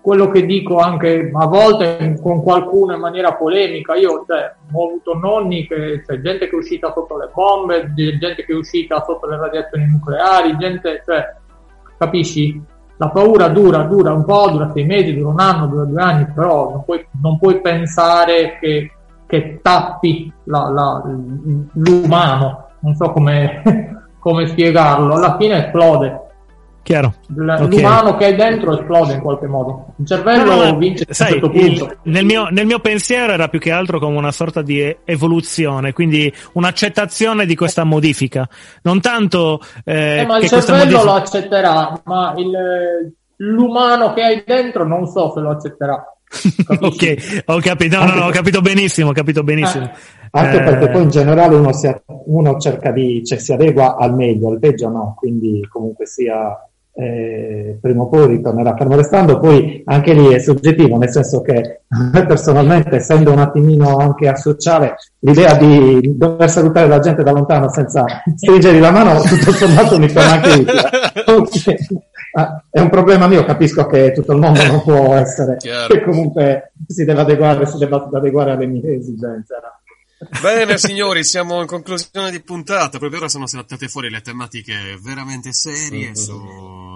quello 0.00 0.28
che 0.30 0.46
dico 0.46 0.78
anche 0.78 1.30
a 1.32 1.46
volte 1.46 2.18
con 2.22 2.42
qualcuno 2.42 2.94
in 2.94 3.00
maniera 3.00 3.34
polemica, 3.34 3.94
io 3.94 4.24
cioè, 4.26 4.54
ho 4.72 4.86
avuto 4.86 5.14
nonni 5.14 5.66
che 5.66 6.02
c'è 6.06 6.20
gente 6.20 6.48
che 6.48 6.54
è 6.56 6.58
uscita 6.58 6.90
sotto 6.92 7.18
le 7.18 7.28
bombe, 7.32 7.92
gente 7.94 8.44
che 8.44 8.52
è 8.52 8.56
uscita 8.56 9.04
sotto 9.06 9.26
le 9.26 9.36
radiazioni 9.36 9.86
nucleari, 9.86 10.56
gente, 10.56 11.02
cioè, 11.04 11.34
capisci? 11.98 12.60
La 12.96 13.08
paura 13.08 13.48
dura, 13.48 13.82
dura 13.82 14.12
un 14.12 14.24
po', 14.24 14.50
dura 14.50 14.70
sei 14.72 14.84
mesi, 14.84 15.14
dura 15.14 15.30
un 15.30 15.40
anno, 15.40 15.66
dura 15.66 15.84
due 15.84 16.02
anni, 16.02 16.26
però 16.34 16.70
non 16.70 16.84
puoi, 16.84 17.06
non 17.22 17.38
puoi 17.38 17.60
pensare 17.60 18.58
che, 18.60 18.90
che 19.26 19.60
tappi 19.62 20.30
la- 20.44 20.68
la- 20.68 21.02
l'umano, 21.72 22.68
non 22.80 22.94
so 22.94 23.10
come, 23.10 23.62
come 24.20 24.46
spiegarlo, 24.46 25.14
alla 25.14 25.36
fine 25.38 25.64
esplode. 25.66 26.28
Chiaro. 26.82 27.14
L- 27.36 27.48
Ok. 27.50 27.68
L'umano 27.72 28.16
che 28.16 28.26
è 28.28 28.34
dentro 28.34 28.78
esplode 28.78 29.12
in 29.12 29.20
qualche 29.20 29.46
modo. 29.46 29.94
Il 29.98 30.06
cervello 30.06 30.44
No, 30.56 30.64
no, 30.64 30.76
vince 30.76 31.02
a 31.04 31.06
un 31.08 31.14
sai, 31.14 31.30
certo 31.32 31.50
il- 31.52 31.76
punto. 31.78 31.96
nel, 32.04 32.24
mio, 32.24 32.46
nel 32.50 32.66
mio 32.66 32.78
pensiero 32.80 33.32
era 33.32 33.48
più 33.48 33.58
che 33.60 33.70
altro 33.70 33.98
come 33.98 34.16
una 34.16 34.32
sorta 34.32 34.62
di 34.62 34.96
evoluzione, 35.04 35.92
quindi 35.92 36.32
un'accettazione 36.54 37.44
di 37.46 37.54
questa 37.54 37.84
modifica. 37.84 38.48
Non 38.82 39.00
tanto 39.00 39.60
eh, 39.84 40.20
Eh, 40.20 40.26
ma 40.26 40.38
il 40.38 40.48
cervello 40.48 40.76
modifica... 40.78 41.02
lo 41.04 41.12
accetterà, 41.12 42.00
ma 42.04 42.34
il- 42.36 43.12
l'umano 43.36 44.12
che 44.12 44.22
hai 44.22 44.42
dentro 44.46 44.86
non 44.86 45.06
so 45.06 45.32
se 45.34 45.40
lo 45.40 45.50
accetterà. 45.50 46.02
ok, 46.80 47.42
ho 47.46 47.58
capito, 47.58 47.98
no, 47.98 48.04
no, 48.06 48.14
no, 48.14 48.26
ho 48.26 48.30
capito 48.30 48.60
benissimo, 48.60 49.10
ho 49.10 49.12
capito 49.12 49.42
benissimo. 49.42 49.90
Anche 50.32 50.58
Eh, 50.58 50.62
perché 50.62 50.88
poi 50.90 51.02
in 51.02 51.08
generale 51.10 51.56
uno, 51.56 51.72
si, 51.72 51.92
uno 52.26 52.56
cerca 52.58 52.92
di, 52.92 53.24
cioè, 53.24 53.38
si 53.38 53.52
adegua 53.52 53.96
al 53.96 54.14
meglio, 54.14 54.50
al 54.50 54.60
peggio 54.60 54.88
no, 54.88 55.14
quindi 55.18 55.66
comunque 55.68 56.06
sia 56.06 56.56
eh, 57.00 57.78
prima 57.80 58.02
o 58.02 58.08
poi 58.08 58.26
ritornerà 58.26 58.76
fermo 58.76 58.96
restando, 58.96 59.38
poi 59.38 59.82
anche 59.86 60.12
lì 60.12 60.28
è 60.32 60.38
soggettivo, 60.38 60.96
nel 60.98 61.10
senso 61.10 61.40
che 61.40 61.80
personalmente, 62.26 62.96
essendo 62.96 63.32
un 63.32 63.38
attimino 63.38 63.96
anche 63.96 64.28
asociale, 64.28 64.96
l'idea 65.20 65.54
di 65.54 66.16
dover 66.16 66.50
salutare 66.50 66.88
la 66.88 66.98
gente 66.98 67.22
da 67.22 67.32
lontano 67.32 67.70
senza 67.70 68.04
stringergli 68.36 68.80
la 68.80 68.90
mano, 68.90 69.20
tutto 69.22 69.52
sommato 69.52 69.98
mi 69.98 70.08
fa 70.08 70.32
anche. 70.32 70.64
Ok. 71.30 71.74
Ah, 72.32 72.62
È 72.70 72.80
un 72.80 72.88
problema 72.90 73.26
mio, 73.26 73.44
capisco 73.44 73.86
che 73.86 74.12
tutto 74.12 74.32
il 74.32 74.38
mondo 74.38 74.64
non 74.64 74.82
può 74.82 75.14
essere, 75.16 75.56
Chiaro. 75.56 75.92
che 75.94 76.02
comunque 76.02 76.72
si 76.86 77.04
deve 77.04 77.20
adeguare, 77.20 77.66
si 77.66 77.76
deve 77.78 78.06
adeguare 78.12 78.52
alle 78.52 78.66
mie 78.66 78.96
esigenze. 78.96 79.54
Bene 80.42 80.76
signori, 80.76 81.24
siamo 81.24 81.60
in 81.60 81.66
conclusione 81.66 82.30
di 82.30 82.40
puntata, 82.40 82.98
proprio 82.98 83.20
ora 83.20 83.28
sono 83.28 83.46
saltate 83.46 83.88
fuori 83.88 84.10
le 84.10 84.20
tematiche 84.20 84.74
veramente 85.02 85.50
serie 85.52 86.14
su- 86.14 86.38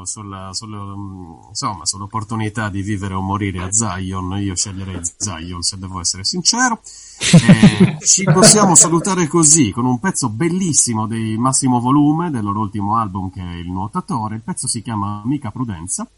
sulla, 0.04 0.50
sulla, 0.52 0.78
mm, 0.78 1.48
insomma, 1.48 1.84
sull'opportunità 1.86 2.68
di 2.68 2.82
vivere 2.82 3.14
o 3.14 3.20
morire 3.20 3.62
a 3.62 3.72
Zion, 3.72 4.38
io 4.40 4.54
sceglierei 4.54 5.00
Zion 5.16 5.62
se 5.62 5.78
devo 5.78 6.00
essere 6.00 6.24
sincero. 6.24 6.80
Eh, 7.18 7.98
ci 8.04 8.24
possiamo 8.24 8.74
salutare 8.74 9.26
così, 9.26 9.70
con 9.70 9.84
un 9.84 9.98
pezzo 10.00 10.28
bellissimo 10.28 11.06
dei 11.06 11.36
Massimo 11.36 11.80
Volume, 11.80 12.30
del 12.30 12.42
loro 12.42 12.60
ultimo 12.60 12.96
album 12.96 13.30
che 13.30 13.40
è 13.40 13.54
Il 13.56 13.70
Nuotatore, 13.70 14.36
il 14.36 14.42
pezzo 14.42 14.66
si 14.66 14.82
chiama 14.82 15.22
Amica 15.22 15.50
Prudenza. 15.50 16.08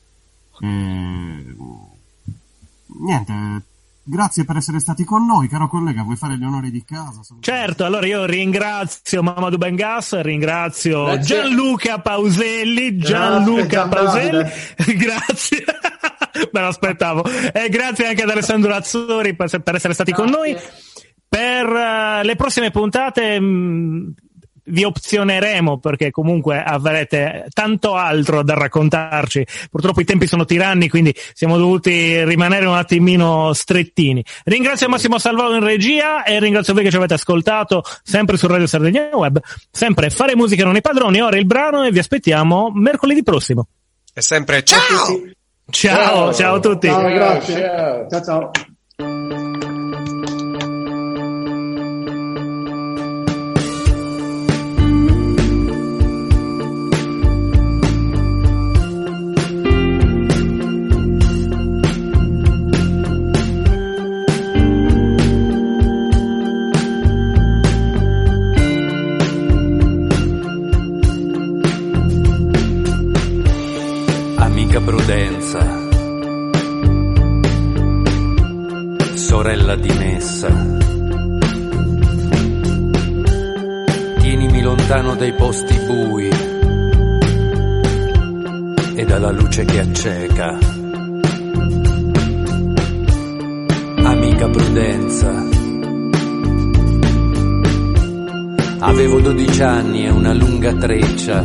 Eh, 0.61 1.57
niente, 2.99 3.63
grazie 4.07 4.45
per 4.45 4.57
essere 4.57 4.79
stati 4.79 5.05
con 5.05 5.27
noi, 5.27 5.49
caro 5.49 5.69
collega, 5.69 6.03
vuoi 6.03 6.17
fare 6.17 6.39
gli 6.39 6.45
onori 6.45 6.71
di 6.71 6.85
casa? 6.85 7.21
Certo, 7.41 7.85
allora 7.85 8.07
io 8.07 8.25
ringrazio 8.25 9.23
Mamadou 9.23 9.59
Bengas, 9.59 10.21
ringrazio 10.21 11.05
Grazie. 11.05 11.23
Gianluca 11.23 12.01
Pauselli, 12.01 12.97
Grazie, 12.97 13.15
Gianluca 13.15 13.67
Gian 13.67 13.89
Pauselli, 13.89 14.51
grazie, 14.97 15.65
me 16.53 16.61
lo 16.61 16.69
aspettavo, 16.69 17.25
e 17.53 17.69
grazie 17.69 18.07
anche 18.07 18.23
ad 18.23 18.31
Alessandro 18.31 18.73
Azzori 18.75 19.35
per, 19.35 19.61
per 19.61 19.75
essere 19.75 19.95
stati 19.95 20.13
con 20.13 20.29
noi. 20.29 20.57
Per 21.29 21.67
eh, 21.67 22.23
le 22.23 22.37
prossime 22.37 22.71
puntate 22.71 23.41
mh, 23.41 24.15
vi 24.67 24.85
opzioneremo 24.85 25.79
perché 25.79 26.11
comunque 26.11 26.63
avrete 26.63 27.47
tanto 27.53 27.95
altro 27.95 28.43
da 28.43 28.55
raccontarci. 28.55 29.47
Purtroppo 29.71 30.01
i 30.01 30.05
tempi 30.05 30.27
sono 30.27 30.45
tiranni, 30.45 30.89
quindi 30.89 31.15
siamo 31.33 31.57
dovuti 31.59 32.25
rimanere 32.25 32.67
un 32.67 32.75
attimino 32.75 33.53
strettini. 33.53 34.25
Ringrazio 34.45 34.89
Massimo 34.89 35.19
Salvao 35.19 35.55
in 35.55 35.65
regia 35.65 36.25
e 36.25 36.39
ringrazio 36.41 36.75
voi 36.75 36.85
che 36.85 36.91
ci 36.91 36.97
avete 36.97 37.15
ascoltato 37.15 37.83
sempre 38.03 38.37
su 38.37 38.47
Radio 38.47 38.67
Sardegna 38.67 39.09
Web. 39.13 39.41
Sempre 39.71 40.11
fare 40.11 40.37
musica 40.37 40.65
non 40.65 40.77
i 40.77 40.81
padroni, 40.81 41.21
ora 41.21 41.37
il 41.37 41.47
brano 41.47 41.85
e 41.85 41.91
vi 41.91 41.99
aspettiamo 41.99 42.71
mercoledì 42.75 43.23
prossimo. 43.23 43.67
E 44.15 44.21
sempre 44.21 44.63
ciao! 44.65 45.35
Ciao, 45.69 46.33
ciao, 46.33 46.55
a 46.57 46.61
tutti. 46.61 46.87
Ciao, 46.87 47.09
grazie. 47.09 48.07
Ciao, 48.09 48.23
ciao. 48.23 49.46
Luce 89.57 89.65
che 89.65 89.81
acceca. 89.81 90.59
Amica 94.03 94.49
Prudenza, 94.49 95.33
avevo 98.81 99.21
12 99.21 99.63
anni 99.63 100.05
e 100.05 100.11
una 100.11 100.35
lunga 100.35 100.75
treccia 100.75 101.43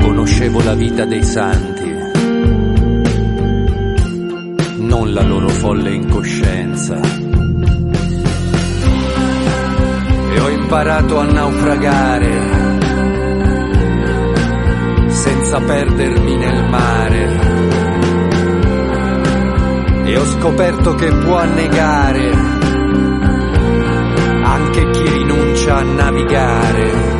conoscevo 0.00 0.62
la 0.64 0.74
vita 0.74 1.04
dei 1.04 1.22
santi, 1.22 1.90
non 4.78 5.12
la 5.12 5.22
loro 5.22 5.48
folle 5.48 5.94
incoscienza. 5.94 7.00
E 10.30 10.40
ho 10.40 10.48
imparato 10.48 11.18
a 11.18 11.24
naufragare 11.24 12.67
senza 15.28 15.60
perdermi 15.60 16.36
nel 16.36 16.68
mare. 16.70 17.40
E 20.04 20.16
ho 20.16 20.24
scoperto 20.24 20.94
che 20.94 21.12
può 21.12 21.36
annegare 21.36 22.30
anche 24.42 24.90
chi 24.90 25.08
rinuncia 25.10 25.76
a 25.76 25.82
navigare. 25.82 27.17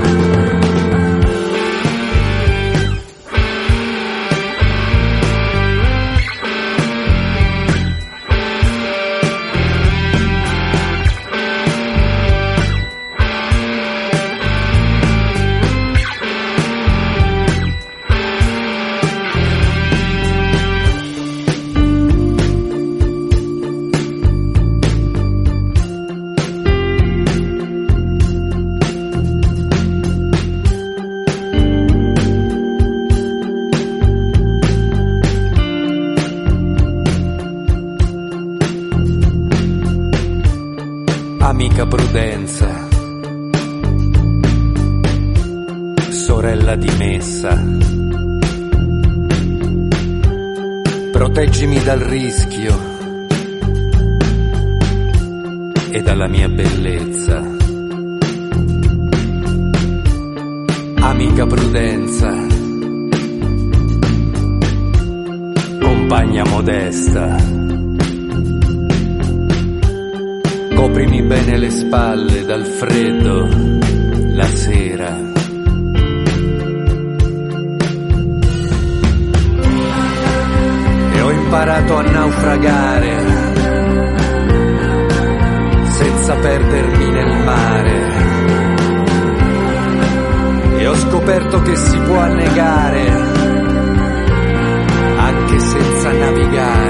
Sorella 46.38 46.76
dimessa. 46.76 47.60
Proteggimi 51.10 51.82
dal 51.82 51.98
rischio 51.98 52.78
e 55.90 56.00
dalla 56.00 56.28
mia 56.28 56.48
bellezza. 56.48 57.42
Amica 61.00 61.44
prudenza, 61.44 62.32
compagna 65.80 66.44
modesta. 66.44 67.36
Coprimi 70.76 71.20
bene 71.22 71.58
le 71.58 71.70
spalle 71.70 72.44
dal 72.44 72.64
freddo 72.64 73.48
la 74.36 74.46
sera. 74.46 75.27
imparato 81.48 81.96
a 81.96 82.02
naufragare 82.02 83.16
senza 85.84 86.34
perdermi 86.34 87.10
nel 87.10 87.42
mare 87.42 87.96
e 90.76 90.86
ho 90.86 90.94
scoperto 90.94 91.62
che 91.62 91.74
si 91.74 91.98
può 92.00 92.18
annegare 92.18 93.08
anche 95.16 95.58
senza 95.58 96.12
navigare. 96.12 96.87